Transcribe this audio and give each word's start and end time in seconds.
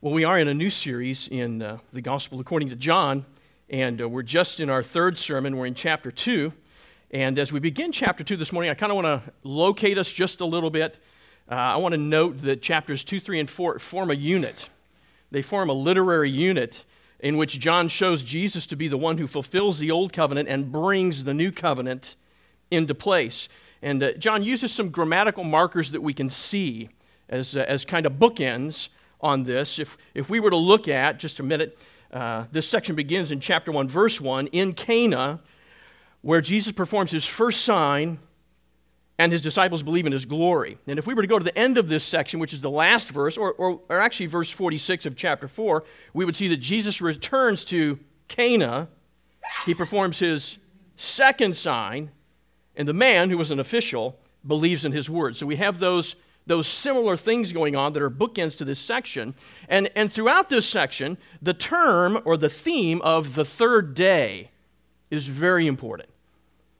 Well, 0.00 0.14
we 0.14 0.22
are 0.22 0.38
in 0.38 0.46
a 0.46 0.54
new 0.54 0.70
series 0.70 1.26
in 1.26 1.60
uh, 1.60 1.78
the 1.92 2.00
Gospel 2.00 2.38
according 2.38 2.68
to 2.68 2.76
John, 2.76 3.26
and 3.68 4.00
uh, 4.00 4.08
we're 4.08 4.22
just 4.22 4.60
in 4.60 4.70
our 4.70 4.80
third 4.80 5.18
sermon. 5.18 5.56
We're 5.56 5.66
in 5.66 5.74
chapter 5.74 6.12
2. 6.12 6.52
And 7.10 7.36
as 7.36 7.52
we 7.52 7.58
begin 7.58 7.90
chapter 7.90 8.22
2 8.22 8.36
this 8.36 8.52
morning, 8.52 8.70
I 8.70 8.74
kind 8.74 8.92
of 8.92 8.96
want 8.96 9.24
to 9.24 9.32
locate 9.42 9.98
us 9.98 10.12
just 10.12 10.40
a 10.40 10.44
little 10.44 10.70
bit. 10.70 11.00
Uh, 11.50 11.56
I 11.56 11.76
want 11.78 11.94
to 11.94 12.00
note 12.00 12.38
that 12.42 12.62
chapters 12.62 13.02
2, 13.02 13.18
3, 13.18 13.40
and 13.40 13.50
4 13.50 13.80
form 13.80 14.12
a 14.12 14.14
unit. 14.14 14.68
They 15.32 15.42
form 15.42 15.68
a 15.68 15.72
literary 15.72 16.30
unit 16.30 16.84
in 17.18 17.36
which 17.36 17.58
John 17.58 17.88
shows 17.88 18.22
Jesus 18.22 18.68
to 18.68 18.76
be 18.76 18.86
the 18.86 18.96
one 18.96 19.18
who 19.18 19.26
fulfills 19.26 19.80
the 19.80 19.90
old 19.90 20.12
covenant 20.12 20.48
and 20.48 20.70
brings 20.70 21.24
the 21.24 21.34
new 21.34 21.50
covenant 21.50 22.14
into 22.70 22.94
place. 22.94 23.48
And 23.82 24.00
uh, 24.00 24.12
John 24.12 24.44
uses 24.44 24.70
some 24.70 24.90
grammatical 24.90 25.42
markers 25.42 25.90
that 25.90 26.04
we 26.04 26.14
can 26.14 26.30
see 26.30 26.88
as, 27.28 27.56
uh, 27.56 27.64
as 27.66 27.84
kind 27.84 28.06
of 28.06 28.12
bookends 28.12 28.90
on 29.20 29.44
this. 29.44 29.78
If, 29.78 29.96
if 30.14 30.30
we 30.30 30.40
were 30.40 30.50
to 30.50 30.56
look 30.56 30.88
at, 30.88 31.18
just 31.18 31.40
a 31.40 31.42
minute, 31.42 31.78
uh, 32.12 32.44
this 32.52 32.68
section 32.68 32.96
begins 32.96 33.30
in 33.30 33.40
chapter 33.40 33.72
1, 33.72 33.88
verse 33.88 34.20
1, 34.20 34.48
in 34.48 34.72
Cana, 34.72 35.40
where 36.22 36.40
Jesus 36.40 36.72
performs 36.72 37.10
his 37.10 37.26
first 37.26 37.64
sign 37.64 38.18
and 39.18 39.32
his 39.32 39.42
disciples 39.42 39.82
believe 39.82 40.06
in 40.06 40.12
his 40.12 40.24
glory. 40.24 40.78
And 40.86 40.98
if 40.98 41.06
we 41.06 41.12
were 41.12 41.22
to 41.22 41.28
go 41.28 41.38
to 41.38 41.44
the 41.44 41.56
end 41.58 41.76
of 41.76 41.88
this 41.88 42.04
section, 42.04 42.38
which 42.38 42.52
is 42.52 42.60
the 42.60 42.70
last 42.70 43.08
verse, 43.10 43.36
or, 43.36 43.52
or, 43.52 43.80
or 43.88 44.00
actually 44.00 44.26
verse 44.26 44.48
46 44.48 45.06
of 45.06 45.16
chapter 45.16 45.48
4, 45.48 45.84
we 46.14 46.24
would 46.24 46.36
see 46.36 46.48
that 46.48 46.58
Jesus 46.58 47.00
returns 47.00 47.64
to 47.66 47.98
Cana. 48.28 48.88
He 49.66 49.74
performs 49.74 50.20
his 50.20 50.58
second 50.94 51.56
sign, 51.56 52.12
and 52.76 52.86
the 52.86 52.92
man, 52.92 53.28
who 53.28 53.38
was 53.38 53.50
an 53.50 53.58
official, 53.58 54.20
believes 54.46 54.84
in 54.84 54.92
his 54.92 55.10
word. 55.10 55.36
So 55.36 55.46
we 55.46 55.56
have 55.56 55.80
those 55.80 56.14
those 56.48 56.66
similar 56.66 57.16
things 57.16 57.52
going 57.52 57.76
on 57.76 57.92
that 57.92 58.02
are 58.02 58.10
bookends 58.10 58.56
to 58.58 58.64
this 58.64 58.80
section. 58.80 59.34
And, 59.68 59.90
and 59.94 60.10
throughout 60.10 60.50
this 60.50 60.66
section, 60.66 61.18
the 61.40 61.54
term 61.54 62.20
or 62.24 62.36
the 62.36 62.48
theme 62.48 63.00
of 63.02 63.34
the 63.34 63.44
third 63.44 63.94
day 63.94 64.50
is 65.10 65.28
very 65.28 65.66
important. 65.66 66.08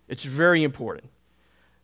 It's 0.08 0.24
very 0.24 0.64
important. 0.64 1.10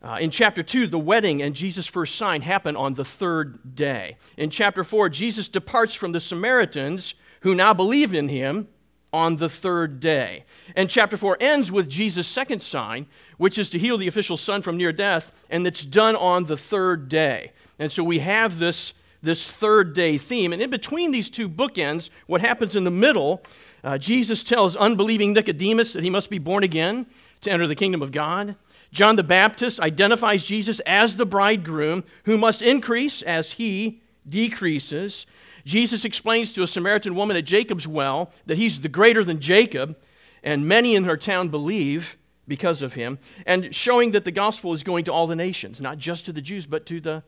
Uh, 0.03 0.19
in 0.21 0.31
chapter 0.31 0.63
2, 0.63 0.87
the 0.87 0.99
wedding 0.99 1.41
and 1.41 1.55
Jesus' 1.55 1.87
first 1.87 2.17
sign 2.17 2.43
happen 2.43 2.77
on 2.77 2.95
the 2.95 3.05
third 3.05 3.75
day. 3.75 4.17
In 4.37 4.51
chapter 4.51 4.85
4, 4.85 5.09
Jesus 5.09 5.49
departs 5.49 5.95
from 5.95 6.13
the 6.13 6.21
Samaritans 6.21 7.15
who 7.41 7.55
now 7.55 7.73
believe 7.73 8.15
in 8.15 8.29
him 8.29 8.69
on 9.15 9.37
the 9.37 9.49
third 9.49 10.01
day. 10.01 10.45
And 10.75 10.91
chapter 10.91 11.17
4 11.17 11.39
ends 11.41 11.71
with 11.71 11.89
Jesus' 11.89 12.27
second 12.27 12.63
sign, 12.63 13.07
which 13.39 13.59
is 13.59 13.71
to 13.71 13.79
heal 13.79 13.97
the 13.97 14.09
official 14.09 14.37
son 14.37 14.61
from 14.61 14.77
near 14.77 14.93
death, 14.93 15.33
and 15.49 15.67
it's 15.67 15.85
done 15.85 16.17
on 16.17 16.45
the 16.45 16.57
third 16.57 17.09
day. 17.09 17.53
And 17.79 17.91
so 17.91 18.05
we 18.05 18.21
have 18.21 18.59
this, 18.59 18.93
this 19.23 19.45
third 19.45 19.95
day 19.95 20.19
theme. 20.19 20.53
And 20.53 20.63
in 20.63 20.71
between 20.71 21.11
these 21.11 21.29
two 21.29 21.49
bookends, 21.49 22.11
what 22.27 22.41
happens 22.41 22.77
in 22.77 22.85
the 22.85 22.91
middle, 22.91 23.43
uh, 23.83 23.99
Jesus 23.99 24.43
tells 24.43 24.77
unbelieving 24.77 25.33
Nicodemus 25.33 25.93
that 25.93 26.03
he 26.03 26.11
must 26.11 26.31
be 26.31 26.39
born 26.39 26.65
again 26.65 27.07
to 27.43 27.51
enter 27.51 27.67
the 27.67 27.75
kingdom 27.75 28.03
of 28.03 28.13
God. 28.13 28.57
John 28.93 29.17
the 29.17 29.25
Baptist 29.25 29.81
identifies 29.81 30.45
Jesus 30.45 30.81
as 30.81 31.17
the 31.17 31.27
bridegroom 31.27 32.05
who 32.25 32.39
must 32.39 32.63
increase 32.63 33.23
as 33.23 33.53
he 33.53 34.01
decreases. 34.29 35.27
Jesus 35.65 36.05
explains 36.05 36.53
to 36.53 36.63
a 36.63 36.67
Samaritan 36.67 37.15
woman 37.15 37.37
at 37.37 37.45
Jacob's 37.45 37.89
well 37.89 38.31
that 38.47 38.57
he's 38.57 38.81
the 38.81 38.89
greater 38.89 39.25
than 39.25 39.41
Jacob, 39.41 39.97
and 40.43 40.69
many 40.69 40.95
in 40.95 41.05
her 41.05 41.17
town 41.17 41.49
believe 41.49 42.17
because 42.47 42.83
of 42.83 42.95
him, 42.95 43.19
and 43.47 43.75
showing 43.75 44.13
that 44.13 44.25
the 44.25 44.31
gospel 44.31 44.75
is 44.75 44.83
going 44.83 45.05
to 45.05 45.13
all 45.13 45.27
the 45.27 45.35
nations, 45.35 45.81
not 45.81 45.99
just 45.99 46.27
to 46.27 46.33
the 46.33 46.43
Jews, 46.43 46.67
but 46.67 46.87
to 46.87 47.01
the 47.01 47.23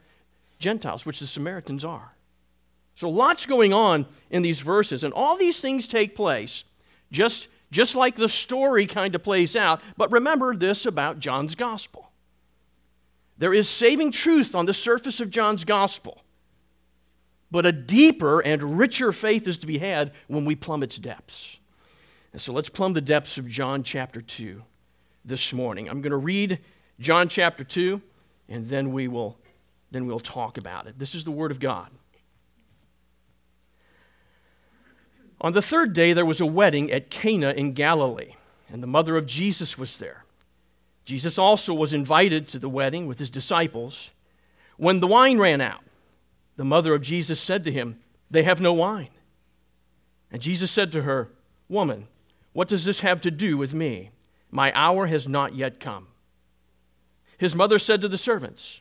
Gentiles, 0.58 1.04
which 1.04 1.20
the 1.20 1.26
Samaritans 1.26 1.84
are. 1.84 2.12
So 2.94 3.10
lots 3.10 3.44
going 3.44 3.72
on 3.72 4.06
in 4.30 4.42
these 4.42 4.60
verses, 4.60 5.04
and 5.04 5.12
all 5.12 5.36
these 5.36 5.60
things 5.60 5.86
take 5.86 6.16
place 6.16 6.64
just, 7.12 7.48
just 7.70 7.94
like 7.94 8.16
the 8.16 8.28
story 8.28 8.86
kind 8.86 9.14
of 9.14 9.22
plays 9.22 9.54
out. 9.54 9.80
But 9.96 10.10
remember 10.10 10.56
this 10.56 10.86
about 10.86 11.20
John's 11.20 11.54
gospel. 11.54 12.10
There 13.38 13.52
is 13.52 13.68
saving 13.68 14.12
truth 14.12 14.54
on 14.54 14.64
the 14.64 14.72
surface 14.72 15.20
of 15.20 15.30
John's 15.30 15.64
gospel, 15.64 16.22
but 17.50 17.66
a 17.66 17.72
deeper 17.72 18.40
and 18.40 18.78
richer 18.78 19.12
faith 19.12 19.46
is 19.46 19.58
to 19.58 19.66
be 19.66 19.78
had 19.78 20.12
when 20.26 20.46
we 20.46 20.56
plumb 20.56 20.82
its 20.82 20.96
depths. 20.96 21.58
And 22.32 22.40
so 22.40 22.52
let's 22.52 22.70
plumb 22.70 22.94
the 22.94 23.00
depths 23.02 23.36
of 23.36 23.46
John 23.46 23.82
chapter 23.82 24.22
2 24.22 24.62
this 25.24 25.52
morning. 25.52 25.88
I'm 25.88 26.00
going 26.00 26.12
to 26.12 26.16
read 26.16 26.60
John 26.98 27.28
chapter 27.28 27.62
2, 27.62 28.00
and 28.48 28.66
then 28.68 28.92
we 28.92 29.06
will 29.06 29.36
then 29.96 30.06
we'll 30.06 30.20
talk 30.20 30.58
about 30.58 30.86
it. 30.86 30.98
This 30.98 31.14
is 31.14 31.24
the 31.24 31.30
Word 31.30 31.50
of 31.50 31.58
God. 31.58 31.88
On 35.40 35.52
the 35.52 35.62
third 35.62 35.92
day, 35.92 36.12
there 36.12 36.26
was 36.26 36.40
a 36.40 36.46
wedding 36.46 36.90
at 36.92 37.10
Cana 37.10 37.50
in 37.50 37.72
Galilee, 37.72 38.34
and 38.68 38.82
the 38.82 38.86
mother 38.86 39.16
of 39.16 39.26
Jesus 39.26 39.78
was 39.78 39.96
there. 39.96 40.24
Jesus 41.04 41.38
also 41.38 41.72
was 41.72 41.92
invited 41.92 42.48
to 42.48 42.58
the 42.58 42.68
wedding 42.68 43.06
with 43.06 43.18
his 43.18 43.30
disciples. 43.30 44.10
When 44.76 45.00
the 45.00 45.06
wine 45.06 45.38
ran 45.38 45.60
out, 45.60 45.82
the 46.56 46.64
mother 46.64 46.94
of 46.94 47.02
Jesus 47.02 47.40
said 47.40 47.64
to 47.64 47.72
him, 47.72 48.00
They 48.30 48.42
have 48.42 48.60
no 48.60 48.72
wine. 48.72 49.10
And 50.30 50.42
Jesus 50.42 50.70
said 50.70 50.90
to 50.92 51.02
her, 51.02 51.30
Woman, 51.68 52.08
what 52.52 52.68
does 52.68 52.84
this 52.84 53.00
have 53.00 53.20
to 53.22 53.30
do 53.30 53.56
with 53.56 53.72
me? 53.72 54.10
My 54.50 54.72
hour 54.74 55.06
has 55.06 55.28
not 55.28 55.54
yet 55.54 55.80
come. 55.80 56.08
His 57.38 57.54
mother 57.54 57.78
said 57.78 58.00
to 58.00 58.08
the 58.08 58.18
servants, 58.18 58.80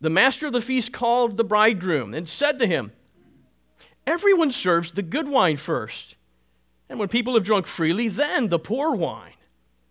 the 0.00 0.10
master 0.10 0.46
of 0.46 0.52
the 0.52 0.62
feast 0.62 0.92
called 0.92 1.36
the 1.36 1.44
bridegroom 1.44 2.14
and 2.14 2.28
said 2.28 2.58
to 2.58 2.66
him, 2.66 2.92
Everyone 4.06 4.50
serves 4.50 4.92
the 4.92 5.02
good 5.02 5.28
wine 5.28 5.56
first, 5.56 6.16
and 6.88 6.98
when 6.98 7.08
people 7.08 7.34
have 7.34 7.44
drunk 7.44 7.66
freely, 7.66 8.08
then 8.08 8.48
the 8.48 8.58
poor 8.58 8.92
wine. 8.92 9.34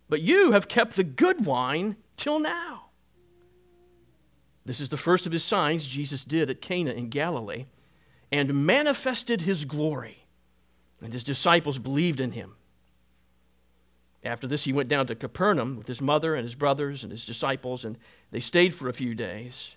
But 0.08 0.22
you 0.22 0.52
have 0.52 0.68
kept 0.68 0.96
the 0.96 1.04
good 1.04 1.46
wine 1.46 1.96
till 2.16 2.40
now. 2.40 2.86
This 4.66 4.80
is 4.80 4.88
the 4.88 4.96
first 4.96 5.26
of 5.26 5.32
his 5.32 5.44
signs 5.44 5.86
Jesus 5.86 6.24
did 6.24 6.50
at 6.50 6.60
Cana 6.60 6.90
in 6.90 7.08
Galilee 7.08 7.66
and 8.32 8.66
manifested 8.66 9.40
his 9.42 9.64
glory, 9.64 10.26
and 11.00 11.12
his 11.12 11.24
disciples 11.24 11.78
believed 11.78 12.20
in 12.20 12.32
him. 12.32 12.56
After 14.22 14.46
this, 14.46 14.64
he 14.64 14.72
went 14.72 14.88
down 14.88 15.06
to 15.06 15.14
Capernaum 15.14 15.76
with 15.76 15.86
his 15.86 16.02
mother 16.02 16.34
and 16.34 16.44
his 16.44 16.54
brothers 16.54 17.02
and 17.02 17.10
his 17.10 17.24
disciples, 17.24 17.84
and 17.84 17.96
they 18.30 18.40
stayed 18.40 18.74
for 18.74 18.88
a 18.88 18.92
few 18.92 19.14
days. 19.14 19.76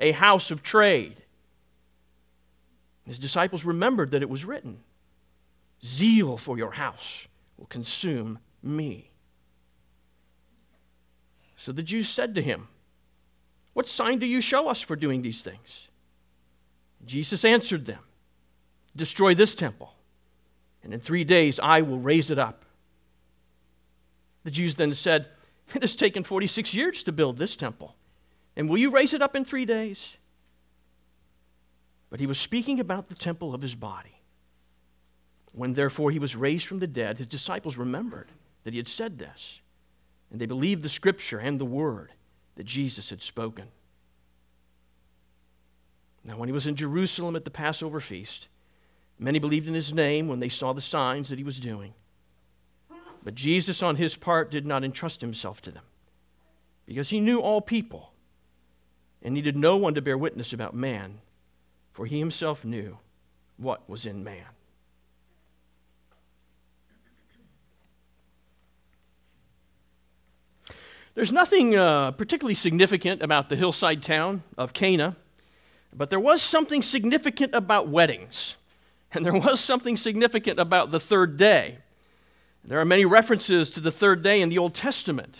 a 0.00 0.12
house 0.12 0.50
of 0.50 0.62
trade. 0.62 1.22
His 3.04 3.18
disciples 3.18 3.64
remembered 3.64 4.10
that 4.12 4.22
it 4.22 4.30
was 4.30 4.44
written 4.44 4.80
Zeal 5.84 6.36
for 6.36 6.58
your 6.58 6.72
house 6.72 7.26
will 7.56 7.66
consume 7.66 8.38
me. 8.62 9.10
So 11.56 11.72
the 11.72 11.82
Jews 11.82 12.08
said 12.08 12.34
to 12.34 12.42
him, 12.42 12.68
What 13.74 13.88
sign 13.88 14.18
do 14.18 14.26
you 14.26 14.40
show 14.40 14.68
us 14.68 14.80
for 14.80 14.96
doing 14.96 15.22
these 15.22 15.42
things? 15.42 15.88
Jesus 17.04 17.44
answered 17.44 17.86
them, 17.86 18.00
Destroy 18.96 19.34
this 19.34 19.54
temple, 19.54 19.94
and 20.82 20.92
in 20.92 21.00
three 21.00 21.24
days 21.24 21.58
I 21.62 21.82
will 21.82 21.98
raise 21.98 22.30
it 22.30 22.38
up. 22.38 22.64
The 24.44 24.50
Jews 24.50 24.74
then 24.74 24.94
said, 24.94 25.26
It 25.74 25.82
has 25.82 25.94
taken 25.94 26.24
46 26.24 26.74
years 26.74 27.02
to 27.04 27.12
build 27.12 27.38
this 27.38 27.56
temple 27.56 27.94
and 28.56 28.68
will 28.68 28.78
you 28.78 28.90
raise 28.90 29.14
it 29.14 29.22
up 29.22 29.36
in 29.36 29.44
three 29.44 29.64
days? 29.64 30.16
but 32.10 32.18
he 32.18 32.26
was 32.26 32.38
speaking 32.38 32.80
about 32.80 33.06
the 33.06 33.14
temple 33.14 33.54
of 33.54 33.62
his 33.62 33.76
body. 33.76 34.20
When 35.52 35.74
therefore 35.74 36.10
he 36.10 36.18
was 36.18 36.36
raised 36.36 36.66
from 36.66 36.80
the 36.80 36.86
dead, 36.86 37.18
his 37.18 37.26
disciples 37.26 37.76
remembered 37.76 38.28
that 38.64 38.74
he 38.74 38.78
had 38.78 38.88
said 38.88 39.18
this, 39.18 39.60
and 40.30 40.40
they 40.40 40.46
believed 40.46 40.82
the 40.82 40.88
scripture 40.88 41.38
and 41.38 41.58
the 41.58 41.64
word 41.64 42.12
that 42.56 42.66
Jesus 42.66 43.10
had 43.10 43.22
spoken. 43.22 43.68
Now, 46.24 46.36
when 46.36 46.48
he 46.48 46.52
was 46.52 46.66
in 46.66 46.74
Jerusalem 46.74 47.34
at 47.34 47.44
the 47.44 47.50
Passover 47.50 48.00
feast, 48.00 48.48
many 49.18 49.38
believed 49.38 49.68
in 49.68 49.74
his 49.74 49.94
name 49.94 50.28
when 50.28 50.40
they 50.40 50.48
saw 50.48 50.72
the 50.72 50.80
signs 50.80 51.28
that 51.30 51.38
he 51.38 51.44
was 51.44 51.58
doing. 51.58 51.94
But 53.22 53.34
Jesus, 53.34 53.82
on 53.82 53.96
his 53.96 54.16
part, 54.16 54.50
did 54.50 54.66
not 54.66 54.84
entrust 54.84 55.20
himself 55.20 55.60
to 55.62 55.70
them, 55.70 55.84
because 56.86 57.10
he 57.10 57.20
knew 57.20 57.40
all 57.40 57.60
people 57.60 58.09
and 59.22 59.34
needed 59.34 59.56
no 59.56 59.76
one 59.76 59.94
to 59.94 60.02
bear 60.02 60.16
witness 60.16 60.52
about 60.52 60.74
man, 60.74 61.20
for 61.92 62.06
he 62.06 62.18
himself 62.18 62.64
knew 62.64 62.98
what 63.56 63.88
was 63.88 64.06
in 64.06 64.24
man. 64.24 64.46
There's 71.14 71.32
nothing 71.32 71.76
uh, 71.76 72.12
particularly 72.12 72.54
significant 72.54 73.20
about 73.20 73.48
the 73.48 73.56
hillside 73.56 74.02
town 74.02 74.42
of 74.56 74.72
Cana, 74.72 75.16
but 75.92 76.08
there 76.08 76.20
was 76.20 76.40
something 76.40 76.82
significant 76.82 77.54
about 77.54 77.88
weddings, 77.88 78.56
and 79.12 79.26
there 79.26 79.34
was 79.34 79.60
something 79.60 79.96
significant 79.96 80.60
about 80.60 80.92
the 80.92 81.00
third 81.00 81.36
day. 81.36 81.78
There 82.64 82.78
are 82.78 82.84
many 82.84 83.04
references 83.04 83.70
to 83.70 83.80
the 83.80 83.90
third 83.90 84.22
day 84.22 84.40
in 84.40 84.48
the 84.50 84.58
Old 84.58 84.74
Testament. 84.74 85.36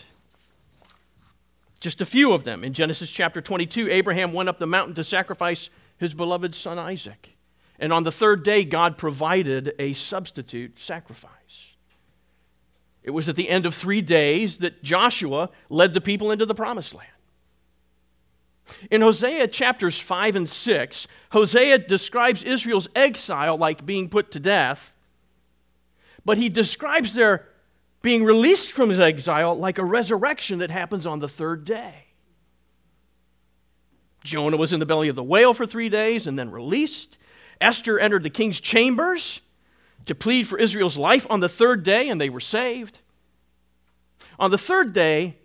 Just 1.81 2.03
a 2.03 2.07
few 2.07 2.33
of 2.33 2.45
them. 2.45 2.63
In 2.63 2.75
Genesis 2.75 3.11
chapter 3.11 3.41
22, 3.41 3.91
Abraham 3.91 4.33
went 4.33 4.49
up 4.49 4.59
the 4.59 4.67
mountain 4.67 4.95
to 4.95 5.05
sacrifice 5.05 5.71
his 5.97 6.15
beloved 6.15 6.55
son 6.55 6.79
Isaac. 6.79 7.37
And 7.79 7.93
on 7.93 8.05
the 8.05 8.13
third 8.13 8.43
day, 8.43 8.65
God 8.65 8.99
provided 8.99 9.75
a 9.79 9.95
substitute 9.95 10.79
sacrifice. 10.79 11.31
It 13.03 13.11
was 13.11 13.31
at 13.31 13.37
the 13.37 13.49
end 13.49 13.65
of 13.65 13.75
three 13.75 14.03
days 14.03 14.59
that 14.59 14.83
Joshua 14.83 15.49
led 15.71 15.95
the 15.95 16.03
people 16.03 16.31
into 16.31 16.45
the 16.45 16.55
promised 16.55 16.95
land. 16.95 17.09
In 18.91 19.01
Hosea 19.01 19.49
chapters 19.49 19.99
5 19.99 20.37
and 20.37 20.49
6, 20.49 21.09
Hosea 21.33 21.79
describes 21.79 22.43
Israel's 22.43 22.89
exile 22.95 23.57
like 23.57 23.87
being 23.87 24.09
put 24.09 24.31
to 24.33 24.41
death, 24.41 24.93
but 26.25 26.37
he 26.39 26.51
describes 26.51 27.15
their 27.15 27.49
being 28.03 28.25
released 28.25 28.73
from 28.73 28.89
his 28.89 29.01
exile 29.01 29.55
like 29.55 29.79
a 29.79 29.85
resurrection 29.85 30.59
that 30.59 30.71
happens 30.71 31.07
on 31.07 31.21
the 31.21 31.29
third 31.29 31.65
day. 31.65 32.07
Jonah 34.25 34.57
was 34.57 34.73
in 34.73 34.81
the 34.81 34.87
belly 34.87 35.09
of 35.09 35.17
the 35.17 35.23
whale 35.23 35.55
for 35.55 35.67
three 35.67 35.89
days 35.89 36.27
and 36.27 36.39
then 36.39 36.51
released. 36.51 37.19
Esther 37.61 37.99
entered 37.99 38.23
the 38.23 38.31
king's 38.31 38.61
chambers 38.61 39.41
to 40.07 40.15
plead 40.15 40.49
for 40.49 40.59
Israel's 40.59 40.99
life 40.99 41.27
on 41.29 41.41
the 41.41 41.49
third 41.49 41.83
day, 41.83 42.09
and 42.09 42.21
they 42.21 42.31
were 42.31 42.41
saved. 42.41 42.99
On 44.39 44.51
the 44.51 44.59
third 44.59 44.93
day, 44.93 45.37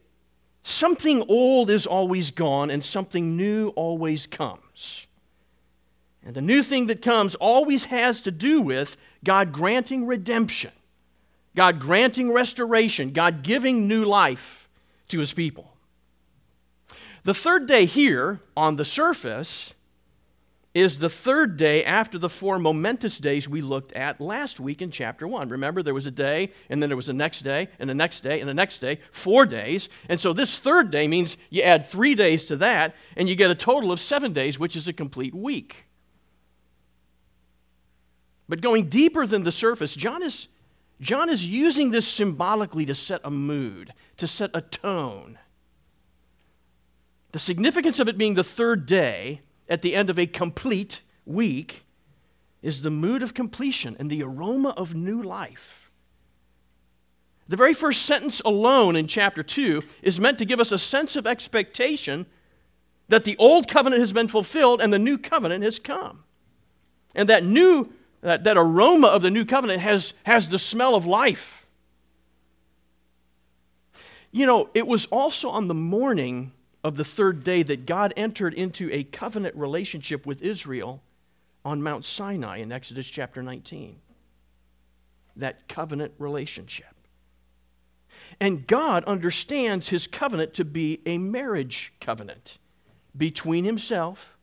something 0.63 1.23
old 1.27 1.69
is 1.69 1.85
always 1.85 2.31
gone 2.31 2.71
and 2.71 2.83
something 2.83 3.35
new 3.35 3.69
always 3.69 4.27
comes. 4.27 5.07
And 6.23 6.33
the 6.33 6.41
new 6.41 6.63
thing 6.63 6.87
that 6.87 7.01
comes 7.01 7.35
always 7.35 7.85
has 7.85 8.21
to 8.21 8.31
do 8.31 8.61
with 8.61 8.97
God 9.23 9.51
granting 9.51 10.07
redemption 10.07 10.71
God 11.55 11.79
granting 11.79 12.31
restoration, 12.31 13.11
God 13.11 13.41
giving 13.41 13.87
new 13.87 14.05
life 14.05 14.69
to 15.07 15.19
his 15.19 15.33
people. 15.33 15.71
The 17.23 17.33
third 17.33 17.67
day 17.67 17.85
here 17.85 18.41
on 18.55 18.75
the 18.75 18.85
surface 18.85 19.73
is 20.75 20.99
the 20.99 21.09
third 21.09 21.55
day 21.55 21.85
after 21.85 22.19
the 22.19 22.27
four 22.27 22.59
momentous 22.59 23.17
days 23.17 23.47
we 23.47 23.61
looked 23.61 23.93
at 23.93 24.19
last 24.19 24.59
week 24.59 24.81
in 24.81 24.91
chapter 24.91 25.25
1. 25.25 25.47
Remember, 25.47 25.81
there 25.81 25.93
was 25.93 26.05
a 26.05 26.11
day, 26.11 26.51
and 26.69 26.81
then 26.81 26.89
there 26.89 26.97
was 26.97 27.07
the 27.07 27.13
next 27.13 27.41
day, 27.41 27.69
and 27.79 27.89
the 27.89 27.95
next 27.95 28.19
day, 28.19 28.41
and 28.41 28.49
the 28.49 28.53
next 28.53 28.79
day, 28.79 28.99
four 29.09 29.45
days. 29.45 29.87
And 30.09 30.19
so 30.19 30.33
this 30.33 30.59
third 30.59 30.91
day 30.91 31.07
means 31.07 31.37
you 31.49 31.61
add 31.61 31.85
three 31.85 32.13
days 32.13 32.45
to 32.45 32.57
that, 32.57 32.93
and 33.15 33.29
you 33.29 33.35
get 33.35 33.49
a 33.49 33.55
total 33.55 33.93
of 33.93 34.01
seven 34.01 34.33
days, 34.33 34.59
which 34.59 34.75
is 34.75 34.89
a 34.89 34.93
complete 34.93 35.33
week. 35.33 35.87
But 38.49 38.59
going 38.59 38.89
deeper 38.89 39.25
than 39.25 39.43
the 39.43 39.51
surface, 39.53 39.95
John 39.95 40.21
is 40.21 40.49
John 41.01 41.29
is 41.29 41.45
using 41.45 41.91
this 41.91 42.07
symbolically 42.07 42.85
to 42.85 42.95
set 42.95 43.21
a 43.23 43.31
mood, 43.31 43.93
to 44.17 44.27
set 44.27 44.51
a 44.53 44.61
tone. 44.61 45.37
The 47.31 47.39
significance 47.39 47.99
of 47.99 48.07
it 48.07 48.17
being 48.17 48.35
the 48.35 48.43
third 48.43 48.85
day 48.85 49.41
at 49.67 49.81
the 49.81 49.95
end 49.95 50.09
of 50.09 50.17
a 50.17 50.25
complete 50.25 51.01
week 51.25 51.83
is 52.61 52.81
the 52.81 52.89
mood 52.89 53.21
of 53.21 53.33
completion 53.33 53.95
and 53.99 54.09
the 54.09 54.23
aroma 54.23 54.69
of 54.69 54.95
new 54.95 55.21
life. 55.21 55.91
The 57.47 57.57
very 57.57 57.73
first 57.73 58.03
sentence 58.03 58.41
alone 58.43 58.95
in 58.95 59.05
chapter 59.05 59.43
2 59.43 59.81
is 60.01 60.19
meant 60.19 60.39
to 60.39 60.45
give 60.45 60.59
us 60.59 60.71
a 60.71 60.79
sense 60.79 61.15
of 61.15 61.27
expectation 61.27 62.25
that 63.07 63.23
the 63.23 63.37
old 63.37 63.67
covenant 63.67 63.99
has 63.99 64.13
been 64.13 64.27
fulfilled 64.27 64.81
and 64.81 64.91
the 64.91 64.97
new 64.97 65.17
covenant 65.17 65.63
has 65.63 65.77
come. 65.77 66.23
And 67.13 67.29
that 67.29 67.43
new 67.43 67.93
that, 68.25 68.43
that 68.45 68.57
aroma 68.57 69.05
of 69.05 69.21
the 69.21 69.29
new 69.29 69.45
covenant 69.45 69.81
has, 69.81 70.15
has 70.23 70.49
the 70.49 70.57
smell 70.57 70.95
of 70.95 71.05
life. 71.05 71.63
You 74.31 74.47
know, 74.47 74.67
it 74.73 74.87
was 74.87 75.05
also 75.05 75.49
on 75.49 75.67
the 75.67 75.75
morning 75.75 76.51
of 76.83 76.95
the 76.95 77.05
third 77.05 77.43
day 77.43 77.61
that 77.61 77.85
God 77.85 78.13
entered 78.17 78.55
into 78.55 78.91
a 78.91 79.03
covenant 79.03 79.55
relationship 79.55 80.25
with 80.25 80.41
Israel 80.41 81.03
on 81.63 81.83
Mount 81.83 82.03
Sinai 82.03 82.57
in 82.57 82.71
Exodus 82.71 83.07
chapter 83.07 83.43
19. 83.43 83.97
That 85.35 85.67
covenant 85.67 86.13
relationship. 86.17 86.95
And 88.39 88.65
God 88.65 89.03
understands 89.05 89.89
his 89.89 90.07
covenant 90.07 90.55
to 90.55 90.65
be 90.65 90.99
a 91.05 91.19
marriage 91.19 91.93
covenant 92.01 92.57
between 93.15 93.65
himself 93.65 94.35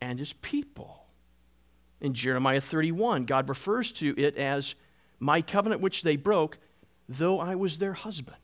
and 0.00 0.18
his 0.18 0.32
people. 0.32 1.05
In 2.06 2.14
Jeremiah 2.14 2.60
31, 2.60 3.24
God 3.24 3.48
refers 3.48 3.90
to 3.94 4.14
it 4.16 4.36
as 4.36 4.76
my 5.18 5.42
covenant 5.42 5.80
which 5.80 6.02
they 6.02 6.14
broke, 6.14 6.56
though 7.08 7.40
I 7.40 7.56
was 7.56 7.78
their 7.78 7.94
husband. 7.94 8.36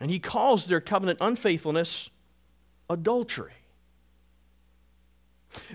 And 0.00 0.10
he 0.10 0.18
calls 0.18 0.66
their 0.66 0.80
covenant 0.80 1.18
unfaithfulness 1.20 2.10
adultery. 2.88 3.52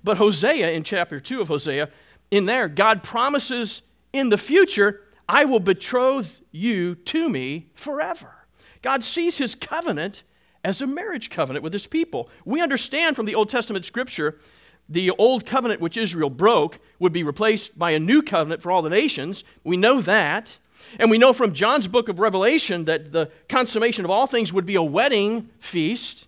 But 0.03 0.17
Hosea, 0.17 0.71
in 0.71 0.83
chapter 0.83 1.21
2 1.21 1.39
of 1.39 1.47
Hosea, 1.47 1.89
in 2.29 2.45
there, 2.45 2.67
God 2.67 3.01
promises 3.01 3.83
in 4.11 4.27
the 4.27 4.37
future, 4.37 4.99
I 5.29 5.45
will 5.45 5.61
betroth 5.61 6.41
you 6.51 6.95
to 6.95 7.29
me 7.29 7.69
forever. 7.73 8.35
God 8.81 9.01
sees 9.01 9.37
his 9.37 9.55
covenant 9.55 10.23
as 10.65 10.81
a 10.81 10.87
marriage 10.87 11.29
covenant 11.29 11.63
with 11.63 11.71
his 11.71 11.87
people. 11.87 12.29
We 12.43 12.61
understand 12.61 13.15
from 13.15 13.25
the 13.25 13.35
Old 13.35 13.49
Testament 13.49 13.85
scripture 13.85 14.39
the 14.89 15.11
old 15.11 15.45
covenant 15.45 15.81
which 15.81 15.97
Israel 15.97 16.29
broke 16.29 16.79
would 16.99 17.13
be 17.13 17.23
replaced 17.23 17.77
by 17.77 17.91
a 17.91 17.99
new 17.99 18.21
covenant 18.21 18.61
for 18.61 18.71
all 18.71 18.81
the 18.81 18.89
nations. 18.89 19.43
We 19.63 19.77
know 19.77 20.01
that. 20.01 20.57
And 20.99 21.09
we 21.09 21.17
know 21.17 21.33
from 21.33 21.53
John's 21.53 21.87
book 21.87 22.09
of 22.09 22.19
Revelation 22.19 22.85
that 22.85 23.11
the 23.11 23.31
consummation 23.49 24.05
of 24.05 24.11
all 24.11 24.27
things 24.27 24.53
would 24.53 24.65
be 24.65 24.75
a 24.75 24.83
wedding 24.83 25.49
feast 25.59 26.27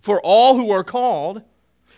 for 0.00 0.20
all 0.20 0.56
who 0.56 0.70
are 0.70 0.84
called. 0.84 1.42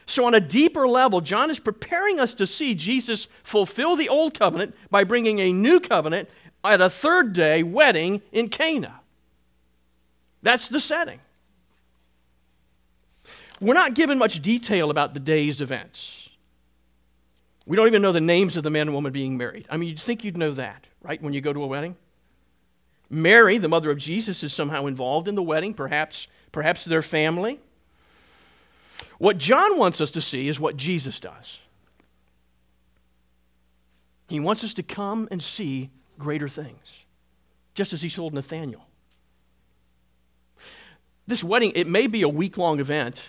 So, 0.06 0.24
on 0.24 0.34
a 0.34 0.40
deeper 0.40 0.88
level, 0.88 1.20
John 1.20 1.50
is 1.50 1.58
preparing 1.58 2.18
us 2.18 2.32
to 2.34 2.46
see 2.46 2.74
Jesus 2.74 3.28
fulfill 3.42 3.96
the 3.96 4.08
old 4.08 4.38
covenant 4.38 4.74
by 4.90 5.04
bringing 5.04 5.38
a 5.38 5.52
new 5.52 5.80
covenant 5.80 6.30
at 6.64 6.80
a 6.80 6.88
third 6.88 7.32
day 7.32 7.62
wedding 7.62 8.22
in 8.32 8.48
Cana. 8.48 9.00
That's 10.42 10.68
the 10.68 10.80
setting. 10.80 11.20
We're 13.60 13.74
not 13.74 13.94
given 13.94 14.18
much 14.18 14.40
detail 14.40 14.90
about 14.90 15.14
the 15.14 15.20
day's 15.20 15.60
events. 15.60 16.28
We 17.66 17.76
don't 17.76 17.86
even 17.86 18.02
know 18.02 18.12
the 18.12 18.20
names 18.20 18.56
of 18.56 18.62
the 18.62 18.70
man 18.70 18.82
and 18.82 18.94
woman 18.94 19.12
being 19.12 19.36
married. 19.36 19.66
I 19.68 19.76
mean, 19.76 19.90
you'd 19.90 20.00
think 20.00 20.24
you'd 20.24 20.36
know 20.36 20.52
that, 20.52 20.86
right, 21.02 21.20
when 21.20 21.32
you 21.32 21.40
go 21.40 21.52
to 21.52 21.62
a 21.62 21.66
wedding? 21.66 21.96
Mary, 23.10 23.58
the 23.58 23.68
mother 23.68 23.90
of 23.90 23.98
Jesus, 23.98 24.42
is 24.42 24.52
somehow 24.52 24.86
involved 24.86 25.28
in 25.28 25.34
the 25.34 25.42
wedding, 25.42 25.74
perhaps, 25.74 26.28
perhaps 26.52 26.84
their 26.84 27.02
family. 27.02 27.60
What 29.18 29.38
John 29.38 29.76
wants 29.78 30.00
us 30.00 30.10
to 30.12 30.20
see 30.20 30.48
is 30.48 30.60
what 30.60 30.76
Jesus 30.76 31.18
does. 31.18 31.58
He 34.28 34.40
wants 34.40 34.62
us 34.62 34.74
to 34.74 34.82
come 34.82 35.26
and 35.30 35.42
see 35.42 35.90
greater 36.18 36.48
things, 36.48 37.04
just 37.74 37.92
as 37.92 38.02
he 38.02 38.10
told 38.10 38.34
Nathaniel. 38.34 38.86
This 41.26 41.42
wedding, 41.42 41.72
it 41.74 41.86
may 41.86 42.06
be 42.06 42.22
a 42.22 42.28
week 42.28 42.56
long 42.56 42.80
event, 42.80 43.20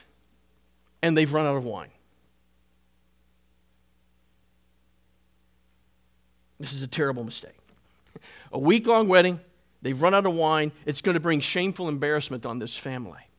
and 1.01 1.17
they've 1.17 1.31
run 1.31 1.45
out 1.45 1.55
of 1.55 1.63
wine. 1.63 1.89
This 6.59 6.73
is 6.73 6.81
a 6.81 6.87
terrible 6.87 7.23
mistake. 7.23 7.57
A 8.51 8.59
week 8.59 8.85
long 8.85 9.07
wedding, 9.07 9.39
they've 9.81 9.99
run 9.99 10.13
out 10.13 10.25
of 10.25 10.33
wine. 10.33 10.71
It's 10.85 11.01
going 11.01 11.13
to 11.13 11.21
bring 11.21 11.39
shameful 11.39 11.87
embarrassment 11.87 12.45
on 12.45 12.59
this 12.59 12.75
family 12.75 13.29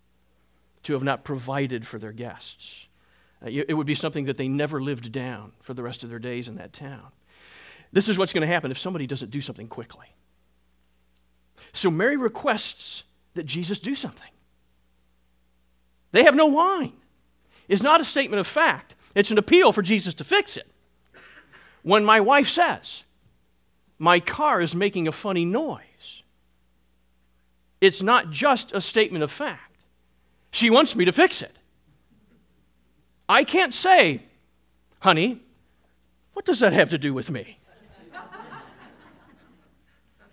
to 0.85 0.95
have 0.95 1.03
not 1.03 1.25
provided 1.25 1.87
for 1.87 1.99
their 1.99 2.13
guests. 2.13 2.87
Uh, 3.45 3.51
it 3.51 3.75
would 3.75 3.87
be 3.87 3.95
something 3.95 4.27
that 4.27 4.37
they 4.37 4.49
never 4.49 4.81
lived 4.81 5.13
down 5.13 5.53
for 5.61 5.75
the 5.75 5.83
rest 5.83 6.03
of 6.03 6.09
their 6.09 6.19
days 6.19 6.49
in 6.49 6.57
that 6.57 6.73
town. 6.73 7.09
This 7.93 8.09
is 8.09 8.19
what's 8.19 8.33
going 8.33 8.47
to 8.47 8.53
happen 8.53 8.71
if 8.71 8.79
somebody 8.79 9.07
doesn't 9.07 9.31
do 9.31 9.41
something 9.41 9.69
quickly. 9.69 10.07
So 11.73 11.91
Mary 11.91 12.17
requests 12.17 13.05
that 13.35 13.45
Jesus 13.45 13.79
do 13.79 13.95
something. 13.95 14.31
They 16.13 16.25
have 16.25 16.35
no 16.35 16.47
wine. 16.47 16.93
It's 17.71 17.85
not 17.85 18.01
a 18.01 18.05
statement 18.05 18.41
of 18.41 18.49
fact, 18.49 18.97
it's 19.15 19.31
an 19.31 19.39
appeal 19.39 19.73
for 19.73 19.81
Jesus 19.81 20.13
to 20.15 20.25
fix 20.25 20.57
it. 20.57 20.67
When 21.83 22.05
my 22.05 22.21
wife 22.21 22.49
says, 22.49 23.05
My 23.97 24.19
car 24.19 24.61
is 24.61 24.75
making 24.75 25.07
a 25.07 25.13
funny 25.13 25.45
noise, 25.45 26.25
it's 27.81 28.03
not 28.03 28.33
just 28.33 28.73
a 28.73 28.81
statement 28.81 29.23
of 29.23 29.31
fact. 29.31 29.85
She 30.51 30.69
wants 30.69 30.97
me 30.97 31.05
to 31.05 31.13
fix 31.13 31.43
it. 31.43 31.57
I 33.29 33.45
can't 33.45 33.73
say, 33.73 34.25
Honey, 34.99 35.41
what 36.33 36.45
does 36.45 36.59
that 36.59 36.73
have 36.73 36.91
to 36.91 36.99
do 36.99 37.15
with 37.15 37.31
me? 37.31 37.57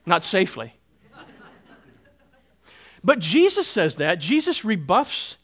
not 0.08 0.24
safely. 0.24 0.74
But 3.03 3.20
Jesus 3.20 3.67
says 3.67 3.98
that. 3.98 4.15
Jesus 4.20 4.65
rebuffs 4.65 5.38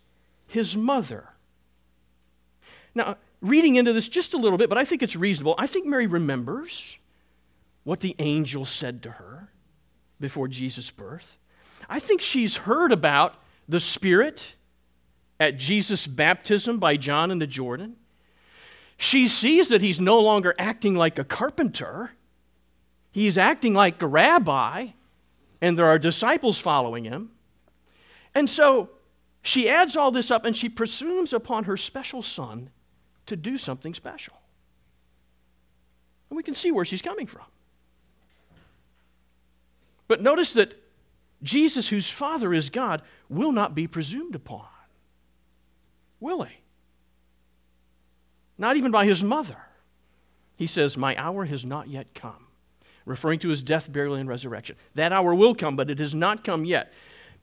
his 0.47 0.75
mother. 0.75 1.32
Now, 2.95 3.17
reading 3.41 3.75
into 3.75 3.93
this 3.93 4.07
just 4.07 4.33
a 4.33 4.37
little 4.37 4.57
bit, 4.57 4.69
but 4.69 4.77
I 4.77 4.85
think 4.85 5.03
it's 5.03 5.15
reasonable. 5.15 5.55
I 5.57 5.67
think 5.67 5.85
Mary 5.85 6.07
remembers 6.07 6.97
what 7.83 7.99
the 7.99 8.15
angel 8.19 8.65
said 8.65 9.03
to 9.03 9.11
her 9.11 9.49
before 10.19 10.47
Jesus' 10.47 10.89
birth. 10.89 11.37
I 11.89 11.99
think 11.99 12.21
she's 12.21 12.55
heard 12.55 12.91
about 12.91 13.35
the 13.67 13.79
Spirit 13.79 14.55
at 15.39 15.57
Jesus' 15.57 16.07
baptism 16.07 16.79
by 16.79 16.95
John 16.95 17.31
in 17.31 17.39
the 17.39 17.47
Jordan. 17.47 17.97
She 18.97 19.27
sees 19.27 19.69
that 19.69 19.81
he's 19.81 19.99
no 19.99 20.19
longer 20.19 20.53
acting 20.57 20.95
like 20.95 21.19
a 21.19 21.23
carpenter, 21.23 22.11
he's 23.11 23.37
acting 23.37 23.73
like 23.73 24.01
a 24.01 24.07
rabbi, 24.07 24.87
and 25.61 25.77
there 25.77 25.87
are 25.87 25.99
disciples 25.99 26.59
following 26.59 27.03
him. 27.03 27.31
And 28.35 28.49
so 28.49 28.89
she 29.41 29.69
adds 29.69 29.97
all 29.97 30.11
this 30.11 30.31
up 30.31 30.45
and 30.45 30.55
she 30.55 30.69
presumes 30.69 31.33
upon 31.33 31.65
her 31.65 31.75
special 31.75 32.21
son 32.21 32.69
to 33.27 33.35
do 33.35 33.57
something 33.57 33.93
special. 33.93 34.33
And 36.29 36.37
we 36.37 36.43
can 36.43 36.55
see 36.55 36.71
where 36.71 36.85
she's 36.85 37.01
coming 37.01 37.27
from. 37.27 37.45
But 40.07 40.21
notice 40.21 40.53
that 40.53 40.73
Jesus, 41.41 41.87
whose 41.87 42.09
Father 42.09 42.53
is 42.53 42.69
God, 42.69 43.01
will 43.29 43.51
not 43.51 43.75
be 43.75 43.87
presumed 43.87 44.35
upon. 44.35 44.65
Will 46.19 46.43
he? 46.43 46.55
Not 48.57 48.77
even 48.77 48.91
by 48.91 49.05
his 49.05 49.23
mother. 49.23 49.57
He 50.55 50.67
says, 50.67 50.95
My 50.95 51.15
hour 51.17 51.45
has 51.45 51.65
not 51.65 51.89
yet 51.89 52.13
come, 52.13 52.47
referring 53.05 53.39
to 53.39 53.49
his 53.49 53.61
death, 53.61 53.91
burial, 53.91 54.15
and 54.15 54.29
resurrection. 54.29 54.75
That 54.95 55.11
hour 55.11 55.35
will 55.35 55.55
come, 55.55 55.75
but 55.75 55.89
it 55.89 55.99
has 55.99 56.15
not 56.15 56.43
come 56.43 56.63
yet. 56.63 56.93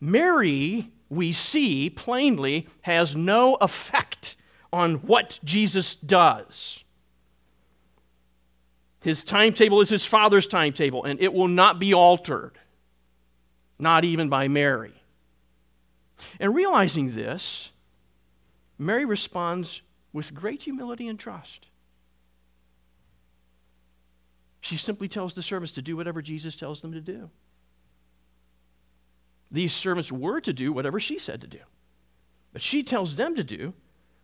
Mary, 0.00 0.90
we 1.10 1.32
see 1.32 1.90
plainly, 1.90 2.66
has 2.82 3.14
no 3.14 3.56
effect 3.56 4.36
on 4.72 4.96
what 4.96 5.38
Jesus 5.44 5.94
does. 5.96 6.84
His 9.00 9.24
timetable 9.24 9.80
is 9.80 9.88
his 9.88 10.04
Father's 10.04 10.46
timetable, 10.46 11.04
and 11.04 11.20
it 11.20 11.32
will 11.32 11.48
not 11.48 11.78
be 11.78 11.94
altered, 11.94 12.58
not 13.78 14.04
even 14.04 14.28
by 14.28 14.48
Mary. 14.48 14.92
And 16.38 16.54
realizing 16.54 17.14
this, 17.14 17.70
Mary 18.78 19.06
responds 19.06 19.80
with 20.12 20.34
great 20.34 20.62
humility 20.62 21.08
and 21.08 21.18
trust. 21.18 21.66
She 24.60 24.76
simply 24.76 25.08
tells 25.08 25.32
the 25.32 25.42
servants 25.42 25.72
to 25.72 25.82
do 25.82 25.96
whatever 25.96 26.20
Jesus 26.20 26.54
tells 26.54 26.82
them 26.82 26.92
to 26.92 27.00
do. 27.00 27.30
These 29.50 29.72
servants 29.72 30.12
were 30.12 30.40
to 30.42 30.52
do 30.52 30.72
whatever 30.72 31.00
she 31.00 31.18
said 31.18 31.40
to 31.40 31.46
do. 31.46 31.58
But 32.52 32.62
she 32.62 32.82
tells 32.82 33.16
them 33.16 33.34
to 33.36 33.44
do 33.44 33.72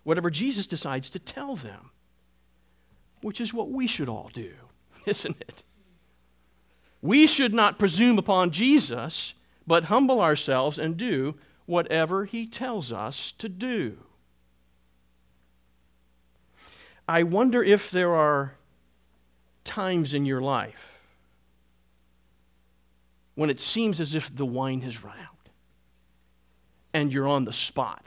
whatever 0.06 0.30
Jesus 0.30 0.68
decides 0.68 1.10
to 1.10 1.18
tell 1.18 1.56
them, 1.56 1.90
which 3.22 3.40
is 3.40 3.52
what 3.52 3.72
we 3.72 3.88
should 3.88 4.08
all 4.08 4.30
do, 4.32 4.52
isn't 5.04 5.36
it? 5.40 5.64
We 7.02 7.26
should 7.26 7.52
not 7.52 7.80
presume 7.80 8.16
upon 8.16 8.52
Jesus, 8.52 9.34
but 9.66 9.86
humble 9.86 10.20
ourselves 10.20 10.78
and 10.78 10.96
do 10.96 11.34
whatever 11.66 12.24
he 12.24 12.46
tells 12.46 12.92
us 12.92 13.32
to 13.38 13.48
do. 13.48 13.98
I 17.08 17.24
wonder 17.24 17.60
if 17.60 17.90
there 17.90 18.14
are 18.14 18.54
times 19.64 20.14
in 20.14 20.24
your 20.24 20.40
life 20.40 21.00
when 23.34 23.50
it 23.50 23.58
seems 23.58 24.00
as 24.00 24.14
if 24.14 24.32
the 24.32 24.46
wine 24.46 24.82
has 24.82 25.02
run 25.02 25.18
out 25.18 25.48
and 26.94 27.12
you're 27.12 27.26
on 27.26 27.44
the 27.44 27.52
spot. 27.52 28.06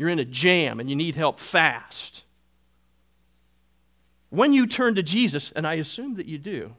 You're 0.00 0.08
in 0.08 0.18
a 0.18 0.24
jam 0.24 0.80
and 0.80 0.88
you 0.88 0.96
need 0.96 1.14
help 1.14 1.38
fast. 1.38 2.24
When 4.30 4.54
you 4.54 4.66
turn 4.66 4.94
to 4.94 5.02
Jesus, 5.02 5.52
and 5.54 5.66
I 5.66 5.74
assume 5.74 6.14
that 6.14 6.24
you 6.24 6.38
do, 6.38 6.72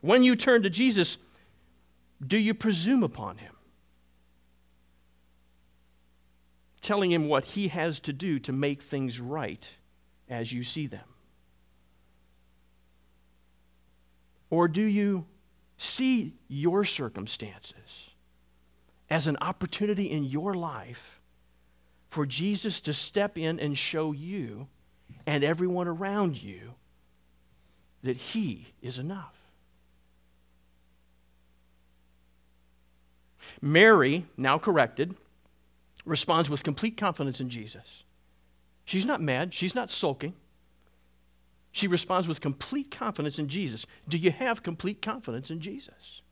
when 0.00 0.24
you 0.24 0.34
turn 0.34 0.64
to 0.64 0.70
Jesus, 0.70 1.18
do 2.26 2.36
you 2.36 2.52
presume 2.52 3.04
upon 3.04 3.36
him? 3.36 3.54
Telling 6.80 7.12
him 7.12 7.28
what 7.28 7.44
he 7.44 7.68
has 7.68 8.00
to 8.00 8.12
do 8.12 8.40
to 8.40 8.52
make 8.52 8.82
things 8.82 9.20
right 9.20 9.70
as 10.28 10.52
you 10.52 10.64
see 10.64 10.88
them? 10.88 11.08
Or 14.50 14.66
do 14.66 14.82
you 14.82 15.26
See 15.78 16.34
your 16.48 16.84
circumstances 16.84 18.10
as 19.10 19.26
an 19.26 19.36
opportunity 19.40 20.10
in 20.10 20.24
your 20.24 20.54
life 20.54 21.15
for 22.16 22.24
Jesus 22.24 22.80
to 22.80 22.94
step 22.94 23.36
in 23.36 23.60
and 23.60 23.76
show 23.76 24.10
you 24.12 24.68
and 25.26 25.44
everyone 25.44 25.86
around 25.86 26.42
you 26.42 26.72
that 28.04 28.16
He 28.16 28.68
is 28.80 28.98
enough. 28.98 29.34
Mary, 33.60 34.24
now 34.38 34.56
corrected, 34.56 35.14
responds 36.06 36.48
with 36.48 36.64
complete 36.64 36.96
confidence 36.96 37.42
in 37.42 37.50
Jesus. 37.50 38.04
She's 38.86 39.04
not 39.04 39.20
mad, 39.20 39.52
she's 39.52 39.74
not 39.74 39.90
sulking. 39.90 40.32
She 41.72 41.86
responds 41.86 42.26
with 42.26 42.40
complete 42.40 42.90
confidence 42.90 43.38
in 43.38 43.48
Jesus. 43.48 43.84
Do 44.08 44.16
you 44.16 44.30
have 44.30 44.62
complete 44.62 45.02
confidence 45.02 45.50
in 45.50 45.60
Jesus? 45.60 46.22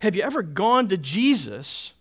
Have 0.00 0.14
you 0.14 0.20
ever 0.20 0.42
gone 0.42 0.88
to 0.88 0.98
Jesus 0.98 1.94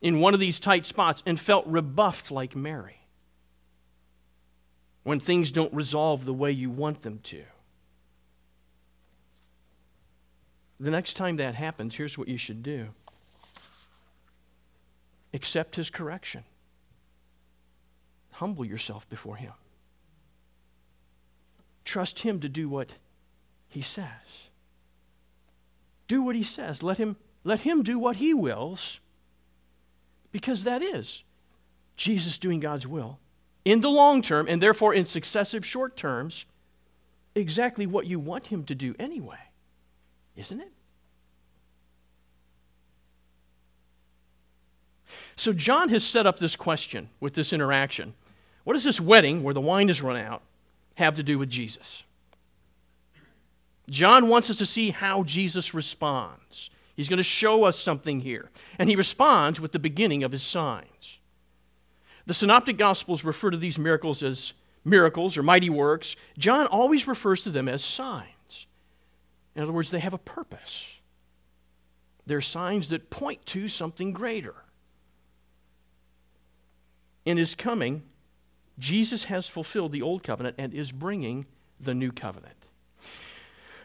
in 0.00 0.20
one 0.20 0.34
of 0.34 0.40
these 0.40 0.58
tight 0.58 0.86
spots 0.86 1.22
and 1.26 1.38
felt 1.38 1.66
rebuffed 1.66 2.30
like 2.30 2.54
Mary 2.54 3.00
when 5.02 5.20
things 5.20 5.50
don't 5.50 5.72
resolve 5.72 6.24
the 6.24 6.34
way 6.34 6.52
you 6.52 6.70
want 6.70 7.02
them 7.02 7.18
to? 7.24 7.42
The 10.80 10.90
next 10.90 11.14
time 11.14 11.36
that 11.36 11.54
happens, 11.54 11.94
here's 11.94 12.16
what 12.16 12.28
you 12.28 12.36
should 12.36 12.62
do 12.62 12.88
accept 15.32 15.76
his 15.76 15.90
correction. 15.90 16.44
Humble 18.38 18.64
yourself 18.64 19.08
before 19.08 19.34
Him. 19.34 19.52
Trust 21.84 22.20
Him 22.20 22.38
to 22.38 22.48
do 22.48 22.68
what 22.68 22.92
He 23.68 23.82
says. 23.82 24.06
Do 26.06 26.22
what 26.22 26.36
He 26.36 26.44
says. 26.44 26.80
Let 26.80 26.98
Him, 26.98 27.16
let 27.42 27.60
him 27.60 27.82
do 27.82 27.98
what 27.98 28.14
He 28.14 28.32
wills, 28.32 29.00
because 30.32 30.64
that 30.64 30.82
is 30.82 31.22
Jesus 31.96 32.38
doing 32.38 32.60
God's 32.60 32.86
will 32.86 33.18
in 33.64 33.80
the 33.80 33.90
long 33.90 34.22
term, 34.22 34.46
and 34.48 34.62
therefore 34.62 34.94
in 34.94 35.04
successive 35.04 35.64
short 35.64 35.96
terms, 35.96 36.46
exactly 37.34 37.86
what 37.86 38.06
you 38.06 38.18
want 38.18 38.44
Him 38.46 38.64
to 38.64 38.74
do 38.74 38.94
anyway, 38.98 39.38
isn't 40.36 40.60
it? 40.60 40.72
So, 45.36 45.52
John 45.52 45.88
has 45.90 46.04
set 46.04 46.26
up 46.26 46.38
this 46.38 46.56
question 46.56 47.08
with 47.20 47.34
this 47.34 47.52
interaction. 47.52 48.14
What 48.64 48.74
does 48.74 48.84
this 48.84 49.00
wedding, 49.00 49.42
where 49.42 49.54
the 49.54 49.60
wine 49.60 49.88
is 49.88 50.02
run 50.02 50.16
out, 50.16 50.42
have 50.96 51.14
to 51.16 51.22
do 51.22 51.38
with 51.38 51.48
Jesus? 51.48 52.02
John 53.90 54.28
wants 54.28 54.50
us 54.50 54.58
to 54.58 54.66
see 54.66 54.90
how 54.90 55.22
Jesus 55.22 55.74
responds. 55.74 56.70
He's 56.98 57.08
going 57.08 57.18
to 57.18 57.22
show 57.22 57.62
us 57.62 57.78
something 57.78 58.18
here. 58.18 58.50
And 58.76 58.88
he 58.90 58.96
responds 58.96 59.60
with 59.60 59.70
the 59.70 59.78
beginning 59.78 60.24
of 60.24 60.32
his 60.32 60.42
signs. 60.42 61.18
The 62.26 62.34
Synoptic 62.34 62.76
Gospels 62.76 63.22
refer 63.22 63.52
to 63.52 63.56
these 63.56 63.78
miracles 63.78 64.20
as 64.20 64.52
miracles 64.84 65.38
or 65.38 65.44
mighty 65.44 65.70
works. 65.70 66.16
John 66.38 66.66
always 66.66 67.06
refers 67.06 67.44
to 67.44 67.50
them 67.50 67.68
as 67.68 67.84
signs. 67.84 68.66
In 69.54 69.62
other 69.62 69.70
words, 69.70 69.92
they 69.92 70.00
have 70.00 70.12
a 70.12 70.18
purpose. 70.18 70.86
They're 72.26 72.40
signs 72.40 72.88
that 72.88 73.10
point 73.10 73.46
to 73.46 73.68
something 73.68 74.12
greater. 74.12 74.56
in 77.24 77.36
his 77.36 77.54
coming, 77.54 78.02
Jesus 78.76 79.22
has 79.24 79.46
fulfilled 79.46 79.92
the 79.92 80.02
old 80.02 80.24
covenant 80.24 80.56
and 80.58 80.74
is 80.74 80.90
bringing 80.90 81.46
the 81.78 81.94
new 81.94 82.10
covenant. 82.10 82.56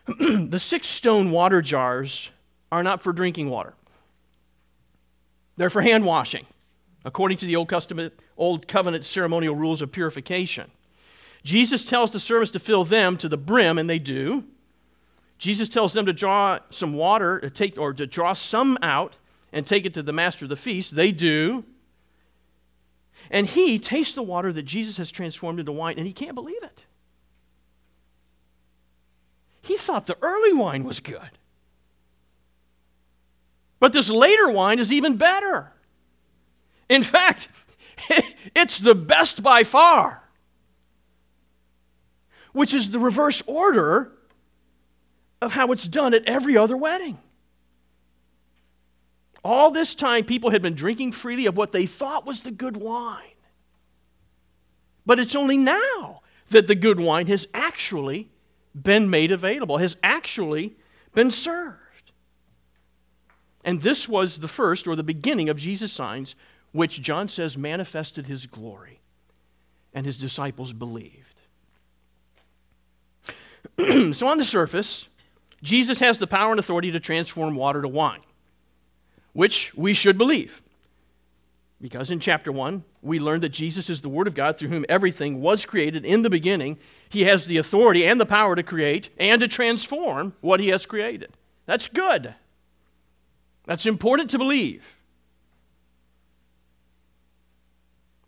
the 0.49 0.59
six 0.59 0.87
stone 0.87 1.29
water 1.29 1.61
jars 1.61 2.31
are 2.73 2.83
not 2.83 3.01
for 3.01 3.13
drinking 3.13 3.49
water, 3.49 3.73
they're 5.57 5.69
for 5.69 5.81
hand 5.81 6.05
washing, 6.05 6.45
according 7.05 7.37
to 7.37 7.45
the 7.45 7.55
Old, 7.55 7.69
Testament, 7.69 8.13
Old 8.35 8.67
Covenant 8.67 9.05
ceremonial 9.05 9.55
rules 9.55 9.81
of 9.81 9.91
purification. 9.91 10.71
Jesus 11.43 11.85
tells 11.85 12.11
the 12.11 12.19
servants 12.19 12.51
to 12.51 12.59
fill 12.59 12.83
them 12.83 13.15
to 13.17 13.29
the 13.29 13.37
brim, 13.37 13.77
and 13.77 13.89
they 13.89 13.99
do. 13.99 14.45
Jesus 15.37 15.69
tells 15.69 15.93
them 15.93 16.05
to 16.07 16.13
draw 16.13 16.59
some 16.69 16.93
water, 16.93 17.39
to 17.41 17.49
take, 17.49 17.77
or 17.77 17.93
to 17.93 18.07
draw 18.07 18.33
some 18.33 18.77
out 18.81 19.17
and 19.51 19.67
take 19.67 19.85
it 19.85 19.93
to 19.93 20.01
the 20.01 20.13
master 20.13 20.45
of 20.45 20.49
the 20.49 20.55
feast. 20.55 20.95
They 20.95 21.11
do. 21.11 21.63
And 23.29 23.45
he 23.45 23.77
tastes 23.77 24.15
the 24.15 24.23
water 24.23 24.51
that 24.51 24.63
Jesus 24.63 24.97
has 24.97 25.11
transformed 25.11 25.59
into 25.59 25.71
wine, 25.71 25.95
and 25.97 26.07
he 26.07 26.13
can't 26.13 26.33
believe 26.33 26.63
it. 26.63 26.85
He 29.61 29.77
thought 29.77 30.07
the 30.07 30.17
early 30.21 30.53
wine 30.53 30.83
was 30.83 30.99
good. 30.99 31.37
But 33.83 33.91
this 33.91 34.09
later 34.09 34.49
wine 34.49 34.79
is 34.79 34.93
even 34.93 35.17
better. 35.17 35.73
In 36.87 37.03
fact, 37.03 37.49
it's 38.55 38.77
the 38.77 38.95
best 38.95 39.43
by 39.43 39.65
far, 39.65 40.23
which 42.53 42.73
is 42.73 42.91
the 42.91 42.99
reverse 42.99 43.43
order 43.45 44.13
of 45.41 45.51
how 45.51 45.73
it's 45.73 45.85
done 45.85 46.13
at 46.13 46.23
every 46.23 46.55
other 46.55 46.77
wedding. 46.77 47.17
All 49.43 49.69
this 49.69 49.93
time, 49.93 50.23
people 50.23 50.51
had 50.51 50.61
been 50.61 50.75
drinking 50.75 51.11
freely 51.11 51.45
of 51.45 51.57
what 51.57 51.73
they 51.73 51.85
thought 51.85 52.25
was 52.25 52.39
the 52.43 52.51
good 52.51 52.77
wine. 52.77 53.35
But 55.05 55.19
it's 55.19 55.35
only 55.35 55.57
now 55.57 56.21
that 56.51 56.67
the 56.67 56.75
good 56.75 57.01
wine 57.01 57.27
has 57.27 57.49
actually 57.53 58.29
been 58.73 59.09
made 59.09 59.33
available, 59.33 59.79
has 59.79 59.97
actually 60.01 60.77
been 61.13 61.31
served. 61.31 61.82
And 63.63 63.81
this 63.81 64.09
was 64.09 64.39
the 64.39 64.47
first 64.47 64.87
or 64.87 64.95
the 64.95 65.03
beginning 65.03 65.49
of 65.49 65.57
Jesus' 65.57 65.93
signs, 65.93 66.35
which 66.71 67.01
John 67.01 67.27
says 67.27 67.57
manifested 67.57 68.27
his 68.27 68.45
glory, 68.45 68.99
and 69.93 70.05
his 70.05 70.17
disciples 70.17 70.73
believed. 70.73 71.41
so, 74.13 74.27
on 74.27 74.37
the 74.37 74.43
surface, 74.43 75.07
Jesus 75.61 75.99
has 75.99 76.17
the 76.17 76.27
power 76.27 76.51
and 76.51 76.59
authority 76.59 76.91
to 76.91 76.99
transform 76.99 77.55
water 77.55 77.81
to 77.81 77.87
wine, 77.87 78.21
which 79.31 79.73
we 79.75 79.93
should 79.93 80.17
believe. 80.17 80.61
Because 81.79 82.11
in 82.11 82.19
chapter 82.19 82.51
1, 82.51 82.83
we 83.01 83.19
learned 83.19 83.43
that 83.43 83.49
Jesus 83.49 83.89
is 83.89 84.01
the 84.01 84.09
Word 84.09 84.27
of 84.27 84.35
God 84.35 84.57
through 84.57 84.69
whom 84.69 84.85
everything 84.87 85.41
was 85.41 85.65
created 85.65 86.05
in 86.05 86.21
the 86.21 86.29
beginning. 86.29 86.77
He 87.09 87.23
has 87.23 87.45
the 87.45 87.57
authority 87.57 88.05
and 88.05 88.19
the 88.19 88.25
power 88.25 88.55
to 88.55 88.63
create 88.63 89.09
and 89.17 89.41
to 89.41 89.47
transform 89.47 90.33
what 90.39 90.59
He 90.59 90.69
has 90.69 90.85
created. 90.85 91.31
That's 91.65 91.87
good. 91.87 92.33
That's 93.65 93.85
important 93.85 94.31
to 94.31 94.37
believe. 94.37 94.83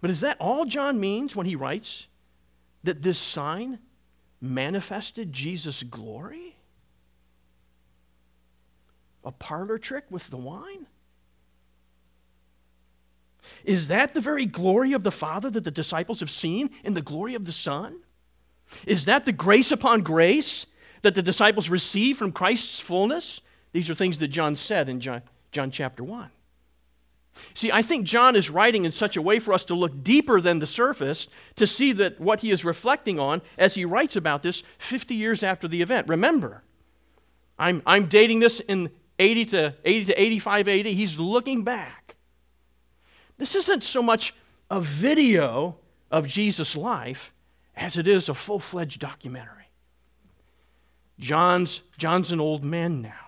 But 0.02 0.12
is 0.12 0.22
that 0.22 0.38
all 0.40 0.66
John 0.66 1.00
means 1.00 1.36
when 1.36 1.46
he 1.46 1.56
writes 1.56 2.08
that 2.84 3.02
this 3.02 3.18
sign 3.18 3.80
manifested 4.40 5.34
Jesus' 5.34 5.84
glory? 5.84 6.56
A 9.24 9.32
parlor 9.32 9.80
trick 9.80 10.06
with 10.10 10.30
the 10.30 10.38
wine? 10.38 10.86
Is 13.64 13.88
that 13.88 14.14
the 14.14 14.22
very 14.22 14.46
glory 14.46 14.94
of 14.94 15.04
the 15.04 15.12
Father 15.12 15.50
that 15.50 15.64
the 15.64 15.72
disciples 15.72 16.20
have 16.20 16.30
seen 16.30 16.70
in 16.84 16.94
the 16.94 17.02
glory 17.02 17.36
of 17.36 17.46
the 17.46 17.52
Son? 17.52 18.00
Is 18.86 19.06
that 19.06 19.26
the 19.26 19.32
grace 19.32 19.72
upon 19.72 20.02
grace 20.02 20.66
that 21.02 21.16
the 21.16 21.22
disciples 21.22 21.70
receive 21.70 22.18
from 22.18 22.32
Christ's 22.32 22.80
fullness? 22.80 23.42
These 23.76 23.90
are 23.90 23.94
things 23.94 24.20
that 24.20 24.30
John 24.30 24.56
said 24.56 24.88
in 24.88 25.02
John, 25.02 25.22
John 25.52 25.70
chapter 25.70 26.02
1. 26.02 26.30
See, 27.56 27.74
I 27.74 27.82
think 27.82 28.06
John 28.06 28.38
is 28.38 28.50
writing 28.50 28.86
in 28.86 28.94
such 28.94 29.18
a 29.18 29.22
way 29.22 29.38
for 29.38 29.52
us 29.52 29.66
to 29.66 29.76
look 29.76 30.02
deeper 30.02 30.40
than 30.40 30.60
the 30.60 30.66
surface 30.66 31.28
to 31.58 31.68
see 31.68 31.92
that 31.92 32.18
what 32.18 32.40
he 32.40 32.52
is 32.52 32.64
reflecting 32.64 33.20
on 33.20 33.42
as 33.58 33.76
he 33.76 33.84
writes 33.84 34.16
about 34.16 34.44
this 34.44 34.64
50 34.78 35.14
years 35.16 35.44
after 35.44 35.68
the 35.68 35.82
event. 35.82 36.08
Remember, 36.08 36.64
I'm, 37.60 37.82
I'm 37.86 38.06
dating 38.06 38.40
this 38.40 38.62
in 38.62 38.92
80 39.20 39.46
to 39.48 39.76
80 39.84 40.06
to 40.06 40.22
85 40.22 40.68
AD. 40.70 40.86
He's 40.86 41.20
looking 41.20 41.66
back 41.66 42.16
this 43.38 43.56
isn't 43.56 43.84
so 43.84 44.02
much 44.02 44.34
a 44.72 44.80
video 44.80 45.76
of 46.10 46.28
Jesus' 46.28 46.78
life 46.78 47.34
as 47.76 47.98
it 47.98 48.08
is 48.08 48.30
a 48.30 48.34
full 48.34 48.60
fledged 48.60 49.02
documentary. 49.02 49.70
John's, 51.20 51.82
John's 51.98 52.32
an 52.32 52.40
old 52.40 52.64
man 52.64 53.02
now. 53.02 53.25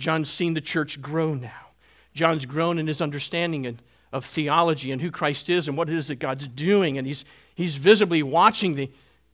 John's 0.00 0.30
seen 0.30 0.54
the 0.54 0.62
church 0.62 1.00
grow 1.00 1.34
now. 1.34 1.68
John's 2.14 2.46
grown 2.46 2.78
in 2.78 2.86
his 2.86 3.02
understanding 3.02 3.78
of 4.12 4.24
theology 4.24 4.92
and 4.92 5.00
who 5.00 5.10
Christ 5.10 5.50
is 5.50 5.68
and 5.68 5.76
what 5.76 5.90
it 5.90 5.94
is 5.94 6.08
that 6.08 6.16
God's 6.16 6.48
doing. 6.48 6.96
And 6.96 7.06
he's, 7.06 7.26
he's 7.54 7.76
visibly 7.76 8.22
watching 8.22 8.74
the, 8.74 8.90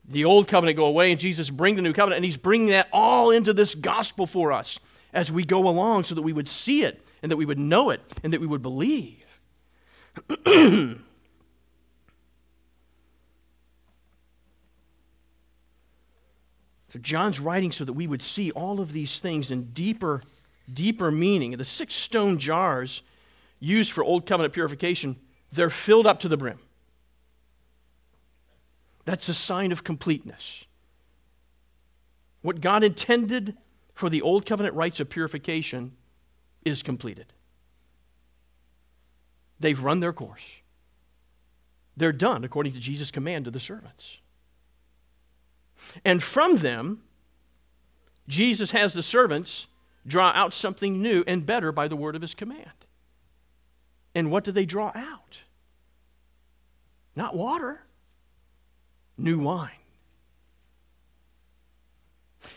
the 0.09 0.25
old 0.25 0.49
covenant 0.49 0.77
go 0.77 0.87
away 0.87 1.13
and 1.13 1.21
Jesus 1.21 1.51
bring 1.51 1.77
the 1.77 1.83
new 1.83 1.93
covenant. 1.93 2.17
And 2.17 2.25
he's 2.25 2.37
bringing 2.37 2.71
that 2.71 2.89
all 2.93 3.31
into 3.31 3.53
this 3.53 3.77
gospel 3.77 4.27
for 4.27 4.51
us 4.51 4.81
as 5.15 5.31
we 5.31 5.45
go 5.45 5.69
along 5.69 6.03
so 6.03 6.17
that 6.17 6.23
we 6.23 6.33
would 6.33 6.49
see 6.49 6.83
it 6.83 7.01
and 7.23 7.31
that 7.31 7.37
we 7.37 7.47
would 7.47 7.61
know 7.61 7.91
it 7.91 8.01
and 8.25 8.33
that 8.33 8.41
we 8.41 8.47
would 8.49 8.63
believe. 8.63 9.25
so 10.47 10.99
John's 17.01 17.39
writing 17.39 17.71
so 17.71 17.85
that 17.85 17.93
we 17.93 18.09
would 18.09 18.21
see 18.21 18.51
all 18.51 18.81
of 18.81 18.93
these 18.93 19.21
things 19.21 19.53
in 19.53 19.67
deeper, 19.67 20.23
deeper 20.73 21.11
meaning. 21.11 21.53
The 21.53 21.65
six 21.65 21.95
stone 21.95 22.39
jars 22.39 23.03
used 23.61 23.93
for 23.93 24.05
Old 24.05 24.27
Covenant 24.27 24.55
purification, 24.55 25.17
they're 25.53 25.71
filled 25.71 26.07
up 26.07 26.21
to 26.21 26.29
the 26.29 26.37
brim. 26.37 26.59
That's 29.05 29.29
a 29.29 29.35
sign 29.35 29.73
of 29.73 29.85
completeness. 29.85 30.65
What 32.43 32.61
God 32.61 32.85
intended 32.85 33.57
for 33.95 34.11
the 34.11 34.23
Old 34.23 34.45
Covenant 34.45 34.75
rites 34.75 35.01
of 35.01 35.09
purification 35.09 35.93
is 36.65 36.83
completed. 36.83 37.33
They've 39.59 39.81
run 39.81 40.01
their 40.01 40.13
course. 40.13 40.43
They're 41.97 42.13
done 42.13 42.45
according 42.45 42.73
to 42.73 42.81
Jesus' 42.81 43.11
command 43.11 43.47
to 43.47 43.51
the 43.51 43.61
servants. 43.61 44.19
And 46.05 46.23
from 46.23 46.59
them, 46.59 47.03
Jesus 48.29 48.73
has 48.73 48.93
the 48.93 49.03
servants 49.03 49.67
draw 50.07 50.33
out 50.35 50.55
something 50.55 51.03
new 51.03 51.25
and 51.27 51.45
better 51.45 51.73
by 51.73 51.89
the 51.89 51.97
word 51.97 52.15
of 52.15 52.23
his 52.23 52.35
command. 52.35 52.71
And 54.15 54.31
what 54.31 54.45
do 54.45 54.53
they 54.53 54.65
draw 54.65 54.93
out? 54.95 55.41
Not 57.15 57.35
water, 57.35 57.83
new 59.19 59.39
wine. 59.39 59.71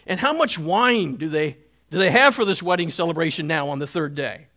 And 0.05 0.19
how 0.19 0.33
much 0.33 0.59
wine 0.59 1.15
do 1.15 1.29
they, 1.29 1.57
do 1.89 1.97
they 1.97 2.11
have 2.11 2.35
for 2.35 2.45
this 2.45 2.61
wedding 2.61 2.91
celebration 2.91 3.47
now 3.47 3.69
on 3.69 3.79
the 3.79 3.87
third 3.87 4.15
day? 4.15 4.47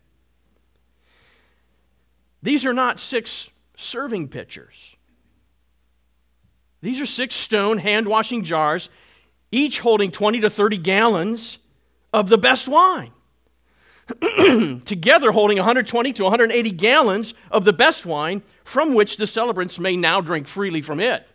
These 2.41 2.65
are 2.65 2.73
not 2.73 2.99
six 2.99 3.49
serving 3.77 4.27
pitchers. 4.27 4.95
These 6.81 6.99
are 6.99 7.05
six 7.05 7.35
stone 7.35 7.77
hand 7.77 8.07
washing 8.07 8.43
jars, 8.43 8.89
each 9.51 9.79
holding 9.79 10.11
20 10.11 10.41
to 10.41 10.49
30 10.49 10.77
gallons 10.79 11.57
of 12.13 12.29
the 12.29 12.37
best 12.37 12.67
wine. 12.67 13.11
Together 14.85 15.31
holding 15.31 15.57
120 15.57 16.13
to 16.13 16.23
180 16.23 16.71
gallons 16.71 17.33
of 17.51 17.65
the 17.65 17.73
best 17.73 18.05
wine, 18.05 18.43
from 18.63 18.95
which 18.95 19.17
the 19.17 19.27
celebrants 19.27 19.79
may 19.79 19.95
now 19.95 20.21
drink 20.21 20.47
freely 20.47 20.81
from 20.81 20.99
it. 20.99 21.31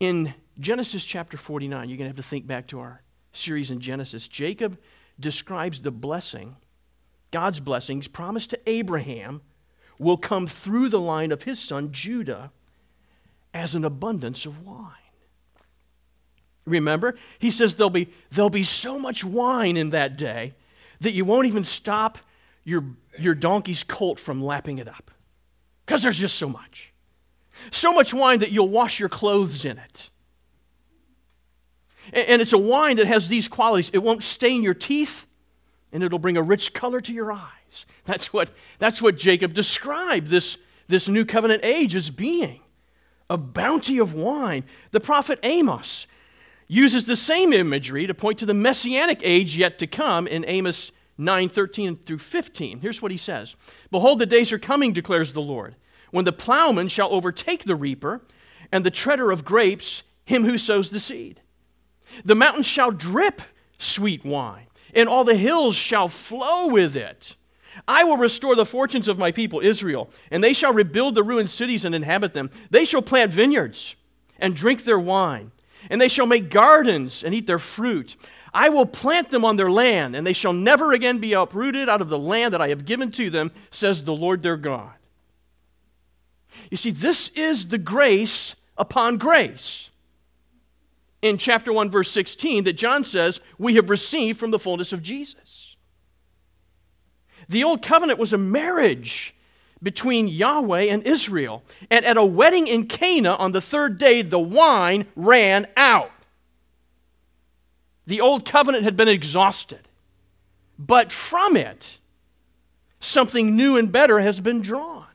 In 0.00 0.34
Genesis 0.58 1.04
chapter 1.04 1.36
49, 1.36 1.88
you're 1.88 1.98
going 1.98 2.06
to 2.06 2.08
have 2.08 2.16
to 2.16 2.22
think 2.22 2.46
back 2.46 2.66
to 2.68 2.80
our 2.80 3.02
series 3.32 3.70
in 3.70 3.80
Genesis. 3.80 4.26
Jacob 4.26 4.78
describes 5.20 5.82
the 5.82 5.90
blessing 5.90 6.56
God's 7.32 7.60
blessings 7.60 8.06
promised 8.06 8.50
to 8.50 8.60
Abraham 8.68 9.40
will 9.98 10.16
come 10.16 10.46
through 10.46 10.90
the 10.90 11.00
line 11.00 11.32
of 11.32 11.42
his 11.42 11.58
son 11.58 11.90
Judah 11.90 12.52
as 13.52 13.74
an 13.74 13.84
abundance 13.84 14.46
of 14.46 14.66
wine. 14.66 14.92
Remember, 16.64 17.16
he 17.38 17.50
says 17.50 17.74
there'll 17.74 17.90
be, 17.90 18.08
there'll 18.30 18.50
be 18.50 18.64
so 18.64 18.98
much 18.98 19.24
wine 19.24 19.76
in 19.76 19.90
that 19.90 20.16
day 20.16 20.54
that 21.00 21.12
you 21.12 21.24
won't 21.24 21.46
even 21.46 21.64
stop 21.64 22.18
your, 22.64 22.84
your 23.18 23.34
donkey's 23.34 23.82
colt 23.82 24.20
from 24.20 24.42
lapping 24.42 24.78
it 24.78 24.88
up 24.88 25.10
because 25.84 26.02
there's 26.02 26.18
just 26.18 26.36
so 26.36 26.48
much. 26.48 26.92
So 27.70 27.92
much 27.92 28.14
wine 28.14 28.40
that 28.40 28.52
you'll 28.52 28.68
wash 28.68 29.00
your 29.00 29.08
clothes 29.08 29.64
in 29.64 29.78
it. 29.78 30.10
And, 32.12 32.28
and 32.28 32.42
it's 32.42 32.52
a 32.52 32.58
wine 32.58 32.96
that 32.96 33.06
has 33.06 33.28
these 33.28 33.48
qualities 33.48 33.90
it 33.92 34.02
won't 34.02 34.22
stain 34.22 34.62
your 34.62 34.74
teeth, 34.74 35.26
and 35.92 36.02
it'll 36.02 36.18
bring 36.18 36.36
a 36.36 36.42
rich 36.42 36.72
color 36.72 37.00
to 37.00 37.12
your 37.12 37.32
eyes. 37.32 37.86
That's 38.04 38.32
what, 38.32 38.50
that's 38.78 39.02
what 39.02 39.16
Jacob 39.16 39.54
described 39.54 40.28
this, 40.28 40.56
this 40.88 41.08
new 41.08 41.24
covenant 41.24 41.64
age 41.64 41.94
as 41.94 42.10
being 42.10 42.60
a 43.28 43.36
bounty 43.36 43.98
of 43.98 44.14
wine. 44.14 44.64
The 44.90 45.00
prophet 45.00 45.38
Amos 45.42 46.06
uses 46.72 47.04
the 47.04 47.16
same 47.16 47.52
imagery 47.52 48.06
to 48.06 48.14
point 48.14 48.38
to 48.38 48.46
the 48.46 48.54
messianic 48.54 49.20
age 49.22 49.56
yet 49.56 49.78
to 49.78 49.86
come 49.86 50.26
in 50.26 50.44
Amos 50.48 50.90
9 51.18 51.48
13 51.48 51.96
through 51.96 52.18
15. 52.18 52.80
Here's 52.80 53.02
what 53.02 53.10
he 53.10 53.18
says 53.18 53.56
Behold, 53.90 54.18
the 54.18 54.26
days 54.26 54.52
are 54.52 54.58
coming, 54.58 54.92
declares 54.92 55.32
the 55.32 55.42
Lord, 55.42 55.76
when 56.10 56.24
the 56.24 56.32
plowman 56.32 56.88
shall 56.88 57.12
overtake 57.12 57.64
the 57.64 57.76
reaper, 57.76 58.22
and 58.72 58.84
the 58.84 58.90
treader 58.90 59.30
of 59.30 59.44
grapes 59.44 60.02
him 60.24 60.44
who 60.44 60.56
sows 60.56 60.90
the 60.90 61.00
seed. 61.00 61.40
The 62.24 62.34
mountains 62.34 62.66
shall 62.66 62.90
drip 62.90 63.42
sweet 63.78 64.24
wine, 64.24 64.66
and 64.94 65.08
all 65.08 65.24
the 65.24 65.36
hills 65.36 65.76
shall 65.76 66.08
flow 66.08 66.68
with 66.68 66.96
it. 66.96 67.36
I 67.86 68.04
will 68.04 68.16
restore 68.16 68.54
the 68.54 68.66
fortunes 68.66 69.08
of 69.08 69.18
my 69.18 69.30
people 69.32 69.60
Israel, 69.60 70.10
and 70.30 70.42
they 70.42 70.52
shall 70.52 70.72
rebuild 70.72 71.14
the 71.14 71.22
ruined 71.22 71.50
cities 71.50 71.84
and 71.84 71.94
inhabit 71.94 72.34
them. 72.34 72.50
They 72.70 72.84
shall 72.84 73.02
plant 73.02 73.30
vineyards 73.30 73.94
and 74.38 74.54
drink 74.54 74.84
their 74.84 74.98
wine, 74.98 75.52
and 75.92 76.00
they 76.00 76.08
shall 76.08 76.26
make 76.26 76.48
gardens 76.48 77.22
and 77.22 77.34
eat 77.34 77.46
their 77.46 77.58
fruit. 77.58 78.16
I 78.54 78.70
will 78.70 78.86
plant 78.86 79.28
them 79.28 79.44
on 79.44 79.56
their 79.56 79.70
land, 79.70 80.16
and 80.16 80.26
they 80.26 80.32
shall 80.32 80.54
never 80.54 80.94
again 80.94 81.18
be 81.18 81.34
uprooted 81.34 81.86
out 81.86 82.00
of 82.00 82.08
the 82.08 82.18
land 82.18 82.54
that 82.54 82.62
I 82.62 82.68
have 82.68 82.86
given 82.86 83.10
to 83.12 83.28
them, 83.28 83.52
says 83.70 84.02
the 84.02 84.14
Lord 84.14 84.42
their 84.42 84.56
God. 84.56 84.90
You 86.70 86.78
see, 86.78 86.90
this 86.90 87.28
is 87.34 87.68
the 87.68 87.76
grace 87.76 88.56
upon 88.78 89.18
grace 89.18 89.90
in 91.20 91.36
chapter 91.36 91.74
1, 91.74 91.90
verse 91.90 92.10
16, 92.10 92.64
that 92.64 92.72
John 92.72 93.04
says 93.04 93.40
we 93.58 93.74
have 93.74 93.90
received 93.90 94.40
from 94.40 94.50
the 94.50 94.58
fullness 94.58 94.94
of 94.94 95.02
Jesus. 95.02 95.76
The 97.50 97.64
old 97.64 97.82
covenant 97.82 98.18
was 98.18 98.32
a 98.32 98.38
marriage 98.38 99.34
between 99.82 100.28
Yahweh 100.28 100.84
and 100.84 101.02
Israel. 101.04 101.62
And 101.90 102.04
at 102.04 102.16
a 102.16 102.24
wedding 102.24 102.66
in 102.66 102.86
Cana 102.86 103.34
on 103.34 103.52
the 103.52 103.60
third 103.60 103.98
day, 103.98 104.22
the 104.22 104.38
wine 104.38 105.06
ran 105.16 105.66
out. 105.76 106.10
The 108.06 108.20
old 108.20 108.44
covenant 108.44 108.84
had 108.84 108.96
been 108.96 109.08
exhausted. 109.08 109.88
But 110.78 111.12
from 111.12 111.56
it, 111.56 111.98
something 113.00 113.56
new 113.56 113.76
and 113.76 113.92
better 113.92 114.20
has 114.20 114.40
been 114.40 114.60
drawn. 114.60 115.06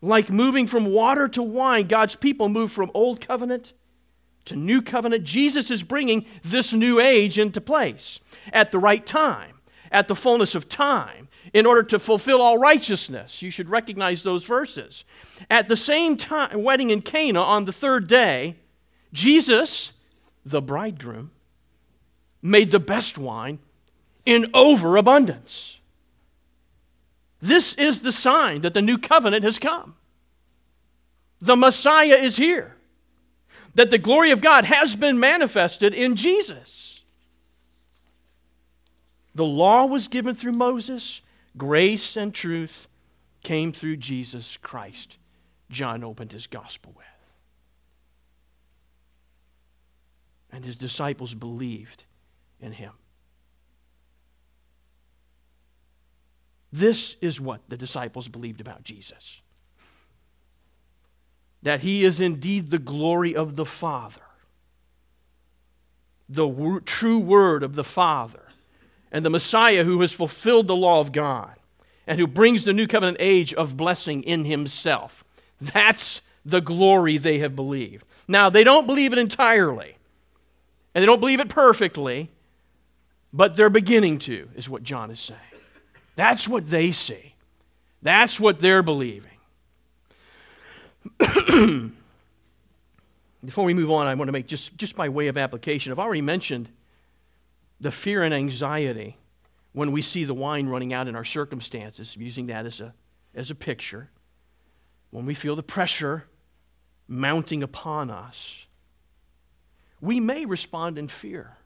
Like 0.00 0.30
moving 0.30 0.66
from 0.66 0.86
water 0.86 1.28
to 1.28 1.42
wine, 1.42 1.88
God's 1.88 2.14
people 2.14 2.48
move 2.48 2.70
from 2.70 2.90
old 2.94 3.20
covenant 3.20 3.72
to 4.44 4.56
new 4.56 4.80
covenant. 4.80 5.24
Jesus 5.24 5.70
is 5.70 5.82
bringing 5.82 6.24
this 6.42 6.72
new 6.72 7.00
age 7.00 7.38
into 7.38 7.60
place 7.60 8.20
at 8.52 8.70
the 8.70 8.78
right 8.78 9.04
time, 9.04 9.56
at 9.90 10.08
the 10.08 10.14
fullness 10.14 10.54
of 10.54 10.68
time, 10.68 11.27
in 11.52 11.66
order 11.66 11.82
to 11.82 11.98
fulfill 11.98 12.42
all 12.42 12.58
righteousness. 12.58 13.42
You 13.42 13.50
should 13.50 13.68
recognize 13.68 14.22
those 14.22 14.44
verses. 14.44 15.04
At 15.50 15.68
the 15.68 15.76
same 15.76 16.16
time, 16.16 16.62
wedding 16.62 16.90
in 16.90 17.02
Cana 17.02 17.40
on 17.40 17.64
the 17.64 17.72
third 17.72 18.06
day, 18.06 18.56
Jesus, 19.12 19.92
the 20.44 20.60
bridegroom, 20.60 21.30
made 22.42 22.70
the 22.70 22.80
best 22.80 23.18
wine 23.18 23.58
in 24.24 24.50
overabundance. 24.54 25.78
This 27.40 27.74
is 27.74 28.00
the 28.00 28.12
sign 28.12 28.62
that 28.62 28.74
the 28.74 28.82
new 28.82 28.98
covenant 28.98 29.44
has 29.44 29.58
come. 29.58 29.94
The 31.40 31.56
Messiah 31.56 32.16
is 32.16 32.36
here. 32.36 32.74
That 33.74 33.90
the 33.90 33.98
glory 33.98 34.32
of 34.32 34.40
God 34.40 34.64
has 34.64 34.96
been 34.96 35.20
manifested 35.20 35.94
in 35.94 36.16
Jesus. 36.16 37.00
The 39.34 39.44
law 39.44 39.86
was 39.86 40.08
given 40.08 40.34
through 40.34 40.52
Moses, 40.52 41.20
grace 41.58 42.16
and 42.16 42.32
truth 42.32 42.88
came 43.42 43.72
through 43.72 43.96
Jesus 43.96 44.56
Christ. 44.56 45.18
John 45.70 46.02
opened 46.04 46.32
his 46.32 46.46
gospel 46.46 46.94
with. 46.96 47.04
And 50.50 50.64
his 50.64 50.76
disciples 50.76 51.34
believed 51.34 52.04
in 52.60 52.72
him. 52.72 52.92
This 56.72 57.16
is 57.20 57.40
what 57.40 57.60
the 57.68 57.76
disciples 57.76 58.28
believed 58.28 58.60
about 58.60 58.82
Jesus 58.82 59.40
that 61.62 61.80
he 61.80 62.04
is 62.04 62.20
indeed 62.20 62.70
the 62.70 62.78
glory 62.78 63.34
of 63.34 63.56
the 63.56 63.64
Father, 63.64 64.22
the 66.28 66.80
true 66.84 67.18
word 67.18 67.62
of 67.62 67.74
the 67.74 67.84
Father, 67.84 68.47
and 69.12 69.24
the 69.24 69.30
Messiah 69.30 69.84
who 69.84 70.00
has 70.00 70.12
fulfilled 70.12 70.68
the 70.68 70.76
law 70.76 71.00
of 71.00 71.12
God 71.12 71.54
and 72.06 72.18
who 72.18 72.26
brings 72.26 72.64
the 72.64 72.72
new 72.72 72.86
covenant 72.86 73.18
age 73.20 73.54
of 73.54 73.76
blessing 73.76 74.22
in 74.22 74.44
himself. 74.44 75.24
That's 75.60 76.22
the 76.44 76.60
glory 76.60 77.18
they 77.18 77.38
have 77.38 77.54
believed. 77.54 78.04
Now, 78.26 78.50
they 78.50 78.64
don't 78.64 78.86
believe 78.86 79.12
it 79.12 79.18
entirely, 79.18 79.96
and 80.94 81.02
they 81.02 81.06
don't 81.06 81.20
believe 81.20 81.40
it 81.40 81.48
perfectly, 81.48 82.30
but 83.32 83.56
they're 83.56 83.70
beginning 83.70 84.18
to, 84.20 84.48
is 84.54 84.68
what 84.68 84.82
John 84.82 85.10
is 85.10 85.20
saying. 85.20 85.40
That's 86.16 86.48
what 86.48 86.68
they 86.68 86.92
see. 86.92 87.34
That's 88.02 88.38
what 88.40 88.60
they're 88.60 88.82
believing. 88.82 89.30
Before 93.44 93.64
we 93.64 93.74
move 93.74 93.90
on, 93.90 94.06
I 94.06 94.14
want 94.14 94.28
to 94.28 94.32
make 94.32 94.46
just, 94.46 94.76
just 94.76 94.96
by 94.96 95.08
way 95.08 95.28
of 95.28 95.38
application, 95.38 95.92
I've 95.92 95.98
already 95.98 96.22
mentioned 96.22 96.68
the 97.80 97.90
fear 97.92 98.22
and 98.22 98.34
anxiety 98.34 99.16
when 99.72 99.92
we 99.92 100.02
see 100.02 100.24
the 100.24 100.34
wine 100.34 100.66
running 100.66 100.92
out 100.92 101.08
in 101.08 101.14
our 101.14 101.24
circumstances, 101.24 102.16
using 102.16 102.46
that 102.46 102.66
as 102.66 102.80
a, 102.80 102.94
as 103.34 103.50
a 103.50 103.54
picture. 103.54 104.10
When 105.10 105.26
we 105.26 105.34
feel 105.34 105.56
the 105.56 105.62
pressure 105.62 106.24
mounting 107.06 107.62
upon 107.62 108.10
us, 108.10 108.66
we 110.00 110.20
may 110.20 110.44
respond 110.44 110.98
in 110.98 111.08
fear, 111.08 111.56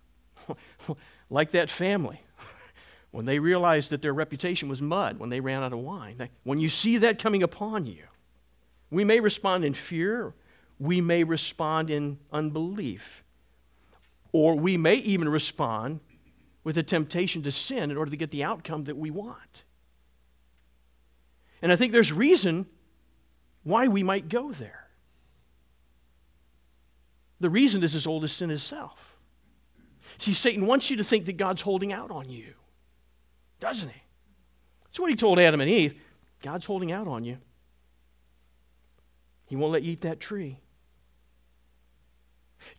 like 1.31 1.53
that 1.53 1.69
family 1.71 2.21
when 3.11 3.25
they 3.25 3.39
realized 3.39 3.91
that 3.91 4.03
their 4.03 4.15
reputation 4.15 4.69
was 4.69 4.81
mud 4.81 5.19
when 5.19 5.31
they 5.31 5.41
ran 5.41 5.63
out 5.63 5.73
of 5.73 5.79
wine. 5.79 6.29
When 6.45 6.61
you 6.61 6.69
see 6.69 6.99
that 6.99 7.19
coming 7.19 7.43
upon 7.43 7.87
you, 7.87 8.05
we 8.91 9.05
may 9.05 9.21
respond 9.21 9.65
in 9.65 9.75
fear, 9.75 10.35
we 10.79 11.01
may 11.01 11.25
respond 11.25 11.91
in 11.91 12.19
unbelief, 12.31 13.22
or 14.33 14.55
we 14.55 14.77
may 14.77 14.97
even 14.97 15.29
respond 15.29 16.01
with 16.65 16.79
a 16.79 16.83
temptation 16.83 17.43
to 17.43 17.53
sin 17.53 17.91
in 17.91 17.97
order 17.97 18.11
to 18.11 18.17
get 18.17 18.31
the 18.31 18.45
outcome 18.45 18.85
that 18.85 18.97
we 18.97 19.11
want. 19.11 19.65
And 21.61 21.71
I 21.71 21.77
think 21.77 21.93
there's 21.93 22.13
reason 22.13 22.67
why 23.63 23.89
we 23.89 24.03
might 24.03 24.29
go 24.29 24.53
there. 24.53 24.89
The 27.41 27.51
reason 27.51 27.83
is 27.83 27.95
as 27.95 28.07
old 28.07 28.25
as 28.25 28.33
sin 28.33 28.51
itself. 28.51 29.17
See, 30.19 30.35
Satan 30.35 30.67
wants 30.67 30.91
you 30.91 30.97
to 30.99 31.05
think 31.05 31.27
that 31.27 31.37
God's 31.37 31.63
holding 31.63 31.93
out 31.93 32.11
on 32.11 32.29
you 32.29 32.55
doesn't 33.63 33.91
he? 33.91 34.03
That's 34.87 34.99
what 34.99 35.09
he 35.09 35.15
told 35.15 35.39
Adam 35.39 35.61
and 35.61 35.71
Eve. 35.71 35.95
God's 36.43 36.67
holding 36.67 36.91
out 36.91 37.07
on 37.07 37.23
you. 37.23 37.39
He 39.47 39.55
won't 39.55 39.73
let 39.73 39.85
you 39.85 39.93
eat 39.93 40.01
that 40.01 40.19
tree. 40.19 40.59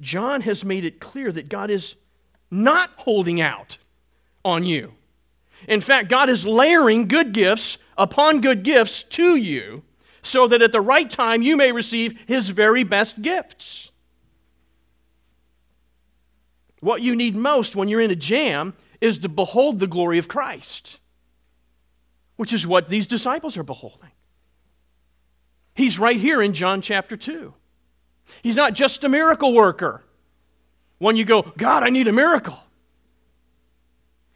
John 0.01 0.41
has 0.41 0.65
made 0.65 0.85
it 0.85 0.99
clear 0.99 1.31
that 1.31 1.49
God 1.49 1.69
is 1.69 1.95
not 2.51 2.91
holding 2.97 3.41
out 3.41 3.77
on 4.45 4.63
you. 4.63 4.93
In 5.67 5.81
fact, 5.81 6.09
God 6.09 6.29
is 6.29 6.45
layering 6.45 7.07
good 7.07 7.33
gifts 7.33 7.77
upon 7.97 8.41
good 8.41 8.63
gifts 8.63 9.03
to 9.03 9.35
you 9.35 9.83
so 10.21 10.47
that 10.47 10.61
at 10.61 10.71
the 10.71 10.81
right 10.81 11.09
time 11.09 11.41
you 11.41 11.57
may 11.57 11.71
receive 11.71 12.17
his 12.27 12.49
very 12.49 12.83
best 12.83 13.21
gifts. 13.21 13.91
What 16.79 17.01
you 17.01 17.15
need 17.15 17.35
most 17.35 17.75
when 17.75 17.87
you're 17.87 18.01
in 18.01 18.11
a 18.11 18.15
jam 18.15 18.73
is 18.99 19.19
to 19.19 19.29
behold 19.29 19.79
the 19.79 19.87
glory 19.87 20.17
of 20.17 20.27
Christ, 20.27 20.99
which 22.35 22.51
is 22.53 22.67
what 22.67 22.89
these 22.89 23.07
disciples 23.07 23.57
are 23.57 23.63
beholding. 23.63 24.11
He's 25.75 25.97
right 25.97 26.19
here 26.19 26.41
in 26.41 26.53
John 26.53 26.81
chapter 26.81 27.15
2. 27.17 27.53
He's 28.41 28.55
not 28.55 28.73
just 28.73 29.03
a 29.03 29.09
miracle 29.09 29.53
worker. 29.53 30.03
When 30.97 31.17
you 31.17 31.25
go, 31.25 31.41
God, 31.57 31.83
I 31.83 31.89
need 31.89 32.07
a 32.07 32.13
miracle. 32.13 32.57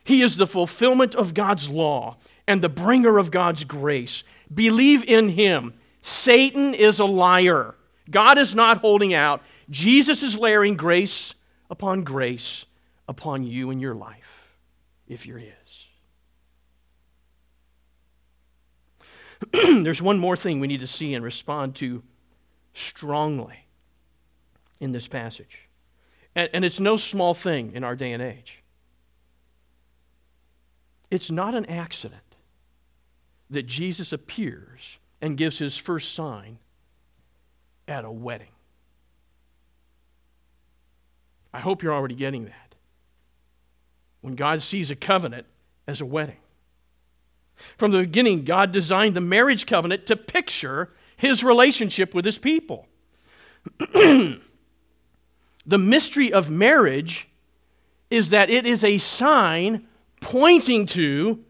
He 0.04 0.22
is 0.22 0.38
the 0.38 0.48
fulfillment 0.48 1.16
of 1.16 1.34
God's 1.34 1.70
law 1.70 2.18
and 2.48 2.62
the 2.62 2.70
bringer 2.70 3.18
of 3.18 3.32
God's 3.32 3.64
grace. 3.64 4.24
Believe 4.54 5.04
in 5.04 5.30
Him. 5.30 5.74
Satan 6.02 6.74
is 6.74 7.00
a 7.00 7.06
liar. 7.06 7.76
God 8.10 8.38
is 8.38 8.56
not 8.56 8.78
holding 8.78 9.14
out. 9.14 9.42
Jesus 9.70 10.24
is 10.24 10.38
layering 10.38 10.78
grace 10.78 11.34
upon 11.70 12.04
grace 12.04 12.66
upon 13.08 13.44
you 13.44 13.70
in 13.70 13.80
your 13.80 13.96
life 13.96 14.56
if 15.08 15.26
you're 15.26 15.40
His. 15.40 15.54
There's 19.84 20.02
one 20.02 20.20
more 20.20 20.38
thing 20.38 20.60
we 20.60 20.68
need 20.68 20.80
to 20.80 20.88
see 20.88 21.14
and 21.14 21.24
respond 21.24 21.76
to 21.78 22.02
strongly 22.74 23.67
in 24.80 24.92
this 24.92 25.08
passage. 25.08 25.68
And, 26.36 26.50
and, 26.54 26.66
it's 26.66 26.80
no 26.80 26.98
small 26.98 27.34
thing 27.34 27.72
in 27.74 27.84
our 27.84 27.96
day 27.96 28.12
and 28.14 28.22
age. 28.22 28.62
It's 31.10 31.32
not 31.32 31.56
an 31.56 31.66
accident 31.66 32.22
that 33.50 33.64
Jesus 33.64 34.12
appears 34.12 34.98
and 35.22 35.38
gives 35.38 35.58
his 35.58 35.78
first 35.78 36.14
sign 36.14 36.60
at 37.88 38.06
a 38.06 38.12
wedding. 38.12 38.52
I 41.54 41.60
hope 41.60 41.82
you're 41.82 41.94
already 41.94 42.16
getting 42.16 42.46
that. 42.46 42.76
When 44.22 44.36
God 44.36 44.62
sees 44.62 44.92
a 44.92 44.96
covenant 44.96 45.48
as 45.88 46.02
a 46.02 46.06
wedding, 46.06 46.38
from 47.78 47.92
the 47.92 48.00
beginning, 48.00 48.44
God 48.44 48.72
designed 48.72 49.16
the 49.16 49.22
marriage 49.22 49.66
covenant 49.66 50.06
to 50.08 50.16
picture 50.16 50.92
his 51.16 51.44
relationship 51.44 52.14
with 52.14 52.26
his 52.26 52.38
people. 52.38 52.88
the 55.68 55.78
mystery 55.78 56.32
of 56.32 56.50
marriage 56.50 57.28
is 58.10 58.30
that 58.30 58.50
it 58.50 58.66
is 58.66 58.84
a 58.84 58.98
sign 58.98 59.86
pointing 60.22 60.86
to 60.88 61.44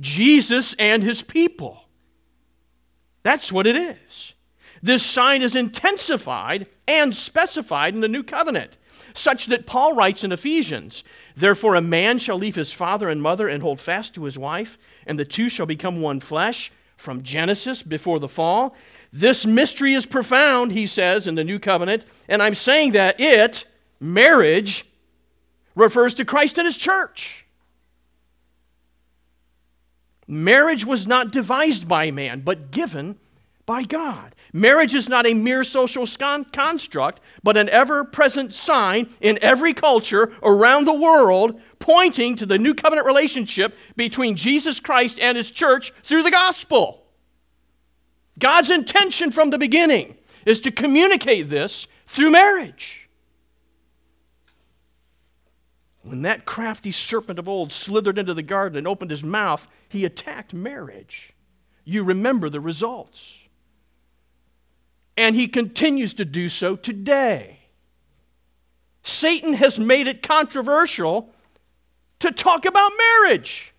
Jesus 0.00 0.74
and 0.78 1.02
his 1.02 1.22
people. 1.22 1.84
That's 3.22 3.52
what 3.52 3.66
it 3.66 3.76
is. 3.76 4.34
This 4.82 5.04
sign 5.04 5.42
is 5.42 5.54
intensified 5.54 6.66
and 6.88 7.14
specified 7.14 7.94
in 7.94 8.00
the 8.00 8.08
new 8.08 8.22
covenant, 8.22 8.76
such 9.14 9.46
that 9.46 9.66
Paul 9.66 9.94
writes 9.94 10.24
in 10.24 10.32
Ephesians 10.32 11.04
Therefore, 11.36 11.76
a 11.76 11.80
man 11.80 12.18
shall 12.18 12.36
leave 12.36 12.56
his 12.56 12.72
father 12.72 13.08
and 13.08 13.22
mother 13.22 13.46
and 13.46 13.62
hold 13.62 13.80
fast 13.80 14.14
to 14.14 14.24
his 14.24 14.38
wife, 14.38 14.78
and 15.06 15.18
the 15.18 15.24
two 15.24 15.48
shall 15.48 15.66
become 15.66 16.02
one 16.02 16.20
flesh. 16.20 16.72
From 16.96 17.22
Genesis 17.22 17.82
before 17.82 18.18
the 18.18 18.28
fall. 18.28 18.76
This 19.12 19.44
mystery 19.44 19.94
is 19.94 20.06
profound, 20.06 20.72
he 20.72 20.86
says 20.86 21.26
in 21.26 21.34
the 21.34 21.44
new 21.44 21.58
covenant, 21.58 22.06
and 22.28 22.42
I'm 22.42 22.54
saying 22.54 22.92
that 22.92 23.20
it, 23.20 23.66
marriage, 23.98 24.86
refers 25.74 26.14
to 26.14 26.24
Christ 26.24 26.58
and 26.58 26.66
his 26.66 26.76
church. 26.76 27.44
Marriage 30.28 30.84
was 30.84 31.08
not 31.08 31.32
devised 31.32 31.88
by 31.88 32.12
man, 32.12 32.40
but 32.40 32.70
given 32.70 33.18
by 33.66 33.82
God. 33.82 34.34
Marriage 34.52 34.94
is 34.94 35.08
not 35.08 35.26
a 35.26 35.34
mere 35.34 35.64
social 35.64 36.06
construct, 36.52 37.20
but 37.42 37.56
an 37.56 37.68
ever 37.68 38.04
present 38.04 38.54
sign 38.54 39.08
in 39.20 39.38
every 39.42 39.74
culture 39.74 40.32
around 40.42 40.84
the 40.84 40.94
world, 40.94 41.60
pointing 41.78 42.36
to 42.36 42.46
the 42.46 42.58
new 42.58 42.74
covenant 42.74 43.06
relationship 43.06 43.76
between 43.96 44.36
Jesus 44.36 44.78
Christ 44.80 45.18
and 45.18 45.36
his 45.36 45.50
church 45.50 45.92
through 46.04 46.22
the 46.22 46.30
gospel. 46.30 46.99
God's 48.38 48.70
intention 48.70 49.32
from 49.32 49.50
the 49.50 49.58
beginning 49.58 50.16
is 50.46 50.60
to 50.62 50.70
communicate 50.70 51.48
this 51.48 51.86
through 52.06 52.30
marriage. 52.30 53.08
When 56.02 56.22
that 56.22 56.46
crafty 56.46 56.92
serpent 56.92 57.38
of 57.38 57.48
old 57.48 57.72
slithered 57.72 58.18
into 58.18 58.32
the 58.32 58.42
garden 58.42 58.78
and 58.78 58.88
opened 58.88 59.10
his 59.10 59.22
mouth, 59.22 59.68
he 59.88 60.04
attacked 60.04 60.54
marriage. 60.54 61.34
You 61.84 62.04
remember 62.04 62.48
the 62.48 62.60
results 62.60 63.36
and 65.16 65.36
he 65.36 65.48
continues 65.48 66.14
to 66.14 66.24
do 66.24 66.48
so 66.48 66.76
today. 66.76 67.58
Satan 69.02 69.52
has 69.52 69.78
made 69.78 70.06
it 70.06 70.22
controversial 70.22 71.30
to 72.20 72.32
talk 72.32 72.64
about 72.64 72.90
marriage. 72.96 73.74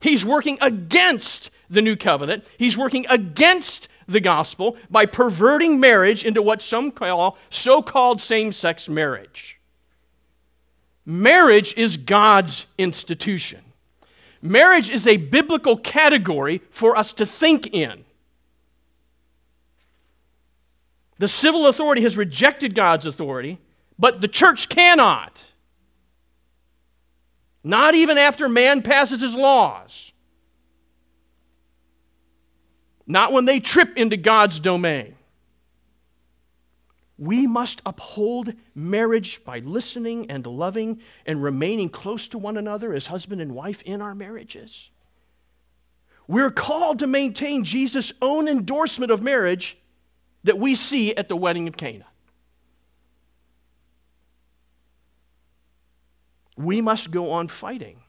He's 0.00 0.24
working 0.24 0.58
against 0.60 1.50
the 1.70 1.82
new 1.82 1.96
covenant. 1.96 2.46
He's 2.58 2.76
working 2.76 3.06
against 3.08 3.88
the 4.06 4.20
gospel 4.20 4.76
by 4.90 5.06
perverting 5.06 5.78
marriage 5.78 6.24
into 6.24 6.42
what 6.42 6.62
some 6.62 6.90
call 6.90 7.36
so 7.50 7.82
called 7.82 8.20
same 8.20 8.52
sex 8.52 8.88
marriage. 8.88 9.58
Marriage 11.04 11.74
is 11.76 11.96
God's 11.96 12.66
institution. 12.76 13.60
Marriage 14.40 14.90
is 14.90 15.06
a 15.06 15.16
biblical 15.16 15.76
category 15.76 16.60
for 16.70 16.96
us 16.96 17.12
to 17.14 17.26
think 17.26 17.66
in. 17.68 18.04
The 21.18 21.28
civil 21.28 21.66
authority 21.66 22.02
has 22.02 22.16
rejected 22.16 22.74
God's 22.74 23.04
authority, 23.04 23.58
but 23.98 24.20
the 24.20 24.28
church 24.28 24.68
cannot. 24.68 25.44
Not 27.64 27.94
even 27.94 28.16
after 28.16 28.48
man 28.48 28.82
passes 28.82 29.20
his 29.20 29.34
laws. 29.34 30.12
Not 33.08 33.32
when 33.32 33.46
they 33.46 33.58
trip 33.58 33.96
into 33.96 34.18
God's 34.18 34.60
domain. 34.60 35.14
We 37.16 37.46
must 37.48 37.80
uphold 37.84 38.52
marriage 38.74 39.42
by 39.44 39.58
listening 39.60 40.30
and 40.30 40.46
loving 40.46 41.00
and 41.26 41.42
remaining 41.42 41.88
close 41.88 42.28
to 42.28 42.38
one 42.38 42.58
another 42.58 42.92
as 42.92 43.06
husband 43.06 43.40
and 43.40 43.54
wife 43.54 43.82
in 43.82 44.02
our 44.02 44.14
marriages. 44.14 44.90
We're 46.28 46.50
called 46.50 46.98
to 46.98 47.06
maintain 47.06 47.64
Jesus' 47.64 48.12
own 48.20 48.46
endorsement 48.46 49.10
of 49.10 49.22
marriage 49.22 49.78
that 50.44 50.58
we 50.58 50.74
see 50.74 51.16
at 51.16 51.28
the 51.28 51.36
wedding 51.36 51.66
of 51.66 51.76
Cana. 51.76 52.06
We 56.56 56.82
must 56.82 57.10
go 57.10 57.32
on 57.32 57.48
fighting. 57.48 58.02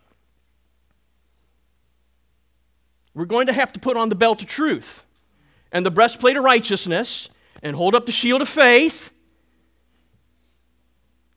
We're 3.14 3.26
going 3.26 3.48
to 3.48 3.54
have 3.54 3.74
to 3.74 3.80
put 3.80 3.98
on 3.98 4.10
the 4.10 4.16
belt 4.16 4.42
of 4.42 4.48
truth 4.48 5.06
and 5.72 5.86
the 5.86 5.92
breastplate 5.92 6.38
of 6.38 6.44
righteousness 6.44 7.30
and 7.62 7.76
hold 7.76 7.96
up 7.96 8.06
the 8.06 8.12
shield 8.12 8.42
of 8.42 8.50
faith 8.50 9.12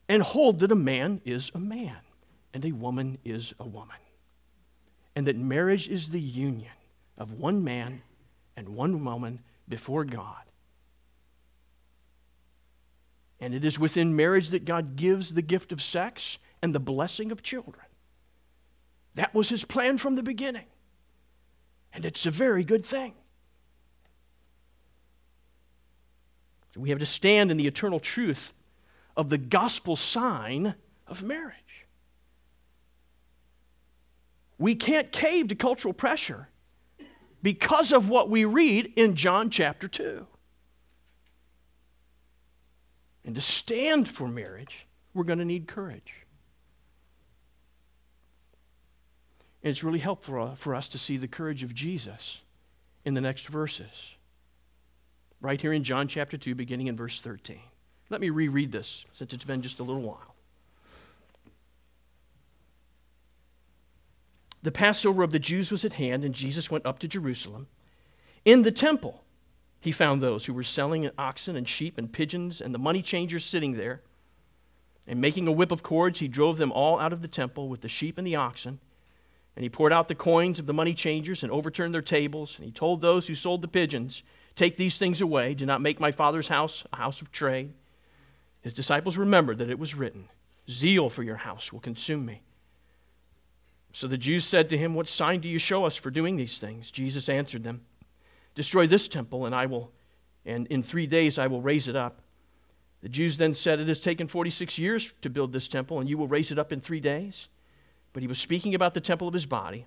and 0.07 0.21
hold 0.21 0.59
that 0.59 0.71
a 0.71 0.75
man 0.75 1.21
is 1.25 1.51
a 1.55 1.59
man 1.59 1.97
and 2.53 2.63
a 2.65 2.71
woman 2.71 3.17
is 3.23 3.53
a 3.59 3.67
woman. 3.67 3.97
And 5.15 5.27
that 5.27 5.37
marriage 5.37 5.87
is 5.87 6.09
the 6.09 6.19
union 6.19 6.71
of 7.17 7.33
one 7.33 7.63
man 7.63 8.01
and 8.55 8.69
one 8.69 9.03
woman 9.03 9.39
before 9.67 10.05
God. 10.05 10.43
And 13.39 13.53
it 13.53 13.65
is 13.65 13.77
within 13.77 14.15
marriage 14.15 14.49
that 14.49 14.65
God 14.65 14.95
gives 14.95 15.33
the 15.33 15.41
gift 15.41 15.71
of 15.71 15.81
sex 15.81 16.37
and 16.61 16.73
the 16.73 16.79
blessing 16.79 17.31
of 17.31 17.43
children. 17.43 17.85
That 19.15 19.33
was 19.33 19.49
his 19.49 19.65
plan 19.65 19.97
from 19.97 20.15
the 20.15 20.23
beginning. 20.23 20.65
And 21.93 22.05
it's 22.05 22.25
a 22.25 22.31
very 22.31 22.63
good 22.63 22.83
thing. 22.83 23.13
So 26.73 26.81
we 26.81 26.89
have 26.89 26.99
to 26.99 27.05
stand 27.05 27.51
in 27.51 27.57
the 27.57 27.67
eternal 27.67 27.99
truth 27.99 28.51
of 29.15 29.29
the 29.29 29.37
gospel 29.37 29.95
sign 29.95 30.73
of 31.07 31.21
marriage. 31.21 31.55
We 34.57 34.75
can't 34.75 35.11
cave 35.11 35.49
to 35.49 35.55
cultural 35.55 35.93
pressure 35.93 36.49
because 37.43 37.91
of 37.91 38.09
what 38.09 38.29
we 38.29 38.45
read 38.45 38.93
in 38.95 39.15
John 39.15 39.49
chapter 39.49 39.87
2. 39.87 40.25
And 43.25 43.35
to 43.35 43.41
stand 43.41 44.09
for 44.09 44.27
marriage, 44.27 44.87
we're 45.13 45.25
going 45.25 45.39
to 45.39 45.45
need 45.45 45.67
courage. 45.67 46.22
And 49.63 49.71
it's 49.71 49.83
really 49.83 49.99
helpful 49.99 50.55
for 50.57 50.75
us 50.75 50.89
to 50.89 50.99
see 50.99 51.17
the 51.17 51.27
courage 51.27 51.63
of 51.63 51.73
Jesus 51.73 52.41
in 53.05 53.13
the 53.13 53.21
next 53.21 53.47
verses. 53.47 54.15
Right 55.39 55.59
here 55.59 55.73
in 55.73 55.83
John 55.83 56.07
chapter 56.07 56.37
2, 56.37 56.53
beginning 56.53 56.87
in 56.87 56.97
verse 56.97 57.19
13. 57.19 57.59
Let 58.09 58.21
me 58.21 58.29
reread 58.29 58.71
this 58.71 59.05
since 59.13 59.33
it's 59.33 59.45
been 59.45 59.61
just 59.61 59.79
a 59.79 59.83
little 59.83 60.01
while. 60.01 60.35
The 64.63 64.71
Passover 64.71 65.23
of 65.23 65.31
the 65.31 65.39
Jews 65.39 65.71
was 65.71 65.83
at 65.83 65.93
hand, 65.93 66.23
and 66.23 66.33
Jesus 66.33 66.71
went 66.71 66.85
up 66.85 66.99
to 66.99 67.07
Jerusalem. 67.07 67.67
In 68.45 68.63
the 68.63 68.71
temple, 68.71 69.23
he 69.81 69.91
found 69.91 70.21
those 70.21 70.45
who 70.45 70.53
were 70.53 70.63
selling 70.63 71.09
oxen 71.17 71.57
and 71.57 71.67
sheep 71.67 71.97
and 71.97 72.11
pigeons 72.11 72.61
and 72.61 72.73
the 72.73 72.79
money 72.79 73.01
changers 73.01 73.43
sitting 73.43 73.73
there. 73.73 74.01
And 75.05 75.19
making 75.19 75.47
a 75.47 75.51
whip 75.51 75.71
of 75.71 75.83
cords, 75.83 76.19
he 76.19 76.29
drove 76.29 76.57
them 76.57 76.71
all 76.71 76.97
out 76.97 77.11
of 77.11 77.21
the 77.21 77.27
temple 77.27 77.67
with 77.67 77.81
the 77.81 77.89
sheep 77.89 78.17
and 78.17 78.25
the 78.25 78.37
oxen. 78.37 78.79
And 79.55 79.63
he 79.63 79.69
poured 79.69 79.93
out 79.93 80.07
the 80.07 80.15
coins 80.15 80.59
of 80.59 80.65
the 80.65 80.73
money 80.73 80.93
changers 80.93 81.43
and 81.43 81.51
overturned 81.51 81.93
their 81.93 82.01
tables. 82.01 82.55
And 82.57 82.65
he 82.65 82.71
told 82.71 83.01
those 83.01 83.27
who 83.27 83.35
sold 83.35 83.61
the 83.61 83.67
pigeons, 83.67 84.23
Take 84.55 84.77
these 84.77 84.97
things 84.97 85.21
away. 85.21 85.53
Do 85.53 85.65
not 85.65 85.81
make 85.81 85.99
my 85.99 86.11
father's 86.11 86.47
house 86.47 86.83
a 86.93 86.97
house 86.97 87.21
of 87.21 87.31
trade. 87.31 87.73
His 88.61 88.73
disciples 88.73 89.17
remembered 89.17 89.57
that 89.57 89.69
it 89.69 89.79
was 89.79 89.95
written, 89.95 90.29
Zeal 90.69 91.09
for 91.09 91.23
your 91.23 91.35
house 91.35 91.73
will 91.73 91.79
consume 91.79 92.25
me. 92.25 92.41
So 93.91 94.07
the 94.07 94.17
Jews 94.17 94.45
said 94.45 94.69
to 94.69 94.77
him, 94.77 94.95
What 94.95 95.09
sign 95.09 95.39
do 95.39 95.47
you 95.47 95.59
show 95.59 95.85
us 95.85 95.95
for 95.95 96.09
doing 96.09 96.35
these 96.35 96.57
things? 96.57 96.89
Jesus 96.89 97.29
answered 97.29 97.63
them, 97.63 97.81
Destroy 98.55 98.87
this 98.87 99.07
temple, 99.07 99.45
and 99.45 99.53
I 99.53 99.65
will, 99.65 99.91
and 100.45 100.67
in 100.67 100.81
three 100.81 101.07
days 101.07 101.37
I 101.37 101.47
will 101.47 101.61
raise 101.61 101.87
it 101.87 101.95
up. 101.95 102.21
The 103.01 103.09
Jews 103.09 103.37
then 103.37 103.53
said, 103.53 103.79
It 103.79 103.87
has 103.87 103.99
taken 103.99 104.27
46 104.27 104.79
years 104.79 105.13
to 105.21 105.29
build 105.29 105.51
this 105.51 105.67
temple, 105.67 105.99
and 105.99 106.09
you 106.09 106.17
will 106.17 106.27
raise 106.27 106.51
it 106.51 106.59
up 106.59 106.71
in 106.71 106.79
three 106.79 106.99
days. 106.99 107.49
But 108.13 108.21
he 108.21 108.27
was 108.27 108.39
speaking 108.39 108.75
about 108.75 108.93
the 108.93 109.01
temple 109.01 109.27
of 109.27 109.33
his 109.33 109.45
body. 109.45 109.85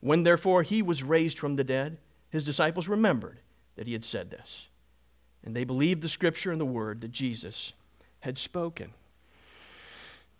When 0.00 0.24
therefore 0.24 0.62
he 0.62 0.82
was 0.82 1.02
raised 1.02 1.38
from 1.38 1.56
the 1.56 1.64
dead, 1.64 1.98
his 2.30 2.44
disciples 2.44 2.88
remembered 2.88 3.40
that 3.76 3.86
he 3.86 3.92
had 3.92 4.04
said 4.04 4.30
this. 4.30 4.66
And 5.44 5.54
they 5.54 5.64
believed 5.64 6.02
the 6.02 6.08
scripture 6.08 6.52
and 6.52 6.60
the 6.60 6.66
word 6.66 7.00
that 7.00 7.12
Jesus 7.12 7.72
had 8.20 8.38
spoken. 8.38 8.92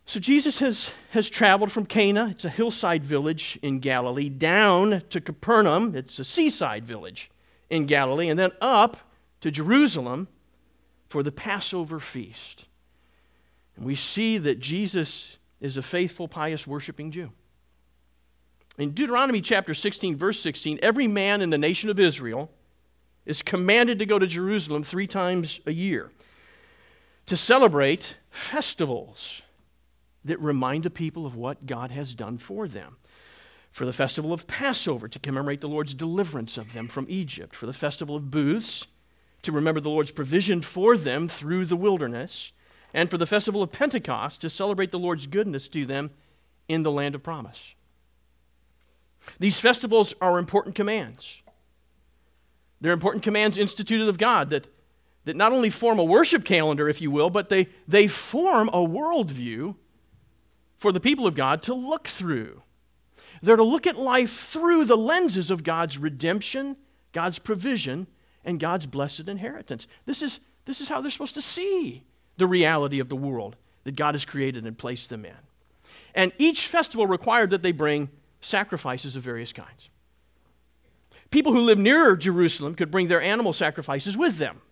So 0.06 0.18
Jesus 0.18 0.58
has, 0.60 0.90
has 1.10 1.28
traveled 1.28 1.70
from 1.70 1.86
Cana, 1.86 2.28
it's 2.30 2.44
a 2.44 2.50
hillside 2.50 3.04
village 3.04 3.58
in 3.62 3.78
Galilee, 3.78 4.28
down 4.28 5.02
to 5.10 5.20
Capernaum, 5.20 5.94
it's 5.94 6.18
a 6.18 6.24
seaside 6.24 6.84
village 6.84 7.30
in 7.68 7.86
Galilee, 7.86 8.28
and 8.28 8.38
then 8.38 8.50
up 8.60 8.96
to 9.42 9.50
Jerusalem 9.50 10.26
for 11.08 11.22
the 11.22 11.32
Passover 11.32 12.00
feast. 12.00 12.64
And 13.76 13.84
we 13.84 13.94
see 13.94 14.38
that 14.38 14.60
Jesus 14.60 15.37
is 15.60 15.76
a 15.76 15.82
faithful, 15.82 16.28
pious, 16.28 16.66
worshiping 16.66 17.10
Jew. 17.10 17.30
In 18.78 18.90
Deuteronomy 18.90 19.40
chapter 19.40 19.74
16, 19.74 20.16
verse 20.16 20.40
16, 20.40 20.78
every 20.82 21.08
man 21.08 21.40
in 21.40 21.50
the 21.50 21.58
nation 21.58 21.90
of 21.90 21.98
Israel 21.98 22.50
is 23.26 23.42
commanded 23.42 23.98
to 23.98 24.06
go 24.06 24.18
to 24.18 24.26
Jerusalem 24.26 24.84
three 24.84 25.06
times 25.06 25.60
a 25.66 25.72
year 25.72 26.10
to 27.26 27.36
celebrate 27.36 28.16
festivals 28.30 29.42
that 30.24 30.40
remind 30.40 30.82
the 30.82 30.90
people 30.90 31.26
of 31.26 31.36
what 31.36 31.66
God 31.66 31.90
has 31.90 32.14
done 32.14 32.38
for 32.38 32.66
them. 32.66 32.96
For 33.70 33.84
the 33.84 33.92
festival 33.92 34.32
of 34.32 34.46
Passover, 34.46 35.08
to 35.08 35.18
commemorate 35.18 35.60
the 35.60 35.68
Lord's 35.68 35.92
deliverance 35.92 36.56
of 36.56 36.72
them 36.72 36.88
from 36.88 37.06
Egypt. 37.08 37.54
For 37.54 37.66
the 37.66 37.74
festival 37.74 38.16
of 38.16 38.30
booths, 38.30 38.86
to 39.42 39.52
remember 39.52 39.80
the 39.80 39.90
Lord's 39.90 40.10
provision 40.10 40.62
for 40.62 40.96
them 40.96 41.28
through 41.28 41.66
the 41.66 41.76
wilderness. 41.76 42.52
And 42.98 43.08
for 43.08 43.16
the 43.16 43.26
festival 43.26 43.62
of 43.62 43.70
Pentecost, 43.70 44.40
to 44.40 44.50
celebrate 44.50 44.90
the 44.90 44.98
Lord's 44.98 45.28
goodness 45.28 45.68
to 45.68 45.86
them 45.86 46.10
in 46.66 46.82
the 46.82 46.90
land 46.90 47.14
of 47.14 47.22
promise. 47.22 47.76
These 49.38 49.60
festivals 49.60 50.14
are 50.20 50.36
important 50.36 50.74
commands. 50.74 51.40
They're 52.80 52.92
important 52.92 53.22
commands 53.22 53.56
instituted 53.56 54.08
of 54.08 54.18
God 54.18 54.50
that, 54.50 54.66
that 55.26 55.36
not 55.36 55.52
only 55.52 55.70
form 55.70 56.00
a 56.00 56.04
worship 56.04 56.44
calendar, 56.44 56.88
if 56.88 57.00
you 57.00 57.12
will, 57.12 57.30
but 57.30 57.48
they, 57.48 57.68
they 57.86 58.08
form 58.08 58.68
a 58.70 58.84
worldview 58.84 59.76
for 60.76 60.90
the 60.90 60.98
people 60.98 61.24
of 61.24 61.36
God 61.36 61.62
to 61.62 61.74
look 61.74 62.08
through. 62.08 62.62
They're 63.42 63.54
to 63.54 63.62
look 63.62 63.86
at 63.86 63.96
life 63.96 64.32
through 64.32 64.86
the 64.86 64.96
lenses 64.96 65.52
of 65.52 65.62
God's 65.62 65.98
redemption, 65.98 66.76
God's 67.12 67.38
provision, 67.38 68.08
and 68.44 68.58
God's 68.58 68.86
blessed 68.86 69.28
inheritance. 69.28 69.86
This 70.04 70.20
is, 70.20 70.40
this 70.64 70.80
is 70.80 70.88
how 70.88 71.00
they're 71.00 71.12
supposed 71.12 71.36
to 71.36 71.42
see 71.42 72.02
the 72.38 72.46
reality 72.46 73.00
of 73.00 73.08
the 73.08 73.16
world 73.16 73.56
that 73.84 73.96
God 73.96 74.14
has 74.14 74.24
created 74.24 74.66
and 74.66 74.76
placed 74.76 75.10
them 75.10 75.24
in. 75.24 75.36
And 76.14 76.32
each 76.38 76.66
festival 76.66 77.06
required 77.06 77.50
that 77.50 77.62
they 77.62 77.72
bring 77.72 78.08
sacrifices 78.40 79.16
of 79.16 79.22
various 79.22 79.52
kinds. 79.52 79.90
People 81.30 81.52
who 81.52 81.62
lived 81.62 81.80
nearer 81.80 82.16
Jerusalem 82.16 82.74
could 82.74 82.90
bring 82.90 83.08
their 83.08 83.20
animal 83.20 83.52
sacrifices 83.52 84.16
with 84.16 84.38
them. 84.38 84.62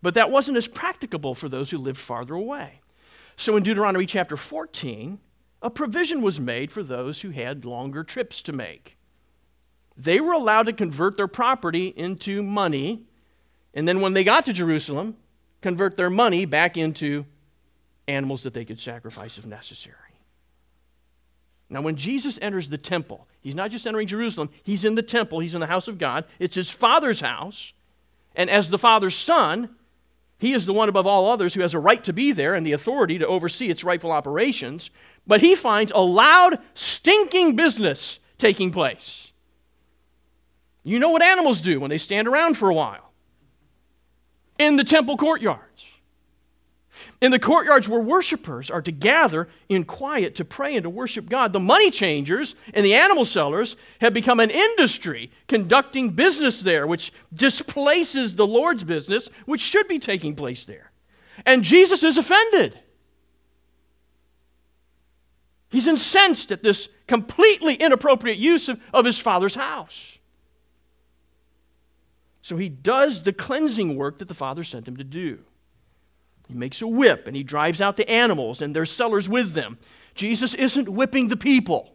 But 0.00 0.14
that 0.14 0.30
wasn't 0.30 0.56
as 0.56 0.68
practicable 0.68 1.34
for 1.34 1.48
those 1.48 1.70
who 1.70 1.78
lived 1.78 1.98
farther 1.98 2.34
away. 2.34 2.80
So 3.36 3.56
in 3.56 3.62
Deuteronomy 3.64 4.06
chapter 4.06 4.36
14, 4.36 5.18
a 5.62 5.70
provision 5.70 6.22
was 6.22 6.38
made 6.38 6.70
for 6.70 6.82
those 6.82 7.20
who 7.20 7.30
had 7.30 7.64
longer 7.64 8.04
trips 8.04 8.42
to 8.42 8.52
make. 8.52 8.96
They 9.96 10.20
were 10.20 10.32
allowed 10.32 10.66
to 10.66 10.72
convert 10.72 11.16
their 11.16 11.26
property 11.26 11.88
into 11.88 12.42
money, 12.42 13.06
and 13.74 13.88
then 13.88 14.00
when 14.00 14.12
they 14.12 14.22
got 14.22 14.44
to 14.46 14.52
Jerusalem, 14.52 15.16
convert 15.60 15.96
their 15.96 16.10
money 16.10 16.44
back 16.44 16.76
into 16.76 17.26
animals 18.06 18.42
that 18.44 18.54
they 18.54 18.64
could 18.64 18.80
sacrifice 18.80 19.38
if 19.38 19.46
necessary. 19.46 19.96
Now, 21.70 21.82
when 21.82 21.96
Jesus 21.96 22.38
enters 22.40 22.68
the 22.68 22.78
temple, 22.78 23.26
he's 23.40 23.54
not 23.54 23.70
just 23.70 23.86
entering 23.86 24.06
Jerusalem, 24.06 24.48
he's 24.62 24.84
in 24.84 24.94
the 24.94 25.02
temple, 25.02 25.40
he's 25.40 25.54
in 25.54 25.60
the 25.60 25.66
house 25.66 25.86
of 25.86 25.98
God. 25.98 26.24
It's 26.38 26.54
his 26.54 26.70
Father's 26.70 27.20
house. 27.20 27.72
And 28.34 28.48
as 28.48 28.70
the 28.70 28.78
Father's 28.78 29.14
Son, 29.14 29.74
he 30.38 30.52
is 30.54 30.64
the 30.64 30.72
one 30.72 30.88
above 30.88 31.06
all 31.06 31.28
others 31.28 31.52
who 31.52 31.60
has 31.60 31.74
a 31.74 31.78
right 31.78 32.02
to 32.04 32.12
be 32.12 32.32
there 32.32 32.54
and 32.54 32.64
the 32.64 32.72
authority 32.72 33.18
to 33.18 33.26
oversee 33.26 33.68
its 33.68 33.84
rightful 33.84 34.12
operations. 34.12 34.90
But 35.26 35.40
he 35.40 35.54
finds 35.54 35.92
a 35.94 36.00
loud, 36.00 36.58
stinking 36.74 37.56
business 37.56 38.18
taking 38.38 38.70
place. 38.70 39.32
You 40.84 40.98
know 40.98 41.10
what 41.10 41.22
animals 41.22 41.60
do 41.60 41.80
when 41.80 41.90
they 41.90 41.98
stand 41.98 42.28
around 42.28 42.56
for 42.56 42.70
a 42.70 42.74
while 42.74 43.07
in 44.58 44.76
the 44.76 44.84
temple 44.84 45.16
courtyards. 45.16 45.84
In 47.20 47.32
the 47.32 47.38
courtyards 47.38 47.88
where 47.88 48.00
worshipers 48.00 48.70
are 48.70 48.82
to 48.82 48.92
gather 48.92 49.48
in 49.68 49.84
quiet 49.84 50.36
to 50.36 50.44
pray 50.44 50.76
and 50.76 50.84
to 50.84 50.90
worship 50.90 51.28
God, 51.28 51.52
the 51.52 51.60
money 51.60 51.90
changers 51.90 52.54
and 52.74 52.84
the 52.84 52.94
animal 52.94 53.24
sellers 53.24 53.76
have 54.00 54.14
become 54.14 54.38
an 54.38 54.50
industry 54.50 55.30
conducting 55.48 56.10
business 56.10 56.60
there, 56.60 56.86
which 56.86 57.12
displaces 57.34 58.36
the 58.36 58.46
Lord's 58.46 58.84
business, 58.84 59.28
which 59.46 59.60
should 59.60 59.88
be 59.88 59.98
taking 59.98 60.36
place 60.36 60.64
there. 60.64 60.92
And 61.44 61.64
Jesus 61.64 62.04
is 62.04 62.18
offended. 62.18 62.78
He's 65.70 65.86
incensed 65.86 66.52
at 66.52 66.62
this 66.62 66.88
completely 67.06 67.74
inappropriate 67.74 68.38
use 68.38 68.68
of, 68.68 68.80
of 68.94 69.04
his 69.04 69.18
father's 69.18 69.54
house. 69.54 70.17
So 72.48 72.56
he 72.56 72.70
does 72.70 73.24
the 73.24 73.32
cleansing 73.34 73.94
work 73.94 74.20
that 74.20 74.28
the 74.28 74.32
father 74.32 74.64
sent 74.64 74.88
him 74.88 74.96
to 74.96 75.04
do. 75.04 75.40
He 76.46 76.54
makes 76.54 76.80
a 76.80 76.86
whip 76.86 77.26
and 77.26 77.36
he 77.36 77.42
drives 77.42 77.82
out 77.82 77.98
the 77.98 78.10
animals 78.10 78.62
and 78.62 78.74
their 78.74 78.86
sellers 78.86 79.28
with 79.28 79.52
them. 79.52 79.76
Jesus 80.14 80.54
isn't 80.54 80.88
whipping 80.88 81.28
the 81.28 81.36
people. 81.36 81.92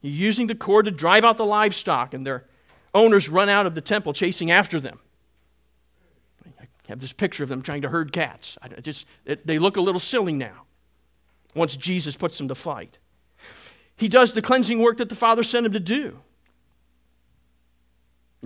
He's 0.00 0.18
using 0.18 0.46
the 0.46 0.54
cord 0.54 0.86
to 0.86 0.90
drive 0.90 1.22
out 1.22 1.36
the 1.36 1.44
livestock, 1.44 2.14
and 2.14 2.26
their 2.26 2.46
owners 2.94 3.28
run 3.28 3.50
out 3.50 3.66
of 3.66 3.74
the 3.74 3.82
temple 3.82 4.14
chasing 4.14 4.50
after 4.50 4.80
them. 4.80 4.98
I 6.58 6.66
have 6.88 7.00
this 7.00 7.12
picture 7.12 7.42
of 7.42 7.50
them 7.50 7.60
trying 7.60 7.82
to 7.82 7.90
herd 7.90 8.10
cats. 8.10 8.56
I 8.62 8.68
just, 8.68 9.04
it, 9.26 9.46
they 9.46 9.58
look 9.58 9.76
a 9.76 9.82
little 9.82 10.00
silly 10.00 10.32
now 10.32 10.64
once 11.54 11.76
Jesus 11.76 12.16
puts 12.16 12.38
them 12.38 12.48
to 12.48 12.54
fight. 12.54 12.96
He 13.96 14.08
does 14.08 14.32
the 14.32 14.40
cleansing 14.40 14.78
work 14.78 14.96
that 14.96 15.10
the 15.10 15.14
Father 15.14 15.42
sent 15.42 15.66
him 15.66 15.72
to 15.72 15.80
do. 15.80 16.20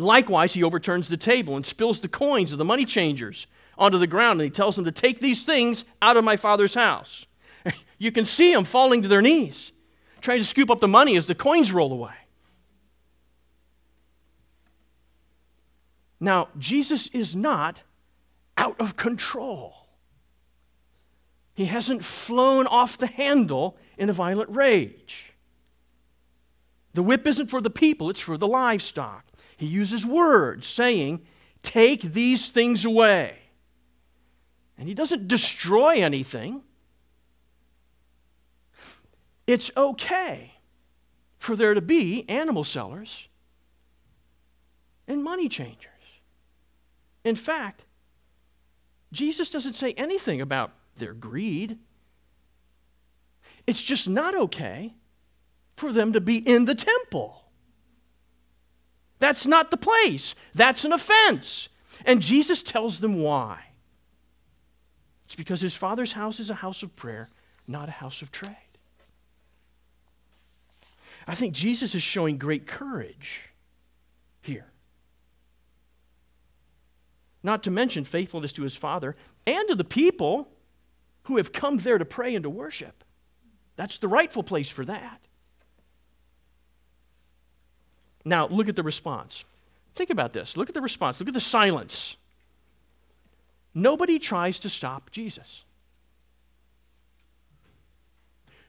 Likewise, 0.03 0.55
he 0.55 0.63
overturns 0.63 1.09
the 1.09 1.17
table 1.17 1.57
and 1.57 1.65
spills 1.65 2.01
the 2.01 2.09
coins 2.09 2.53
of 2.53 2.59
the 2.59 2.65
money 2.65 2.85
changers 2.85 3.47
onto 3.79 3.99
the 3.99 4.07
ground 4.07 4.41
and 4.41 4.49
he 4.49 4.51
tells 4.51 4.77
them 4.77 4.85
to 4.85 4.93
take 4.93 5.21
these 5.21 5.45
things 5.45 5.85
out 6.01 6.17
of 6.17 6.25
my 6.25 6.37
father's 6.37 6.75
house. 6.75 7.27
You 7.99 8.11
can 8.11 8.25
see 8.25 8.53
them 8.53 8.65
falling 8.65 9.03
to 9.03 9.09
their 9.09 9.23
knees, 9.23 9.71
trying 10.21 10.39
to 10.39 10.45
scoop 10.45 10.71
up 10.71 10.81
the 10.81 10.89
money 10.89 11.17
as 11.17 11.29
the 11.29 11.37
coins 11.37 11.73
roll 11.73 11.93
away. 11.93 12.15
Now, 16.19 16.49
Jesus 16.59 17.07
is 17.13 17.37
not 17.37 17.85
out 18.57 18.81
of 18.81 18.97
control. 18.97 19.87
He 21.55 21.67
hasn't 21.67 22.05
flown 22.05 22.67
off 22.67 22.99
the 22.99 23.07
handle 23.07 23.77
in 23.97 24.11
a 24.11 24.13
violent 24.13 24.51
rage. 24.51 25.33
The 26.95 27.03
whip 27.03 27.25
isn't 27.27 27.47
for 27.47 27.61
the 27.61 27.71
people, 27.71 28.11
it's 28.11 28.21
for 28.21 28.37
the 28.37 28.49
livestock. 28.49 29.25
He 29.57 29.67
uses 29.67 30.07
words 30.07 30.67
saying, 30.67 31.25
Take 31.63 32.03
these 32.03 32.49
things 32.49 32.85
away. 32.85 33.37
And 34.77 34.89
he 34.89 34.95
doesn't 34.95 35.29
destroy 35.29 36.03
anything. 36.03 36.63
It's 39.47 39.71
okay 39.77 40.55
for 41.39 41.57
there 41.57 41.75
to 41.75 41.81
be 41.81 42.29
animal 42.29 42.65
sellers 42.65 43.29
and 45.07 45.23
money 45.23 45.49
changers. 45.49 45.89
In 47.25 47.37
fact, 47.37 47.85
Jesus 49.13 49.51
doesn't 49.51 49.75
say 49.75 49.93
anything 49.93 50.41
about 50.41 50.73
their 50.97 51.13
greed. 51.13 51.79
It's 53.67 53.83
just 53.83 54.09
not 54.09 54.35
okay 54.35 54.95
for 55.77 55.93
them 55.93 56.13
to 56.15 56.21
be 56.21 56.37
in 56.37 56.65
the 56.65 56.75
temple. 56.75 57.42
That's 59.23 59.47
not 59.47 59.71
the 59.71 59.77
place. 59.77 60.35
That's 60.53 60.85
an 60.85 60.93
offense. 60.93 61.69
And 62.05 62.21
Jesus 62.21 62.61
tells 62.61 62.99
them 62.99 63.23
why. 63.23 63.61
It's 65.27 65.37
because 65.37 65.61
his 65.61 65.77
father's 65.77 66.11
house 66.11 66.41
is 66.41 66.51
a 66.51 66.55
house 66.55 66.83
of 66.83 66.97
prayer, 66.97 67.29
not 67.69 67.89
a 67.89 67.93
house 67.93 68.23
of 68.23 68.33
trade. 68.33 68.57
I 71.25 71.37
think 71.37 71.55
Jesus 71.55 71.95
is 71.95 72.03
showing 72.03 72.37
great 72.37 72.67
courage 72.67 73.43
here. 74.41 74.67
Not 77.45 77.63
to 77.63 77.71
mention 77.71 78.05
faithfulness 78.05 78.53
to 78.55 78.65
his 78.65 78.75
father 78.75 79.15
and 79.47 79.69
to 79.69 79.77
the 79.77 79.85
people 79.85 80.49
who 81.27 81.37
have 81.37 81.53
come 81.53 81.77
there 81.77 81.99
to 81.99 82.05
pray 82.05 82.35
and 82.35 82.43
to 82.43 82.51
worship. 82.51 83.05
That's 83.77 83.99
the 83.99 84.09
rightful 84.09 84.43
place 84.43 84.73
for 84.73 84.85
that. 84.85 85.21
Now, 88.25 88.47
look 88.47 88.69
at 88.69 88.77
the 88.77 88.83
response. 88.83 89.45
Think 89.95 90.11
about 90.11 90.33
this. 90.33 90.57
Look 90.57 90.69
at 90.69 90.75
the 90.75 90.81
response. 90.81 91.21
Look 91.21 91.29
at 91.29 91.35
the 91.35 91.41
silence. 91.41 92.17
Nobody 93.75 94.19
tries 94.19 94.59
to 94.61 94.71
stop 94.71 95.11
Jesus. 95.11 95.65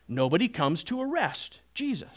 Nobody 0.08 0.48
comes 0.48 0.84
to 0.84 1.02
arrest 1.02 1.60
Jesus. 1.74 2.10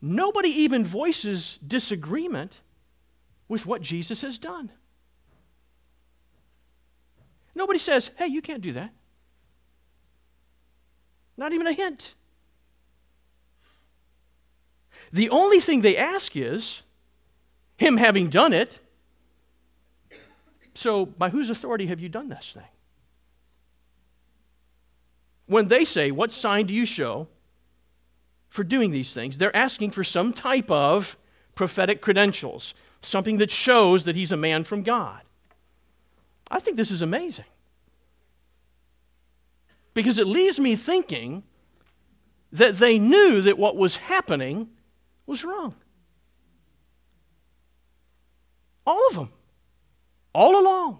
Nobody 0.00 0.48
even 0.48 0.84
voices 0.84 1.58
disagreement 1.66 2.60
with 3.48 3.66
what 3.66 3.82
Jesus 3.82 4.22
has 4.22 4.38
done. 4.38 4.70
Nobody 7.54 7.78
says, 7.78 8.10
hey, 8.16 8.26
you 8.26 8.42
can't 8.42 8.62
do 8.62 8.72
that. 8.72 8.90
Not 11.36 11.52
even 11.52 11.66
a 11.66 11.72
hint. 11.72 12.14
The 15.12 15.28
only 15.30 15.60
thing 15.60 15.82
they 15.82 15.96
ask 15.96 16.36
is, 16.36 16.82
him 17.76 17.96
having 17.96 18.28
done 18.28 18.52
it, 18.52 18.78
so 20.74 21.04
by 21.04 21.28
whose 21.28 21.50
authority 21.50 21.86
have 21.86 22.00
you 22.00 22.08
done 22.08 22.28
this 22.28 22.52
thing? 22.52 22.68
When 25.46 25.68
they 25.68 25.84
say, 25.84 26.10
What 26.10 26.32
sign 26.32 26.66
do 26.66 26.72
you 26.72 26.86
show 26.86 27.28
for 28.48 28.64
doing 28.64 28.90
these 28.90 29.12
things? 29.12 29.36
They're 29.36 29.54
asking 29.54 29.90
for 29.90 30.02
some 30.02 30.32
type 30.32 30.70
of 30.70 31.18
prophetic 31.54 32.00
credentials, 32.00 32.72
something 33.02 33.36
that 33.38 33.50
shows 33.50 34.04
that 34.04 34.16
he's 34.16 34.32
a 34.32 34.36
man 34.36 34.64
from 34.64 34.82
God. 34.82 35.20
I 36.50 36.58
think 36.58 36.76
this 36.76 36.90
is 36.90 37.02
amazing. 37.02 37.44
Because 39.92 40.18
it 40.18 40.26
leaves 40.26 40.58
me 40.58 40.74
thinking 40.74 41.42
that 42.50 42.76
they 42.76 42.98
knew 42.98 43.42
that 43.42 43.58
what 43.58 43.76
was 43.76 43.96
happening 43.96 44.70
was 45.26 45.44
wrong. 45.44 45.74
All 48.86 49.08
of 49.08 49.14
them. 49.14 49.30
All 50.34 50.60
along. 50.60 50.98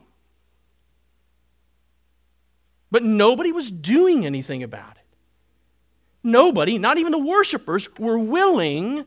But 2.90 3.02
nobody 3.02 3.52
was 3.52 3.70
doing 3.70 4.26
anything 4.26 4.62
about 4.62 4.96
it. 4.96 5.16
Nobody, 6.22 6.78
not 6.78 6.98
even 6.98 7.10
the 7.10 7.18
worshipers, 7.18 7.88
were 7.98 8.18
willing 8.18 9.04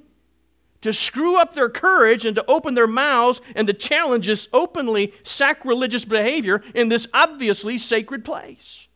to 0.82 0.92
screw 0.92 1.38
up 1.38 1.56
their 1.56 1.70
courage 1.70 2.26
and 2.26 2.36
to 2.36 2.46
open 2.48 2.76
their 2.76 2.88
mouths 2.88 3.42
and 3.56 3.68
to 3.68 3.74
challenge 3.74 4.28
this 4.28 4.48
openly 4.52 5.14
sacrilegious 5.24 6.06
behavior 6.06 6.62
in 6.74 6.90
this 6.90 7.08
obviously 7.14 7.78
sacred 7.78 8.26
place. 8.26 8.88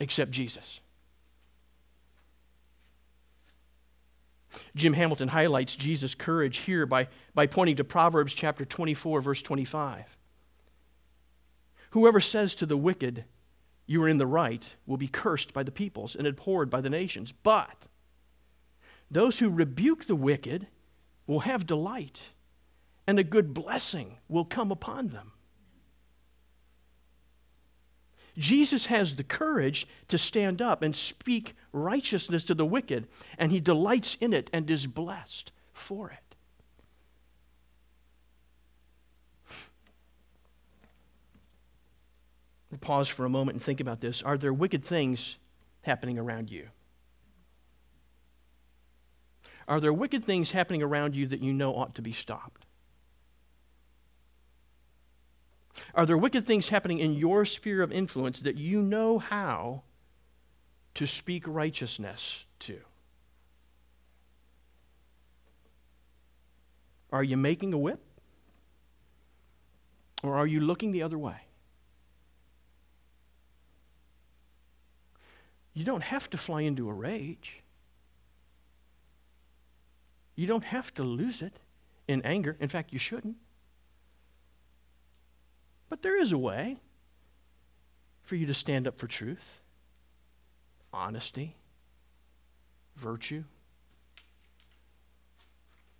Except 0.00 0.30
Jesus. 0.30 0.80
Jim 4.78 4.92
Hamilton 4.94 5.28
highlights 5.28 5.76
Jesus' 5.76 6.14
courage 6.14 6.58
here 6.58 6.86
by, 6.86 7.08
by 7.34 7.46
pointing 7.46 7.76
to 7.76 7.84
Proverbs 7.84 8.32
chapter 8.32 8.64
24, 8.64 9.20
verse 9.20 9.42
25. 9.42 10.16
Whoever 11.90 12.20
says 12.20 12.54
to 12.56 12.66
the 12.66 12.76
wicked, 12.76 13.24
You 13.86 14.02
are 14.04 14.08
in 14.08 14.18
the 14.18 14.26
right, 14.26 14.76
will 14.86 14.96
be 14.96 15.08
cursed 15.08 15.52
by 15.52 15.62
the 15.62 15.72
peoples 15.72 16.14
and 16.14 16.26
abhorred 16.26 16.70
by 16.70 16.80
the 16.80 16.90
nations. 16.90 17.32
But 17.32 17.88
those 19.10 19.38
who 19.38 19.50
rebuke 19.50 20.04
the 20.04 20.16
wicked 20.16 20.66
will 21.26 21.40
have 21.40 21.66
delight, 21.66 22.22
and 23.06 23.18
a 23.18 23.24
good 23.24 23.52
blessing 23.52 24.18
will 24.28 24.44
come 24.44 24.70
upon 24.70 25.08
them. 25.08 25.32
Jesus 28.38 28.86
has 28.86 29.16
the 29.16 29.24
courage 29.24 29.86
to 30.06 30.16
stand 30.16 30.62
up 30.62 30.82
and 30.82 30.94
speak 30.94 31.54
righteousness 31.72 32.44
to 32.44 32.54
the 32.54 32.64
wicked, 32.64 33.08
and 33.36 33.50
he 33.50 33.60
delights 33.60 34.16
in 34.20 34.32
it 34.32 34.48
and 34.52 34.70
is 34.70 34.86
blessed 34.86 35.50
for 35.72 36.10
it. 36.10 36.18
Pause 42.80 43.08
for 43.08 43.24
a 43.24 43.30
moment 43.30 43.56
and 43.56 43.62
think 43.62 43.80
about 43.80 44.00
this. 44.00 44.22
Are 44.22 44.38
there 44.38 44.52
wicked 44.52 44.84
things 44.84 45.36
happening 45.82 46.18
around 46.18 46.50
you? 46.50 46.68
Are 49.66 49.80
there 49.80 49.92
wicked 49.92 50.22
things 50.22 50.52
happening 50.52 50.82
around 50.82 51.16
you 51.16 51.26
that 51.26 51.40
you 51.40 51.52
know 51.52 51.74
ought 51.74 51.94
to 51.96 52.02
be 52.02 52.12
stopped? 52.12 52.57
Are 55.94 56.06
there 56.06 56.18
wicked 56.18 56.46
things 56.46 56.68
happening 56.68 56.98
in 56.98 57.14
your 57.14 57.44
sphere 57.44 57.82
of 57.82 57.92
influence 57.92 58.40
that 58.40 58.56
you 58.56 58.82
know 58.82 59.18
how 59.18 59.82
to 60.94 61.06
speak 61.06 61.44
righteousness 61.46 62.44
to? 62.60 62.80
Are 67.10 67.22
you 67.22 67.36
making 67.36 67.72
a 67.72 67.78
whip? 67.78 68.00
Or 70.22 70.34
are 70.34 70.46
you 70.46 70.60
looking 70.60 70.92
the 70.92 71.02
other 71.02 71.18
way? 71.18 71.36
You 75.74 75.84
don't 75.84 76.02
have 76.02 76.28
to 76.30 76.36
fly 76.36 76.62
into 76.62 76.88
a 76.88 76.92
rage. 76.92 77.62
You 80.34 80.46
don't 80.46 80.64
have 80.64 80.92
to 80.94 81.04
lose 81.04 81.40
it 81.40 81.54
in 82.08 82.22
anger. 82.22 82.56
In 82.58 82.68
fact, 82.68 82.92
you 82.92 82.98
shouldn't. 82.98 83.36
But 85.88 86.02
there 86.02 86.20
is 86.20 86.32
a 86.32 86.38
way 86.38 86.76
for 88.22 88.36
you 88.36 88.46
to 88.46 88.54
stand 88.54 88.86
up 88.86 88.98
for 88.98 89.06
truth, 89.06 89.60
honesty, 90.92 91.56
virtue. 92.96 93.44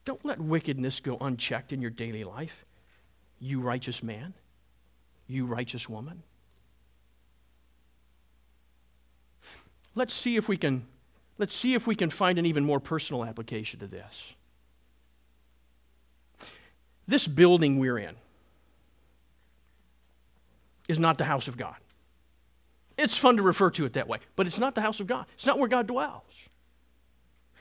Don't 0.05 0.24
let 0.24 0.41
wickedness 0.41 1.01
go 1.01 1.16
unchecked 1.20 1.72
in 1.72 1.80
your 1.80 1.91
daily 1.91 2.24
life, 2.24 2.64
you 3.41 3.61
righteous 3.61 4.03
man, 4.03 4.34
you 5.26 5.47
righteous 5.47 5.89
woman. 5.89 6.22
Let's 9.95 10.14
see 10.14 10.36
if 10.36 10.49
we 10.49 10.57
can 10.57 10.86
let's 11.39 11.55
see 11.55 11.74
if 11.74 11.86
we 11.86 11.95
can 11.95 12.11
find 12.11 12.39
an 12.39 12.47
even 12.47 12.64
more 12.64 12.80
personal 12.80 13.24
application 13.24 13.80
to 13.80 13.86
this. 13.86 14.14
This 17.07 17.26
building 17.26 17.78
we're 17.78 17.99
in 17.99 18.14
is 20.89 20.99
not 20.99 21.18
the 21.18 21.24
house 21.24 21.47
of 21.47 21.57
God. 21.57 21.76
It's 22.97 23.16
fun 23.16 23.36
to 23.36 23.43
refer 23.43 23.70
to 23.70 23.84
it 23.84 23.93
that 23.93 24.09
way, 24.09 24.18
but 24.34 24.47
it's 24.47 24.59
not 24.59 24.74
the 24.74 24.80
house 24.80 24.99
of 24.99 25.07
God. 25.07 25.26
It's 25.34 25.47
not 25.47 25.59
where 25.59 25.68
God 25.68 25.86
dwells. 25.86 26.49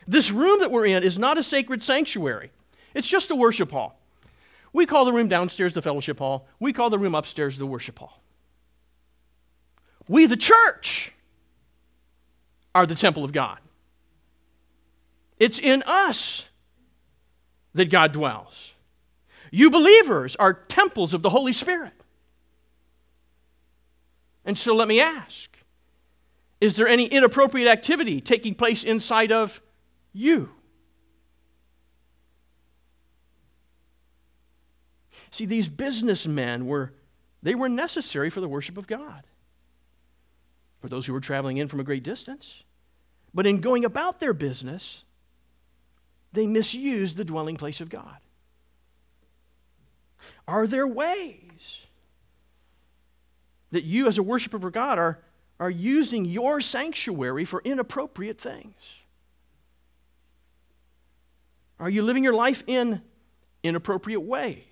This 0.08 0.32
room 0.32 0.60
that 0.62 0.72
we're 0.72 0.88
in 0.88 1.04
is 1.04 1.20
not 1.20 1.38
a 1.38 1.44
sacred 1.44 1.84
sanctuary, 1.84 2.52
it's 2.94 3.08
just 3.08 3.30
a 3.30 3.36
worship 3.36 3.72
hall. 3.72 4.00
We 4.74 4.86
call 4.86 5.06
the 5.06 5.14
room 5.14 5.28
downstairs 5.28 5.74
the 5.74 5.82
fellowship 5.82 6.18
hall, 6.18 6.48
we 6.60 6.74
call 6.74 6.90
the 6.90 7.00
room 7.00 7.14
upstairs 7.14 7.58
the 7.58 7.68
worship 7.68 8.00
hall. 8.00 8.22
We, 10.08 10.26
the 10.26 10.38
church, 10.38 11.12
are 12.74 12.86
the 12.86 12.96
temple 12.96 13.24
of 13.24 13.32
God. 13.32 13.60
It's 15.40 15.60
in 15.60 15.84
us 15.84 16.46
that 17.74 17.90
God 17.90 18.12
dwells. 18.12 18.72
You 19.52 19.70
believers 19.70 20.36
are 20.36 20.54
temples 20.54 21.14
of 21.14 21.22
the 21.22 21.30
Holy 21.30 21.54
Spirit. 21.54 21.94
And 24.48 24.58
so 24.58 24.74
let 24.74 24.88
me 24.88 25.02
ask 25.02 25.56
Is 26.60 26.78
there 26.78 26.88
any 26.88 27.06
inappropriate 27.06 27.68
activity 27.68 28.22
taking 28.22 28.56
place 28.56 28.84
inside 28.84 29.32
of 29.32 29.62
you? 30.14 30.50
See, 35.30 35.46
these 35.46 35.68
businessmen 35.68 36.66
were 36.66 36.94
they 37.44 37.54
were 37.54 37.70
necessary 37.70 38.30
for 38.32 38.42
the 38.42 38.48
worship 38.48 38.78
of 38.78 38.88
God. 38.88 39.28
For 40.80 40.88
those 40.88 41.06
who 41.06 41.14
were 41.14 41.20
traveling 41.20 41.58
in 41.58 41.68
from 41.68 41.80
a 41.80 41.84
great 41.84 42.04
distance. 42.04 42.64
But 43.34 43.46
in 43.46 43.60
going 43.60 43.84
about 43.84 44.20
their 44.20 44.34
business, 44.34 45.04
they 46.32 46.48
misused 46.48 47.18
the 47.18 47.26
dwelling 47.26 47.58
place 47.58 47.82
of 47.82 47.90
God. 47.90 48.18
Are 50.48 50.66
there 50.66 50.88
ways 50.88 51.47
that 53.72 53.84
you, 53.84 54.08
as 54.08 54.18
a 54.18 54.24
worshiper 54.24 54.58
of 54.58 54.72
God, 54.72 54.98
are, 54.98 55.20
are 55.60 55.70
using 55.70 56.26
your 56.26 56.62
sanctuary 56.62 57.46
for 57.46 57.62
inappropriate 57.64 58.40
things? 58.40 58.76
Are 61.80 61.90
you 61.90 62.02
living 62.02 62.24
your 62.24 62.34
life 62.34 62.64
in 62.68 63.02
inappropriate 63.64 64.22
ways, 64.22 64.64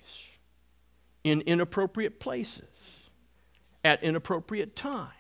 in 1.24 1.42
inappropriate 1.42 2.20
places, 2.20 2.64
at 3.84 4.02
inappropriate 4.04 4.76
times? 4.76 5.12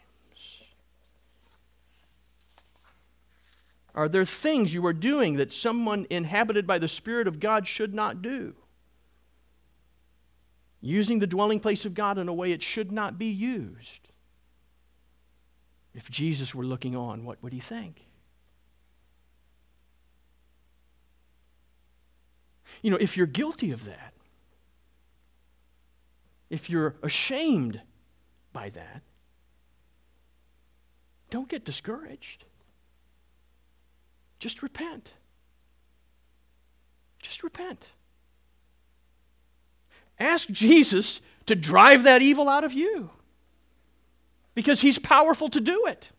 Are 3.94 4.10
there 4.10 4.26
things 4.26 4.74
you 4.74 4.86
are 4.86 4.94
doing 4.94 5.38
that 5.38 5.54
someone 5.54 6.06
inhabited 6.10 6.68
by 6.68 6.80
the 6.80 6.88
Spirit 6.88 7.28
of 7.28 7.40
God 7.40 7.66
should 7.68 7.94
not 7.94 8.22
do? 8.22 8.54
Using 10.86 11.18
the 11.18 11.28
dwelling 11.28 11.60
place 11.60 11.86
of 11.86 11.96
God 11.96 12.20
in 12.20 12.28
a 12.28 12.34
way 12.34 12.52
it 12.52 12.62
should 12.62 12.92
not 12.92 13.18
be 13.18 13.26
used. 13.26 14.08
If 15.96 16.10
Jesus 16.12 16.54
were 16.54 16.64
looking 16.64 16.96
on, 16.96 17.26
what 17.26 17.42
would 17.42 17.54
he 17.54 17.60
think? 17.60 18.06
You 22.84 22.92
know, 22.92 22.98
if 22.98 23.18
you're 23.18 23.26
guilty 23.26 23.72
of 23.72 23.86
that, 23.86 24.14
if 26.50 26.70
you're 26.70 26.96
ashamed 27.02 27.82
by 28.54 28.70
that, 28.70 29.02
don't 31.32 31.50
get 31.50 31.66
discouraged. 31.66 32.46
Just 34.38 34.62
repent. 34.62 35.10
Just 37.20 37.42
repent. 37.44 37.88
Ask 40.20 40.50
Jesus 40.50 41.22
to 41.46 41.56
drive 41.56 42.04
that 42.04 42.22
evil 42.22 42.50
out 42.50 42.64
of 42.64 42.74
you 42.74 43.10
because 44.54 44.82
He's 44.82 44.98
powerful 44.98 45.50
to 45.50 45.60
do 45.60 45.86
it. 45.86 46.10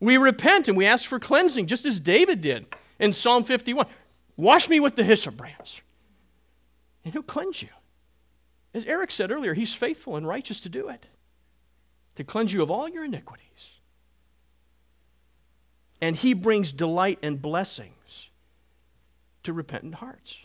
We 0.00 0.16
repent 0.16 0.66
and 0.66 0.76
we 0.76 0.86
ask 0.86 1.08
for 1.08 1.20
cleansing, 1.20 1.66
just 1.66 1.86
as 1.86 2.00
David 2.00 2.40
did 2.40 2.66
in 2.98 3.12
Psalm 3.12 3.44
51. 3.44 3.86
Wash 4.36 4.68
me 4.68 4.80
with 4.80 4.96
the 4.96 5.04
hyssop 5.04 5.36
branch, 5.36 5.84
and 7.04 7.12
He'll 7.12 7.22
cleanse 7.22 7.62
you. 7.62 7.68
As 8.74 8.84
Eric 8.86 9.10
said 9.10 9.30
earlier, 9.30 9.54
He's 9.54 9.74
faithful 9.74 10.16
and 10.16 10.26
righteous 10.26 10.58
to 10.60 10.68
do 10.68 10.88
it, 10.88 11.06
to 12.16 12.24
cleanse 12.24 12.52
you 12.52 12.62
of 12.62 12.70
all 12.70 12.88
your 12.88 13.04
iniquities. 13.04 13.68
And 16.00 16.16
He 16.16 16.32
brings 16.32 16.72
delight 16.72 17.18
and 17.22 17.40
blessings 17.40 18.30
to 19.44 19.52
repentant 19.52 19.96
hearts. 19.96 20.41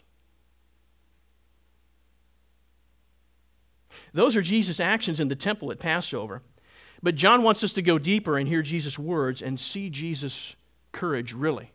Those 4.14 4.36
are 4.36 4.42
Jesus' 4.42 4.80
actions 4.80 5.20
in 5.20 5.28
the 5.28 5.36
temple 5.36 5.72
at 5.72 5.80
Passover. 5.80 6.42
But 7.04 7.16
John 7.16 7.44
wants 7.44 7.64
us 7.64 7.74
to 7.74 7.82
go 7.82 8.00
deeper 8.00 8.38
and 8.38 8.48
hear 8.48 8.62
Jesus' 8.62 8.98
words 8.98 9.42
and 9.42 9.60
see 9.60 9.90
Jesus' 9.90 10.56
courage 10.92 11.34
really. 11.34 11.72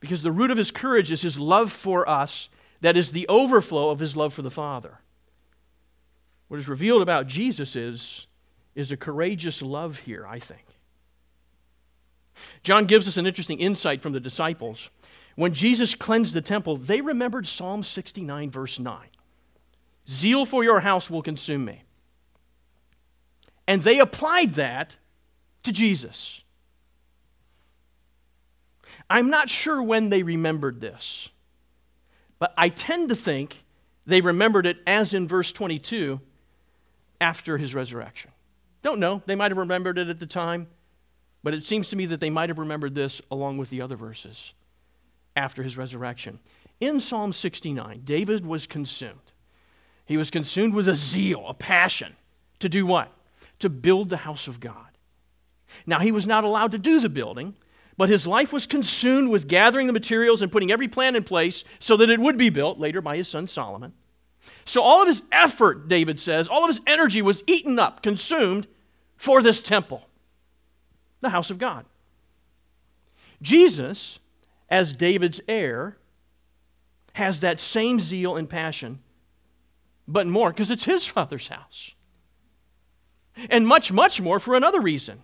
Because 0.00 0.22
the 0.22 0.32
root 0.32 0.50
of 0.50 0.56
his 0.56 0.70
courage 0.70 1.10
is 1.10 1.20
his 1.20 1.38
love 1.38 1.70
for 1.70 2.08
us, 2.08 2.48
that 2.80 2.96
is 2.96 3.10
the 3.10 3.28
overflow 3.28 3.90
of 3.90 3.98
his 3.98 4.16
love 4.16 4.32
for 4.32 4.42
the 4.42 4.50
Father. 4.50 4.98
What 6.48 6.58
is 6.58 6.68
revealed 6.68 7.02
about 7.02 7.26
Jesus 7.26 7.76
is, 7.76 8.26
is 8.74 8.90
a 8.90 8.96
courageous 8.96 9.60
love 9.60 9.98
here, 9.98 10.26
I 10.26 10.38
think. 10.38 10.64
John 12.62 12.86
gives 12.86 13.06
us 13.06 13.18
an 13.18 13.26
interesting 13.26 13.60
insight 13.60 14.00
from 14.00 14.12
the 14.12 14.20
disciples. 14.20 14.88
When 15.36 15.52
Jesus 15.52 15.94
cleansed 15.94 16.32
the 16.32 16.40
temple, 16.40 16.76
they 16.76 17.02
remembered 17.02 17.46
Psalm 17.46 17.84
69, 17.84 18.50
verse 18.50 18.78
9. 18.78 18.98
Zeal 20.10 20.44
for 20.44 20.64
your 20.64 20.80
house 20.80 21.08
will 21.08 21.22
consume 21.22 21.64
me. 21.64 21.82
And 23.68 23.82
they 23.82 24.00
applied 24.00 24.54
that 24.54 24.96
to 25.62 25.72
Jesus. 25.72 26.40
I'm 29.08 29.30
not 29.30 29.48
sure 29.48 29.82
when 29.82 30.08
they 30.08 30.22
remembered 30.22 30.80
this, 30.80 31.28
but 32.38 32.52
I 32.56 32.68
tend 32.68 33.10
to 33.10 33.16
think 33.16 33.62
they 34.06 34.20
remembered 34.20 34.66
it 34.66 34.78
as 34.86 35.14
in 35.14 35.28
verse 35.28 35.52
22 35.52 36.20
after 37.20 37.58
his 37.58 37.74
resurrection. 37.74 38.30
Don't 38.82 38.98
know. 38.98 39.22
They 39.26 39.34
might 39.34 39.50
have 39.50 39.58
remembered 39.58 39.98
it 39.98 40.08
at 40.08 40.18
the 40.18 40.26
time, 40.26 40.66
but 41.42 41.54
it 41.54 41.64
seems 41.64 41.88
to 41.90 41.96
me 41.96 42.06
that 42.06 42.20
they 42.20 42.30
might 42.30 42.48
have 42.48 42.58
remembered 42.58 42.94
this 42.94 43.20
along 43.30 43.58
with 43.58 43.70
the 43.70 43.82
other 43.82 43.96
verses 43.96 44.54
after 45.36 45.62
his 45.62 45.76
resurrection. 45.76 46.40
In 46.80 46.98
Psalm 46.98 47.32
69, 47.32 48.02
David 48.04 48.44
was 48.44 48.66
consumed. 48.66 49.29
He 50.10 50.16
was 50.16 50.28
consumed 50.28 50.74
with 50.74 50.88
a 50.88 50.96
zeal, 50.96 51.44
a 51.46 51.54
passion 51.54 52.16
to 52.58 52.68
do 52.68 52.84
what? 52.84 53.12
To 53.60 53.68
build 53.68 54.08
the 54.08 54.16
house 54.16 54.48
of 54.48 54.58
God. 54.58 54.88
Now, 55.86 56.00
he 56.00 56.10
was 56.10 56.26
not 56.26 56.42
allowed 56.42 56.72
to 56.72 56.78
do 56.78 56.98
the 56.98 57.08
building, 57.08 57.54
but 57.96 58.08
his 58.08 58.26
life 58.26 58.52
was 58.52 58.66
consumed 58.66 59.30
with 59.30 59.46
gathering 59.46 59.86
the 59.86 59.92
materials 59.92 60.42
and 60.42 60.50
putting 60.50 60.72
every 60.72 60.88
plan 60.88 61.14
in 61.14 61.22
place 61.22 61.62
so 61.78 61.96
that 61.96 62.10
it 62.10 62.18
would 62.18 62.36
be 62.36 62.50
built 62.50 62.80
later 62.80 63.00
by 63.00 63.18
his 63.18 63.28
son 63.28 63.46
Solomon. 63.46 63.92
So, 64.64 64.82
all 64.82 65.00
of 65.00 65.06
his 65.06 65.22
effort, 65.30 65.86
David 65.86 66.18
says, 66.18 66.48
all 66.48 66.64
of 66.64 66.70
his 66.70 66.80
energy 66.88 67.22
was 67.22 67.44
eaten 67.46 67.78
up, 67.78 68.02
consumed 68.02 68.66
for 69.16 69.42
this 69.42 69.60
temple, 69.60 70.04
the 71.20 71.30
house 71.30 71.52
of 71.52 71.58
God. 71.58 71.84
Jesus, 73.42 74.18
as 74.68 74.92
David's 74.92 75.40
heir, 75.46 75.98
has 77.12 77.38
that 77.38 77.60
same 77.60 78.00
zeal 78.00 78.36
and 78.36 78.50
passion 78.50 78.98
but 80.12 80.26
more 80.26 80.50
because 80.50 80.70
it's 80.70 80.84
his 80.84 81.06
father's 81.06 81.48
house. 81.48 81.92
And 83.48 83.66
much, 83.66 83.92
much 83.92 84.20
more 84.20 84.40
for 84.40 84.54
another 84.54 84.80
reason. 84.80 85.22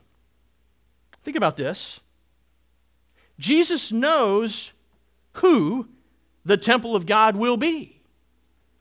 Think 1.24 1.36
about 1.36 1.56
this 1.56 2.00
Jesus 3.38 3.92
knows 3.92 4.72
who 5.32 5.88
the 6.44 6.56
temple 6.56 6.94
of 6.94 7.04
God 7.04 7.36
will 7.36 7.56
be 7.56 8.00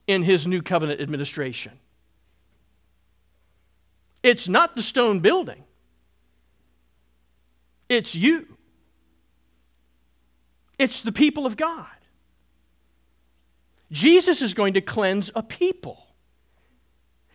in 0.07 0.21
his 0.21 0.45
new 0.45 0.61
covenant 0.61 1.01
administration. 1.01 1.73
It's 4.21 4.47
not 4.47 4.75
the 4.75 4.81
stone 4.81 5.19
building, 5.19 5.63
it's 7.89 8.15
you, 8.15 8.57
it's 10.77 11.01
the 11.01 11.11
people 11.11 11.45
of 11.45 11.57
God. 11.57 11.87
Jesus 13.95 14.41
is 14.41 14.53
going 14.53 14.73
to 14.73 14.81
cleanse 14.81 15.31
a 15.35 15.41
people. 15.41 16.05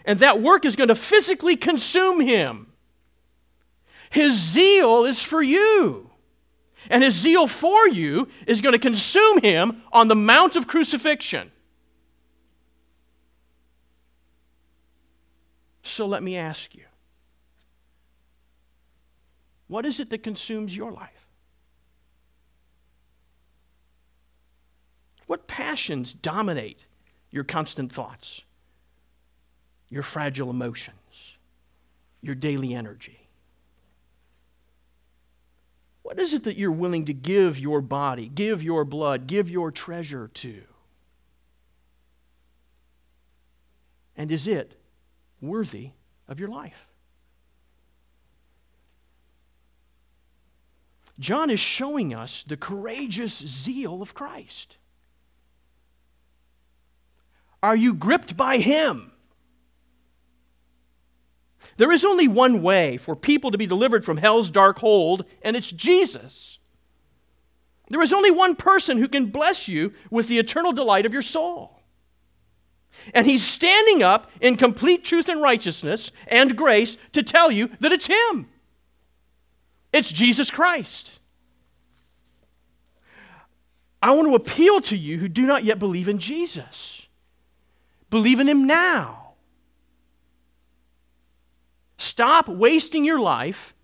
And 0.04 0.18
that 0.18 0.42
work 0.42 0.66
is 0.66 0.76
going 0.76 0.88
to 0.88 0.94
physically 0.94 1.56
consume 1.56 2.20
him. 2.20 2.66
His 4.11 4.34
zeal 4.38 5.06
is 5.06 5.22
for 5.22 5.40
you. 5.40 6.11
And 6.90 7.02
his 7.02 7.14
zeal 7.14 7.46
for 7.46 7.88
you 7.88 8.28
is 8.46 8.61
going 8.61 8.74
to 8.74 8.78
consume 8.78 9.40
him 9.40 9.82
on 9.90 10.08
the 10.08 10.14
Mount 10.14 10.56
of 10.56 10.66
Crucifixion. 10.66 11.50
So 15.82 16.06
let 16.06 16.22
me 16.22 16.36
ask 16.36 16.74
you 16.74 16.84
what 19.66 19.86
is 19.86 19.98
it 19.98 20.11
that 20.11 20.22
consumes 20.22 20.76
your 20.76 20.92
life? 20.92 21.20
What 25.31 25.47
passions 25.47 26.12
dominate 26.12 26.87
your 27.31 27.45
constant 27.45 27.93
thoughts, 27.93 28.41
your 29.89 30.03
fragile 30.03 30.51
emotions, 30.51 31.37
your 32.20 32.35
daily 32.35 32.74
energy? 32.74 33.28
What 36.03 36.18
is 36.18 36.35
it 36.35 36.43
that 36.43 36.57
you're 36.57 36.72
willing 36.72 37.05
to 37.05 37.12
give 37.14 37.61
your 37.61 37.81
body, 37.81 38.26
give 38.26 38.64
your 38.64 38.85
blood, 38.85 39.28
give 39.28 39.49
your 39.49 39.70
treasure 39.70 40.26
to? 40.35 40.62
And 44.16 44.33
is 44.33 44.49
it 44.49 44.81
worthy 45.41 45.91
of 46.26 46.41
your 46.41 46.49
life? 46.49 46.89
John 51.20 51.51
is 51.51 51.61
showing 51.61 52.12
us 52.12 52.43
the 52.43 52.57
courageous 52.57 53.39
zeal 53.39 54.03
of 54.03 54.12
Christ. 54.12 54.76
Are 57.62 57.76
you 57.76 57.94
gripped 57.94 58.36
by 58.36 58.58
Him? 58.58 59.11
There 61.76 61.92
is 61.92 62.04
only 62.04 62.28
one 62.28 62.62
way 62.62 62.96
for 62.96 63.16
people 63.16 63.50
to 63.50 63.58
be 63.58 63.66
delivered 63.66 64.04
from 64.04 64.16
hell's 64.16 64.50
dark 64.50 64.78
hold, 64.78 65.24
and 65.42 65.56
it's 65.56 65.70
Jesus. 65.70 66.58
There 67.88 68.02
is 68.02 68.12
only 68.12 68.30
one 68.30 68.54
person 68.54 68.98
who 68.98 69.08
can 69.08 69.26
bless 69.26 69.66
you 69.66 69.92
with 70.11 70.28
the 70.28 70.38
eternal 70.38 70.72
delight 70.72 71.06
of 71.06 71.12
your 71.12 71.22
soul. 71.22 71.80
And 73.14 73.26
he's 73.26 73.44
standing 73.44 74.02
up 74.02 74.30
in 74.40 74.56
complete 74.56 75.04
truth 75.04 75.28
and 75.28 75.40
righteousness 75.40 76.12
and 76.26 76.56
grace 76.56 76.96
to 77.12 77.22
tell 77.22 77.50
you 77.50 77.70
that 77.80 77.92
it's 77.92 78.06
him. 78.06 78.48
It's 79.92 80.12
Jesus 80.12 80.50
Christ. 80.50 81.18
I 84.02 84.12
want 84.12 84.28
to 84.28 84.34
appeal 84.34 84.80
to 84.82 84.96
you 84.96 85.18
who 85.18 85.28
do 85.28 85.46
not 85.46 85.64
yet 85.64 85.78
believe 85.78 86.08
in 86.08 86.18
Jesus. 86.18 86.99
Believe 88.11 88.40
in 88.40 88.48
Him 88.48 88.66
now. 88.66 89.34
Stop 91.96 92.48
wasting 92.48 93.04
your 93.04 93.20
life, 93.20 93.74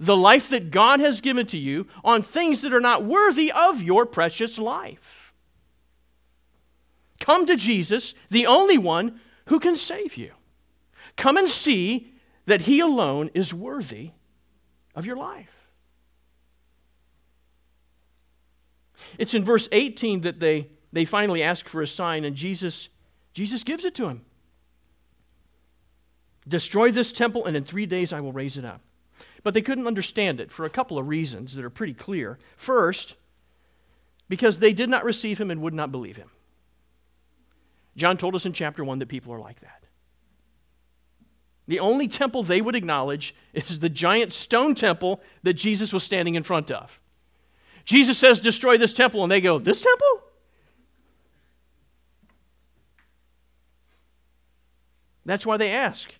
the 0.00 0.16
life 0.16 0.48
that 0.50 0.70
God 0.70 1.00
has 1.00 1.20
given 1.20 1.46
to 1.48 1.58
you, 1.58 1.86
on 2.02 2.22
things 2.22 2.62
that 2.62 2.72
are 2.72 2.80
not 2.80 3.04
worthy 3.04 3.52
of 3.52 3.82
your 3.82 4.06
precious 4.06 4.58
life. 4.58 5.32
Come 7.20 7.46
to 7.46 7.56
Jesus, 7.56 8.14
the 8.30 8.46
only 8.46 8.78
one 8.78 9.20
who 9.46 9.60
can 9.60 9.76
save 9.76 10.16
you. 10.16 10.32
Come 11.16 11.36
and 11.36 11.48
see 11.48 12.12
that 12.46 12.62
He 12.62 12.80
alone 12.80 13.30
is 13.34 13.52
worthy 13.52 14.10
of 14.94 15.06
your 15.06 15.16
life. 15.16 15.50
It's 19.18 19.34
in 19.34 19.44
verse 19.44 19.68
18 19.70 20.22
that 20.22 20.40
they, 20.40 20.68
they 20.92 21.04
finally 21.04 21.42
ask 21.42 21.68
for 21.68 21.82
a 21.82 21.86
sign, 21.86 22.24
and 22.24 22.36
Jesus 22.36 22.88
Jesus 23.34 23.64
gives 23.64 23.84
it 23.84 23.94
to 23.96 24.08
him. 24.08 24.24
Destroy 26.46 26.90
this 26.90 27.12
temple, 27.12 27.46
and 27.46 27.56
in 27.56 27.64
three 27.64 27.86
days 27.86 28.12
I 28.12 28.20
will 28.20 28.32
raise 28.32 28.56
it 28.56 28.64
up. 28.64 28.80
But 29.42 29.54
they 29.54 29.62
couldn't 29.62 29.86
understand 29.86 30.40
it 30.40 30.50
for 30.50 30.64
a 30.64 30.70
couple 30.70 30.98
of 30.98 31.08
reasons 31.08 31.54
that 31.54 31.64
are 31.64 31.70
pretty 31.70 31.94
clear. 31.94 32.38
First, 32.56 33.16
because 34.28 34.58
they 34.58 34.72
did 34.72 34.88
not 34.88 35.04
receive 35.04 35.38
him 35.38 35.50
and 35.50 35.60
would 35.62 35.74
not 35.74 35.92
believe 35.92 36.16
him. 36.16 36.30
John 37.96 38.16
told 38.16 38.34
us 38.34 38.46
in 38.46 38.52
chapter 38.52 38.84
1 38.84 38.98
that 39.00 39.08
people 39.08 39.32
are 39.32 39.38
like 39.38 39.60
that. 39.60 39.84
The 41.66 41.80
only 41.80 42.08
temple 42.08 42.42
they 42.42 42.60
would 42.60 42.76
acknowledge 42.76 43.34
is 43.52 43.80
the 43.80 43.88
giant 43.88 44.32
stone 44.32 44.74
temple 44.74 45.22
that 45.42 45.54
Jesus 45.54 45.92
was 45.92 46.02
standing 46.02 46.34
in 46.34 46.42
front 46.42 46.70
of. 46.70 47.00
Jesus 47.84 48.18
says, 48.18 48.40
Destroy 48.40 48.76
this 48.76 48.92
temple, 48.92 49.22
and 49.22 49.30
they 49.30 49.40
go, 49.40 49.58
This 49.58 49.82
temple? 49.82 50.23
That's 55.24 55.46
why 55.46 55.56
they 55.56 55.70
ask 55.70 56.12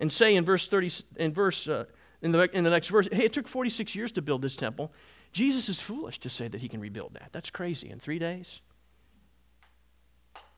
and 0.00 0.12
say 0.12 0.34
in 0.34 0.44
verse 0.44 0.66
30, 0.66 0.90
in 1.16 1.32
verse, 1.32 1.68
uh, 1.68 1.84
in 2.22 2.32
the, 2.32 2.56
in 2.56 2.64
the 2.64 2.70
next 2.70 2.88
verse, 2.88 3.06
hey, 3.12 3.24
it 3.24 3.32
took 3.32 3.46
46 3.46 3.94
years 3.94 4.10
to 4.12 4.22
build 4.22 4.42
this 4.42 4.56
temple. 4.56 4.92
Jesus 5.32 5.68
is 5.68 5.78
foolish 5.78 6.18
to 6.20 6.30
say 6.30 6.48
that 6.48 6.60
he 6.60 6.68
can 6.68 6.80
rebuild 6.80 7.14
that. 7.14 7.28
That's 7.32 7.50
crazy. 7.50 7.90
In 7.90 8.00
three 8.00 8.18
days? 8.18 8.60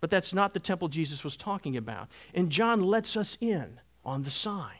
But 0.01 0.11
that's 0.11 0.33
not 0.33 0.55
the 0.55 0.61
temple 0.61 0.89
Jesus 0.89 1.23
was 1.23 1.37
talking 1.37 1.77
about. 1.77 2.09
And 2.35 2.51
John 2.51 2.83
lets 2.83 3.17
us 3.17 3.37
in 3.41 3.81
on 4.05 4.23
the 4.23 4.31
sign. 4.31 4.79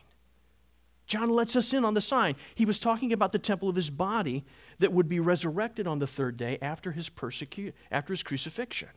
John 1.07 1.29
lets 1.29 1.57
us 1.57 1.73
in 1.73 1.85
on 1.85 1.95
the 1.95 2.01
sign. 2.01 2.37
He 2.55 2.65
was 2.65 2.79
talking 2.79 3.13
about 3.13 3.33
the 3.33 3.39
temple 3.39 3.69
of 3.69 3.77
his 3.77 3.91
body 3.91 4.45
that 4.79 4.93
would 4.93 5.09
be 5.09 5.21
resurrected 5.21 5.87
on 5.87 5.99
the 5.99 6.07
third 6.07 6.37
day 6.37 6.59
after 6.63 6.93
his 6.93 7.11
persecu- 7.11 7.73
after 7.91 8.13
his 8.13 8.23
crucifixion. 8.23 8.89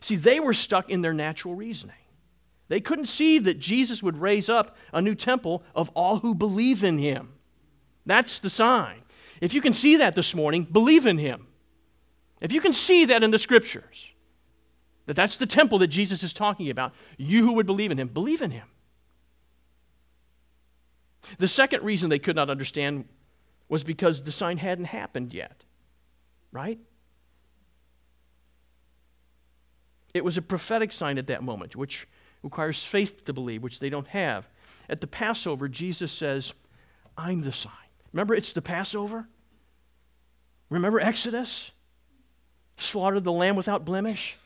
See, 0.00 0.16
they 0.16 0.38
were 0.38 0.52
stuck 0.52 0.90
in 0.90 1.00
their 1.00 1.14
natural 1.14 1.54
reasoning. 1.54 1.96
They 2.70 2.80
couldn't 2.80 3.06
see 3.06 3.40
that 3.40 3.58
Jesus 3.58 4.00
would 4.00 4.16
raise 4.16 4.48
up 4.48 4.76
a 4.92 5.02
new 5.02 5.16
temple 5.16 5.64
of 5.74 5.90
all 5.90 6.20
who 6.20 6.36
believe 6.36 6.84
in 6.84 6.98
him. 6.98 7.32
That's 8.06 8.38
the 8.38 8.48
sign. 8.48 9.02
If 9.40 9.52
you 9.52 9.60
can 9.60 9.74
see 9.74 9.96
that 9.96 10.14
this 10.14 10.36
morning, 10.36 10.68
believe 10.70 11.04
in 11.04 11.18
him. 11.18 11.48
If 12.40 12.52
you 12.52 12.60
can 12.60 12.72
see 12.72 13.06
that 13.06 13.24
in 13.24 13.32
the 13.32 13.40
scriptures, 13.40 14.06
that 15.06 15.16
that's 15.16 15.36
the 15.36 15.46
temple 15.46 15.78
that 15.78 15.88
Jesus 15.88 16.22
is 16.22 16.32
talking 16.32 16.70
about, 16.70 16.94
you 17.18 17.44
who 17.44 17.54
would 17.54 17.66
believe 17.66 17.90
in 17.90 17.98
him, 17.98 18.06
believe 18.06 18.40
in 18.40 18.52
him. 18.52 18.68
The 21.38 21.48
second 21.48 21.82
reason 21.82 22.08
they 22.08 22.20
could 22.20 22.36
not 22.36 22.50
understand 22.50 23.04
was 23.68 23.82
because 23.82 24.22
the 24.22 24.30
sign 24.30 24.58
hadn't 24.58 24.84
happened 24.84 25.34
yet, 25.34 25.64
right? 26.52 26.78
It 30.14 30.24
was 30.24 30.36
a 30.36 30.42
prophetic 30.42 30.92
sign 30.92 31.18
at 31.18 31.26
that 31.26 31.42
moment, 31.42 31.74
which 31.74 32.06
requires 32.42 32.84
faith 32.84 33.24
to 33.26 33.32
believe, 33.32 33.62
which 33.62 33.80
they 33.80 33.90
don't 33.90 34.08
have. 34.08 34.48
At 34.88 35.00
the 35.00 35.06
Passover, 35.06 35.68
Jesus 35.68 36.12
says, 36.12 36.52
I'm 37.16 37.42
the 37.42 37.52
sign. 37.52 37.72
Remember, 38.12 38.34
it's 38.34 38.52
the 38.52 38.62
Passover? 38.62 39.28
Remember 40.68 41.00
Exodus? 41.00 41.70
Slaughtered 42.76 43.24
the 43.24 43.32
lamb 43.32 43.56
without 43.56 43.84
blemish? 43.84 44.36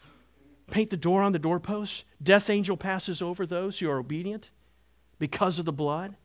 Paint 0.70 0.90
the 0.90 0.96
door 0.96 1.22
on 1.22 1.32
the 1.32 1.38
doorpost? 1.38 2.04
Death 2.22 2.50
angel 2.50 2.76
passes 2.76 3.22
over 3.22 3.46
those 3.46 3.78
who 3.78 3.88
are 3.88 3.98
obedient 3.98 4.50
because 5.18 5.58
of 5.58 5.64
the 5.64 5.72
blood? 5.72 6.16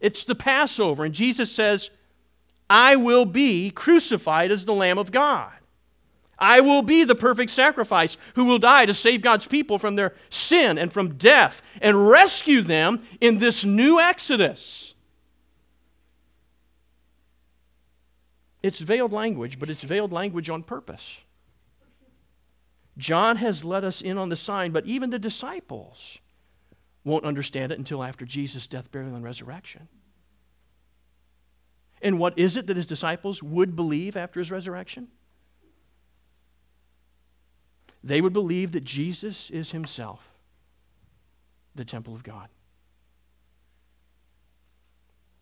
It's 0.00 0.24
the 0.24 0.34
Passover, 0.34 1.04
and 1.04 1.14
Jesus 1.14 1.52
says, 1.52 1.90
I 2.68 2.96
will 2.96 3.24
be 3.24 3.70
crucified 3.70 4.50
as 4.50 4.64
the 4.64 4.74
Lamb 4.74 4.98
of 4.98 5.12
God. 5.12 5.52
I 6.38 6.60
will 6.60 6.82
be 6.82 7.04
the 7.04 7.14
perfect 7.14 7.50
sacrifice 7.50 8.16
who 8.34 8.44
will 8.44 8.58
die 8.58 8.86
to 8.86 8.94
save 8.94 9.22
God's 9.22 9.46
people 9.46 9.78
from 9.78 9.96
their 9.96 10.14
sin 10.30 10.78
and 10.78 10.92
from 10.92 11.14
death 11.14 11.62
and 11.80 12.08
rescue 12.08 12.62
them 12.62 13.06
in 13.20 13.38
this 13.38 13.64
new 13.64 14.00
Exodus. 14.00 14.94
It's 18.62 18.80
veiled 18.80 19.12
language, 19.12 19.58
but 19.58 19.68
it's 19.68 19.82
veiled 19.82 20.10
language 20.10 20.48
on 20.48 20.62
purpose. 20.62 21.18
John 22.96 23.36
has 23.36 23.64
let 23.64 23.84
us 23.84 24.00
in 24.02 24.18
on 24.18 24.28
the 24.28 24.36
sign, 24.36 24.72
but 24.72 24.86
even 24.86 25.10
the 25.10 25.18
disciples 25.18 26.18
won't 27.04 27.24
understand 27.24 27.72
it 27.72 27.78
until 27.78 28.02
after 28.02 28.24
Jesus' 28.24 28.66
death, 28.66 28.90
burial, 28.90 29.14
and 29.14 29.24
resurrection. 29.24 29.88
And 32.00 32.18
what 32.18 32.38
is 32.38 32.56
it 32.56 32.66
that 32.66 32.76
his 32.76 32.86
disciples 32.86 33.42
would 33.42 33.76
believe 33.76 34.16
after 34.16 34.40
his 34.40 34.50
resurrection? 34.50 35.08
They 38.04 38.20
would 38.20 38.34
believe 38.34 38.72
that 38.72 38.84
Jesus 38.84 39.48
is 39.48 39.70
himself 39.70 40.30
the 41.74 41.86
temple 41.86 42.14
of 42.14 42.22
God. 42.22 42.48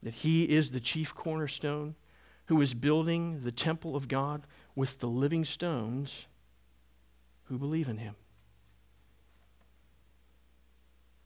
That 0.04 0.14
he 0.14 0.44
is 0.44 0.70
the 0.70 0.80
chief 0.80 1.12
cornerstone 1.12 1.96
who 2.46 2.60
is 2.60 2.72
building 2.72 3.42
the 3.42 3.50
temple 3.50 3.96
of 3.96 4.06
God 4.06 4.46
with 4.76 5.00
the 5.00 5.08
living 5.08 5.44
stones 5.44 6.28
who 7.44 7.58
believe 7.58 7.88
in 7.88 7.98
him. 7.98 8.14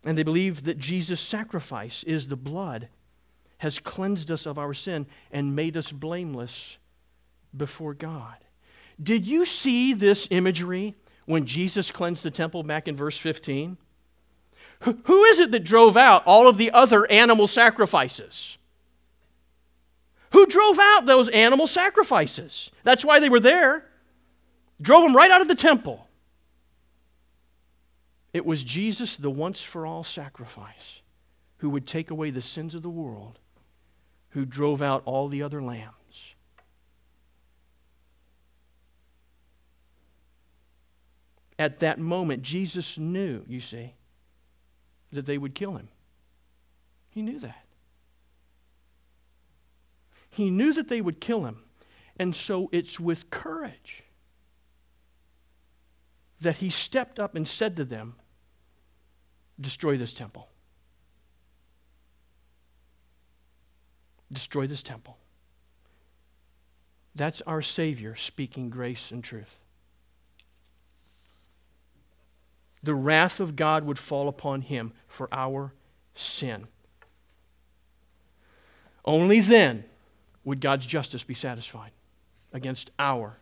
And 0.07 0.17
they 0.17 0.23
believe 0.23 0.65
that 0.65 0.79
Jesus' 0.79 1.21
sacrifice 1.21 2.03
is 2.05 2.29
the 2.29 2.37
blood, 2.37 2.89
has 3.59 3.79
cleansed 3.79 4.31
us 4.31 4.47
of 4.47 4.59
our 4.59 4.73
sin, 4.73 5.07
and 5.31 5.55
made 5.55 5.77
us 5.77 5.93
blameless 5.93 6.79
before 7.55 7.93
God. 7.93 8.37
Did 9.03 9.27
you 9.27 9.45
see 9.45 9.93
this 9.93 10.29
imagery 10.31 10.95
when 11.27 11.45
Jesus 11.45 11.91
cleansed 11.91 12.23
the 12.23 12.31
temple 12.31 12.63
back 12.63 12.89
in 12.89 12.97
verse 12.97 13.19
15? 13.19 13.77
Who 14.81 15.25
is 15.25 15.41
it 15.41 15.51
that 15.53 15.65
drove 15.65 15.97
out 15.97 16.27
all 16.27 16.49
of 16.49 16.59
the 16.59 16.71
other 16.71 17.11
animal 17.11 17.47
sacrifices? 17.47 18.59
Who 20.33 20.47
drove 20.47 20.79
out 20.79 21.07
those 21.07 21.29
animal 21.29 21.67
sacrifices? 21.67 22.71
That's 22.83 23.05
why 23.05 23.21
they 23.21 23.29
were 23.29 23.41
there. 23.41 23.87
Drove 24.81 25.03
them 25.03 25.17
right 25.17 25.31
out 25.31 25.41
of 25.41 25.49
the 25.49 25.55
temple. 25.55 26.07
It 28.33 28.45
was 28.45 28.63
Jesus, 28.63 29.17
the 29.17 29.31
once 29.31 29.63
for 29.63 29.87
all 29.87 30.05
sacrifice, 30.05 31.01
who 31.59 31.71
would 31.71 31.87
take 31.87 32.11
away 32.11 32.31
the 32.31 32.43
sins 32.43 32.75
of 32.75 32.83
the 32.83 32.91
world, 32.91 33.39
who 34.31 34.45
drove 34.45 34.83
out 34.83 35.03
all 35.07 35.29
the 35.29 35.43
other 35.43 35.63
lambs. 35.63 35.95
At 41.59 41.79
that 41.81 41.99
moment, 41.99 42.43
Jesus 42.43 42.99
knew, 42.99 43.43
you 43.49 43.61
see, 43.61 43.95
that 45.13 45.27
they 45.27 45.39
would 45.39 45.55
kill 45.55 45.77
him. 45.77 45.89
He 47.11 47.23
knew 47.23 47.39
that. 47.41 47.65
He 50.29 50.51
knew 50.51 50.75
that 50.75 50.89
they 50.89 51.01
would 51.01 51.21
kill 51.21 51.45
him. 51.47 51.63
And 52.19 52.35
so 52.35 52.69
it's 52.73 53.01
with 53.01 53.31
courage 53.31 54.03
that 56.41 56.57
he 56.57 56.71
stepped 56.71 57.19
up 57.19 57.35
and 57.35 57.47
said 57.49 57.77
to 57.77 57.85
them, 57.85 58.17
Destroy 59.59 59.97
this 59.97 60.13
temple. 60.13 60.49
Destroy 64.31 64.67
this 64.67 64.83
temple. 64.83 65.17
That's 67.15 67.41
our 67.43 67.63
Savior 67.63 68.17
speaking 68.17 68.69
grace 68.69 69.11
and 69.13 69.25
truth. 69.25 69.57
The 72.87 72.95
wrath 72.95 73.41
of 73.41 73.57
God 73.57 73.85
would 73.85 73.99
fall 73.99 74.29
upon 74.29 74.63
him 74.63 74.93
for 75.09 75.29
our 75.33 75.75
sin. 76.15 76.67
Only 79.05 79.41
then 79.41 79.85
would 80.45 80.61
God's 80.61 80.87
justice 80.87 81.25
be 81.25 81.35
satisfied 81.35 81.91
against 82.53 82.93
our 82.99 83.39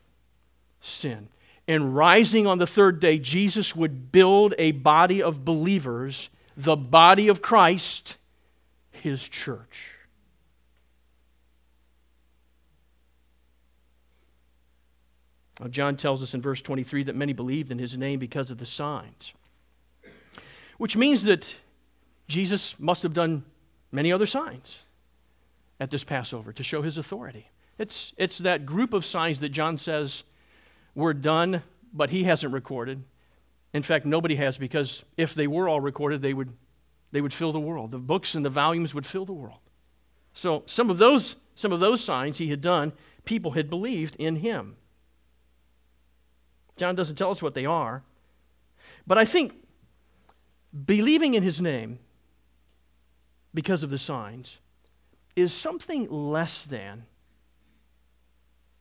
sin. 0.81 1.29
And 1.69 1.95
rising 1.95 2.47
on 2.47 2.59
the 2.59 2.67
third 2.67 3.01
day, 3.01 3.19
Jesus 3.19 3.77
would 3.77 4.11
build 4.11 4.55
a 4.59 4.73
body 4.73 5.23
of 5.23 5.45
believers, 5.45 6.31
the 6.57 6.77
body 6.77 7.29
of 7.29 7.43
Christ, 7.43 8.17
his 8.93 9.29
church. 9.29 9.93
Now, 15.54 15.54
Uh, 15.65 15.69
John 15.69 15.97
tells 15.97 16.23
us 16.23 16.35
in 16.35 16.43
verse 16.43 16.61
23 16.61 17.05
that 17.05 17.17
many 17.17 17.33
believed 17.33 17.71
in 17.71 17.79
his 17.79 17.97
name 17.97 18.19
because 18.19 18.51
of 18.51 18.59
the 18.59 18.67
signs, 18.67 19.33
which 20.77 20.97
means 20.97 21.25
that 21.25 21.57
Jesus 22.29 22.79
must 22.79 23.03
have 23.03 23.15
done 23.15 23.45
many 23.91 24.13
other 24.13 24.27
signs 24.27 24.79
at 25.81 25.91
this 25.91 26.05
Passover 26.05 26.53
to 26.53 26.63
show 26.63 26.83
his 26.83 26.99
authority. 26.99 27.51
It's, 27.79 28.13
it's 28.17 28.39
that 28.39 28.67
group 28.67 28.93
of 28.93 29.05
signs 29.05 29.41
that 29.41 29.49
John 29.49 29.79
says 29.79 30.23
were 30.95 31.15
done, 31.15 31.63
but 31.93 32.11
he 32.11 32.25
hasn't 32.25 32.53
recorded. 32.53 33.03
In 33.73 33.83
fact, 33.83 34.07
nobody 34.07 34.37
has 34.37 34.59
because 34.59 35.03
if 35.17 35.35
they 35.35 35.47
were 35.47 35.69
all 35.69 35.81
recorded, 35.81 36.23
they 36.23 36.35
would, 36.35 36.53
they 37.11 37.21
would 37.21 37.33
fill 37.33 37.53
the 37.53 37.61
world. 37.61 37.91
The 37.91 37.99
books 37.99 38.35
and 38.35 38.45
the 38.45 38.51
volumes 38.51 38.95
would 38.95 39.07
fill 39.07 39.25
the 39.25 39.33
world. 39.33 39.59
So 40.35 40.63
some 40.67 40.91
of 40.91 40.99
those, 40.99 41.37
some 41.55 41.73
of 41.73 41.81
those 41.81 42.03
signs 42.03 42.39
he 42.39 42.49
had 42.49 42.61
done, 42.61 42.93
people 43.25 43.53
had 43.53 43.71
believed 43.71 44.15
in 44.17 44.37
him. 44.37 44.77
John 46.77 46.95
doesn't 46.95 47.17
tell 47.17 47.31
us 47.31 47.43
what 47.43 47.55
they 47.55 47.67
are. 47.67 48.03
But 49.07 49.19
I 49.19 49.25
think 49.25 49.53
believing 50.85 51.35
in 51.35 51.43
his 51.43 51.61
name 51.61 51.99
because 53.53 53.83
of 53.83 53.91
the 53.91 53.99
signs 53.99 54.59
is 55.37 55.53
something 55.53 56.09
less 56.11 56.65
than 56.65 57.07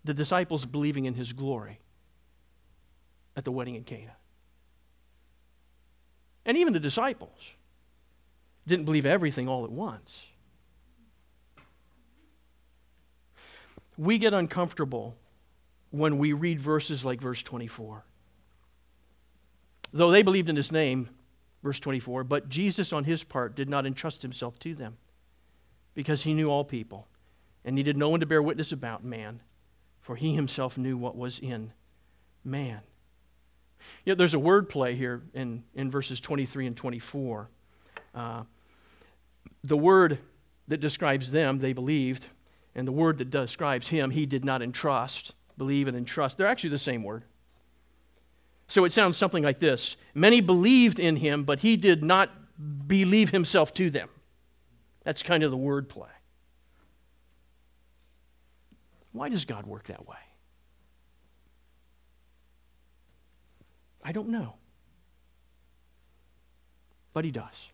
the 0.04 0.14
disciples 0.14 0.66
believing 0.66 1.06
in 1.06 1.14
his 1.14 1.34
glory 1.34 1.80
at 3.36 3.44
the 3.44 3.52
wedding 3.52 3.76
in 3.76 3.84
Cana. 3.84 4.16
And 6.46 6.58
even 6.58 6.74
the 6.74 6.80
disciples 6.80 7.54
didn't 8.68 8.86
believe 8.86 9.06
everything 9.06 9.48
all 9.48 9.64
at 9.64 9.72
once. 9.72 10.22
We 13.98 14.18
get 14.18 14.34
uncomfortable 14.34 15.16
when 15.94 16.18
we 16.18 16.34
read 16.34 16.60
verses 16.60 17.06
like 17.06 17.22
verse 17.22 17.42
24. 17.44 18.04
Though 19.94 20.12
they 20.12 20.24
believed 20.24 20.50
in 20.50 20.56
his 20.56 20.72
name, 20.72 21.10
Verse 21.64 21.80
24, 21.80 22.26
but 22.26 22.50
Jesus 22.50 22.92
on 22.92 23.06
his 23.06 23.24
part 23.24 23.56
did 23.56 23.70
not 23.70 23.86
entrust 23.86 24.22
himself 24.22 24.60
to 24.60 24.76
them 24.76 24.98
because 25.96 26.24
he 26.24 26.34
knew 26.34 26.50
all 26.50 26.66
people 26.66 27.08
and 27.64 27.74
needed 27.74 27.96
no 27.96 28.10
one 28.10 28.20
to 28.20 28.26
bear 28.26 28.42
witness 28.42 28.74
about 28.74 29.06
man, 29.06 29.40
for 30.02 30.18
he 30.18 30.36
himself 30.36 30.78
knew 30.78 30.98
what 30.98 31.16
was 31.16 31.40
in 31.40 31.72
man. 32.44 32.82
Know, 34.06 34.16
there's 34.16 34.34
a 34.34 34.40
word 34.40 34.68
play 34.68 34.96
here 34.96 35.24
in, 35.34 35.64
in 35.74 35.90
verses 35.90 36.20
23 36.20 36.68
and 36.68 36.76
24. 36.76 37.50
Uh, 38.14 38.44
the 39.64 39.78
word 39.78 40.20
that 40.68 40.82
describes 40.82 41.32
them, 41.32 41.60
they 41.60 41.72
believed, 41.72 42.28
and 42.76 42.86
the 42.86 42.92
word 42.92 43.20
that 43.20 43.30
describes 43.30 43.88
him, 43.88 44.12
he 44.12 44.26
did 44.26 44.44
not 44.44 44.62
entrust, 44.62 45.34
believe 45.58 45.88
and 45.88 45.98
entrust, 45.98 46.38
they're 46.38 46.48
actually 46.48 46.72
the 46.72 46.80
same 46.80 47.04
word. 47.04 47.24
So 48.68 48.86
it 48.86 48.94
sounds 48.94 49.18
something 49.18 49.44
like 49.44 49.60
this 49.60 49.98
Many 50.14 50.42
believed 50.42 51.00
in 51.00 51.16
him, 51.16 51.44
but 51.44 51.60
he 51.60 51.78
did 51.78 52.04
not 52.04 52.30
believe 52.88 53.30
himself 53.30 53.74
to 53.76 53.90
them. 53.90 54.10
That's 55.04 55.22
kind 55.22 55.44
of 55.44 55.52
the 55.52 55.58
word 55.58 55.90
play. 55.90 56.10
Why 59.12 59.30
does 59.30 59.46
God 59.46 59.66
work 59.68 59.86
that 59.86 60.08
way? 60.08 60.18
I 64.04 64.12
don't 64.12 64.30
know. 64.30 64.56
But 67.14 67.26
he 67.26 67.32
does. 67.32 67.70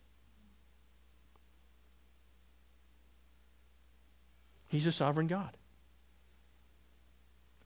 He's 4.68 4.86
a 4.86 4.92
sovereign 4.92 5.28
God 5.28 5.56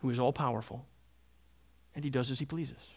who 0.04 0.10
is 0.10 0.20
all 0.20 0.34
powerful, 0.34 0.86
and 1.96 2.04
he 2.04 2.10
does 2.10 2.30
as 2.30 2.38
he 2.38 2.46
pleases. 2.46 2.92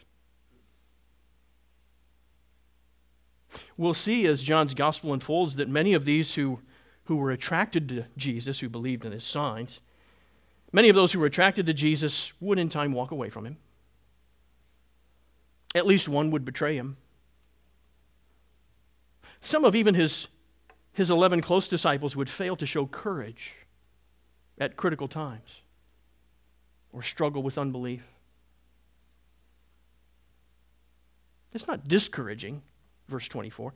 We'll 3.77 3.93
see 3.93 4.27
as 4.27 4.43
John's 4.43 4.73
gospel 4.73 5.13
unfolds 5.13 5.55
that 5.55 5.69
many 5.69 5.93
of 5.93 6.03
these 6.03 6.35
who, 6.35 6.59
who 7.05 7.15
were 7.15 7.31
attracted 7.31 7.87
to 7.87 8.05
Jesus, 8.17 8.59
who 8.59 8.67
believed 8.67 9.05
in 9.05 9.13
his 9.13 9.23
signs, 9.23 9.79
many 10.73 10.89
of 10.89 10.97
those 10.97 11.13
who 11.13 11.19
were 11.19 11.27
attracted 11.27 11.65
to 11.67 11.73
Jesus 11.73 12.33
would 12.41 12.59
in 12.59 12.67
time 12.67 12.91
walk 12.91 13.11
away 13.11 13.29
from 13.29 13.45
him. 13.45 13.55
At 15.75 15.87
least 15.87 16.09
one 16.09 16.29
would 16.31 16.43
betray 16.43 16.75
him. 16.75 16.97
Some 19.39 19.63
of 19.63 19.75
even 19.75 19.95
his, 19.95 20.27
his 20.91 21.09
11 21.09 21.39
close 21.39 21.69
disciples 21.69 22.17
would 22.17 22.29
fail 22.29 22.57
to 22.57 22.65
show 22.65 22.85
courage 22.85 23.53
at 24.59 24.75
critical 24.75 25.07
times 25.07 25.61
or 26.97 27.03
struggle 27.03 27.43
with 27.43 27.59
unbelief. 27.59 28.01
It's 31.53 31.67
not 31.67 31.87
discouraging, 31.87 32.63
verse 33.07 33.27
24. 33.27 33.71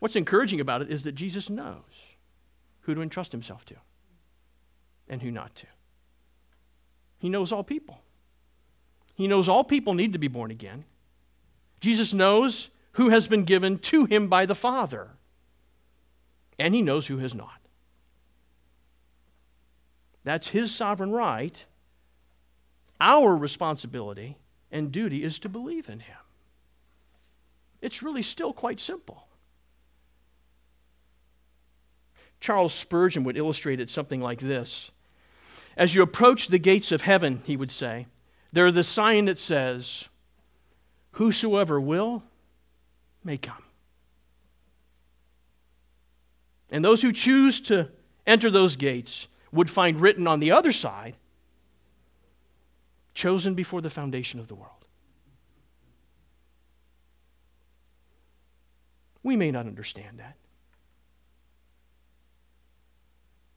What's 0.00 0.16
encouraging 0.16 0.58
about 0.58 0.82
it 0.82 0.90
is 0.90 1.04
that 1.04 1.12
Jesus 1.12 1.48
knows 1.48 1.76
who 2.80 2.92
to 2.92 3.00
entrust 3.00 3.30
himself 3.30 3.64
to 3.66 3.76
and 5.08 5.22
who 5.22 5.30
not 5.30 5.54
to. 5.54 5.66
He 7.18 7.28
knows 7.28 7.52
all 7.52 7.62
people. 7.62 8.00
He 9.14 9.28
knows 9.28 9.48
all 9.48 9.62
people 9.62 9.94
need 9.94 10.14
to 10.14 10.18
be 10.18 10.26
born 10.26 10.50
again. 10.50 10.84
Jesus 11.78 12.12
knows 12.12 12.70
who 12.92 13.10
has 13.10 13.28
been 13.28 13.44
given 13.44 13.78
to 13.78 14.04
him 14.04 14.26
by 14.26 14.46
the 14.46 14.54
Father, 14.56 15.10
and 16.58 16.74
he 16.74 16.82
knows 16.82 17.06
who 17.06 17.18
has 17.18 17.36
not. 17.36 17.60
That's 20.24 20.48
his 20.48 20.74
sovereign 20.74 21.12
right. 21.12 21.64
Our 23.00 23.36
responsibility 23.36 24.36
and 24.70 24.90
duty 24.90 25.22
is 25.22 25.38
to 25.40 25.48
believe 25.48 25.88
in 25.88 26.00
him. 26.00 26.16
It's 27.80 28.02
really 28.02 28.22
still 28.22 28.52
quite 28.52 28.80
simple. 28.80 29.26
Charles 32.40 32.74
Spurgeon 32.74 33.24
would 33.24 33.36
illustrate 33.36 33.80
it 33.80 33.90
something 33.90 34.20
like 34.20 34.40
this 34.40 34.90
As 35.76 35.94
you 35.94 36.02
approach 36.02 36.48
the 36.48 36.58
gates 36.58 36.92
of 36.92 37.00
heaven, 37.00 37.42
he 37.44 37.56
would 37.56 37.70
say, 37.70 38.06
there 38.54 38.68
is 38.68 38.74
the 38.74 38.84
sign 38.84 39.24
that 39.24 39.38
says, 39.38 40.04
Whosoever 41.12 41.80
will 41.80 42.22
may 43.24 43.36
come. 43.36 43.62
And 46.70 46.84
those 46.84 47.02
who 47.02 47.12
choose 47.12 47.60
to 47.62 47.90
enter 48.26 48.50
those 48.50 48.76
gates 48.76 49.26
would 49.52 49.68
find 49.68 50.00
written 50.00 50.26
on 50.26 50.40
the 50.40 50.52
other 50.52 50.70
side, 50.70 51.16
chosen 53.14 53.54
before 53.54 53.80
the 53.80 53.90
foundation 53.90 54.40
of 54.40 54.48
the 54.48 54.54
world. 54.54 54.84
We 59.22 59.36
may 59.36 59.50
not 59.50 59.66
understand 59.66 60.18
that. 60.18 60.36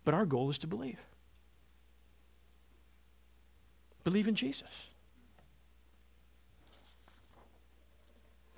But 0.05 0.14
our 0.14 0.26
goal 0.26 0.49
is 0.49 0.58
to 0.60 0.68
believe. 0.68 0.99
Believe 4.05 4.30
in 4.30 4.36
Jesus. 4.36 4.70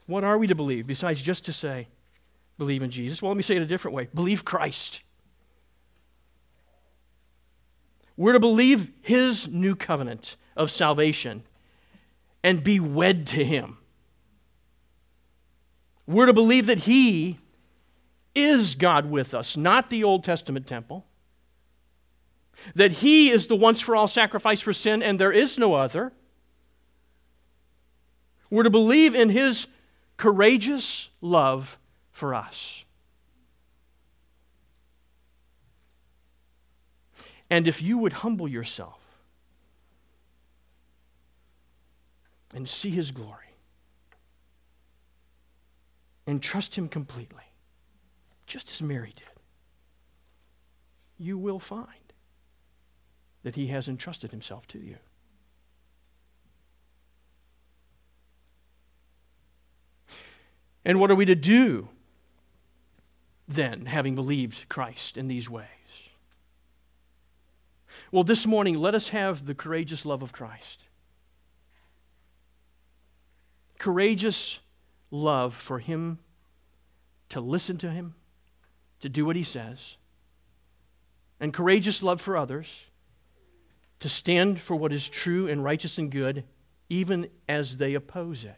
What 0.06 0.24
are 0.24 0.38
we 0.38 0.45
to 0.47 0.56
believe 0.56 0.86
besides 0.86 1.22
just 1.22 1.45
to 1.45 1.54
say, 1.54 1.88
believe 2.60 2.84
in 2.84 2.91
Jesus? 2.91 3.22
Well, 3.22 3.32
let 3.32 3.38
me 3.38 3.41
say 3.41 3.56
it 3.56 3.62
a 3.62 3.66
different 3.66 3.95
way 3.95 4.10
believe 4.14 4.45
Christ. 4.45 5.02
We're 8.20 8.34
to 8.34 8.39
believe 8.41 8.91
his 8.99 9.47
new 9.47 9.78
covenant 9.78 10.36
of 10.57 10.70
salvation 10.70 11.43
and 12.43 12.61
be 12.61 12.78
wed 12.78 13.26
to 13.28 13.45
him. 13.45 13.78
We're 16.05 16.26
to 16.26 16.34
believe 16.34 16.65
that 16.65 16.80
he 16.80 17.38
is 18.36 18.76
God 18.76 19.09
with 19.09 19.34
us, 19.34 19.55
not 19.55 19.89
the 19.89 20.03
Old 20.03 20.26
Testament 20.26 20.67
temple. 20.67 21.05
That 22.76 22.91
he 22.91 23.30
is 23.30 23.47
the 23.47 23.55
once 23.55 23.80
for 23.80 23.95
all 23.95 24.09
sacrifice 24.09 24.59
for 24.59 24.74
sin 24.74 25.01
and 25.01 25.17
there 25.17 25.32
is 25.32 25.57
no 25.57 25.76
other. 25.76 26.11
We're 28.49 28.63
to 28.63 28.70
believe 28.70 29.15
in 29.15 29.30
his 29.30 29.65
courageous 30.17 31.07
love 31.22 31.78
for 32.11 32.36
us. 32.36 32.84
And 37.50 37.68
if 37.68 37.82
you 37.82 37.97
would 37.97 38.14
humble 38.14 38.47
yourself 38.47 39.00
and 42.54 42.70
see 42.70 42.91
his 42.91 43.12
glory 43.12 43.56
and 46.28 46.41
trust 46.41 46.76
him 46.76 46.88
completely, 46.88 47.43
just 48.45 48.72
as 48.72 48.82
Mary 48.82 49.14
did, 49.16 49.30
you 51.18 51.38
will 51.38 51.60
find 51.60 51.88
that 53.43 53.56
he 53.56 53.68
has 53.68 53.88
entrusted 53.88 54.32
himself 54.32 54.68
to 54.68 54.80
you. 54.80 54.97
And 60.86 61.00
what 61.00 61.12
are 61.12 61.16
we 61.16 61.26
to 61.26 61.36
do 61.36 61.89
then, 63.47 63.88
having 63.88 64.16
believed 64.16 64.70
Christ 64.70 65.18
in 65.18 65.28
these 65.28 65.50
ways? 65.50 65.79
Well, 68.12 68.24
this 68.24 68.47
morning, 68.47 68.80
let 68.80 68.95
us 68.95 69.10
have 69.10 69.45
the 69.45 69.53
courageous 69.53 70.05
love 70.05 70.24
of 70.24 70.32
Christ. 70.32 70.86
Courageous 73.78 74.60
love 75.12 75.53
for 75.53 75.80
Him 75.80 76.20
to 77.30 77.39
listen 77.39 77.78
to 77.80 77.89
Him, 77.89 78.16
to 79.01 79.10
do 79.10 79.26
what 79.26 79.36
He 79.36 79.43
says, 79.43 79.97
and 81.39 81.53
courageous 81.53 82.01
love 82.01 82.20
for 82.20 82.36
others 82.36 82.68
to 83.99 84.10
stand 84.10 84.60
for 84.60 84.76
what 84.76 84.93
is 84.93 85.07
true 85.07 85.47
and 85.47 85.64
righteous 85.64 85.97
and 85.97 86.12
good, 86.12 86.45
even 86.89 87.30
as 87.47 87.78
they 87.78 87.93
oppose 87.93 88.43
it. 88.45 88.55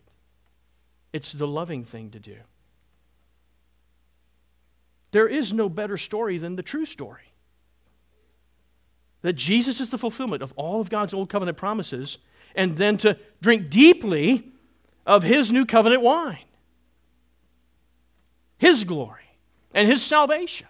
It's 1.13 1.33
the 1.33 1.47
loving 1.47 1.83
thing 1.83 2.11
to 2.11 2.19
do. 2.19 2.37
There 5.11 5.27
is 5.27 5.51
no 5.51 5.67
better 5.67 5.97
story 5.97 6.37
than 6.37 6.55
the 6.55 6.63
true 6.63 6.85
story 6.85 7.30
that 9.21 9.33
Jesus 9.33 9.79
is 9.79 9.89
the 9.89 9.97
fulfillment 9.97 10.41
of 10.41 10.53
all 10.55 10.81
of 10.81 10.89
God's 10.89 11.13
old 11.13 11.29
covenant 11.29 11.57
promises, 11.57 12.17
and 12.55 12.77
then 12.77 12.97
to 12.97 13.17
drink 13.41 13.69
deeply 13.69 14.51
of 15.05 15.23
his 15.23 15.51
new 15.51 15.65
covenant 15.65 16.01
wine, 16.01 16.45
his 18.57 18.83
glory, 18.83 19.37
and 19.73 19.87
his 19.87 20.01
salvation. 20.01 20.67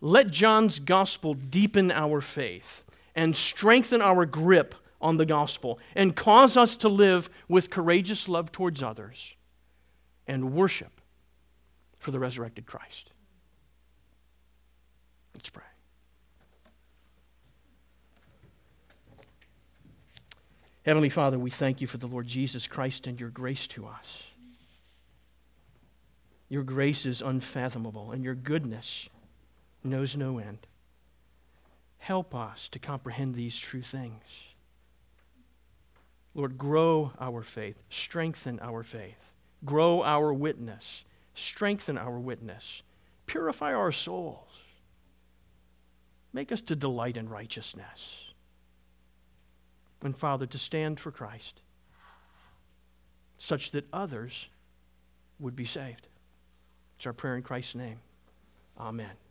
Let 0.00 0.30
John's 0.30 0.78
gospel 0.78 1.34
deepen 1.34 1.90
our 1.90 2.20
faith 2.20 2.84
and 3.14 3.34
strengthen 3.34 4.02
our 4.02 4.26
grip 4.26 4.74
on 5.00 5.16
the 5.16 5.26
gospel 5.26 5.78
and 5.94 6.14
cause 6.14 6.56
us 6.56 6.76
to 6.78 6.88
live 6.88 7.30
with 7.48 7.70
courageous 7.70 8.28
love 8.28 8.52
towards 8.52 8.82
others 8.82 9.34
and 10.26 10.52
worship 10.52 11.00
for 11.98 12.10
the 12.10 12.18
resurrected 12.18 12.66
Christ. 12.66 13.10
Let's 15.36 15.50
pray. 15.50 15.62
Heavenly 20.86 21.10
Father, 21.10 21.38
we 21.38 21.50
thank 21.50 21.82
you 21.82 21.86
for 21.86 21.98
the 21.98 22.06
Lord 22.06 22.26
Jesus 22.26 22.66
Christ 22.66 23.06
and 23.06 23.20
your 23.20 23.28
grace 23.28 23.66
to 23.68 23.86
us. 23.86 24.22
Your 26.48 26.62
grace 26.62 27.04
is 27.04 27.20
unfathomable, 27.20 28.12
and 28.12 28.24
your 28.24 28.34
goodness 28.34 29.10
knows 29.84 30.16
no 30.16 30.38
end. 30.38 30.66
Help 31.98 32.34
us 32.34 32.68
to 32.68 32.78
comprehend 32.78 33.34
these 33.34 33.58
true 33.58 33.82
things. 33.82 34.22
Lord, 36.34 36.56
grow 36.56 37.12
our 37.20 37.42
faith, 37.42 37.82
strengthen 37.90 38.58
our 38.60 38.82
faith, 38.82 39.32
grow 39.66 40.02
our 40.02 40.32
witness, 40.32 41.04
strengthen 41.34 41.98
our 41.98 42.18
witness, 42.18 42.82
purify 43.26 43.74
our 43.74 43.92
souls, 43.92 44.45
make 46.36 46.52
us 46.52 46.60
to 46.60 46.76
delight 46.76 47.16
in 47.16 47.30
righteousness. 47.30 48.24
And 50.02 50.14
Father, 50.14 50.44
to 50.44 50.58
stand 50.58 51.00
for 51.00 51.10
Christ, 51.10 51.62
such 53.38 53.70
that 53.70 53.88
others 53.90 54.46
would 55.40 55.56
be 55.56 55.64
saved. 55.64 56.08
It's 56.96 57.06
our 57.06 57.14
prayer 57.14 57.36
in 57.36 57.42
Christ's 57.42 57.74
name. 57.74 58.00
Amen. 58.78 59.25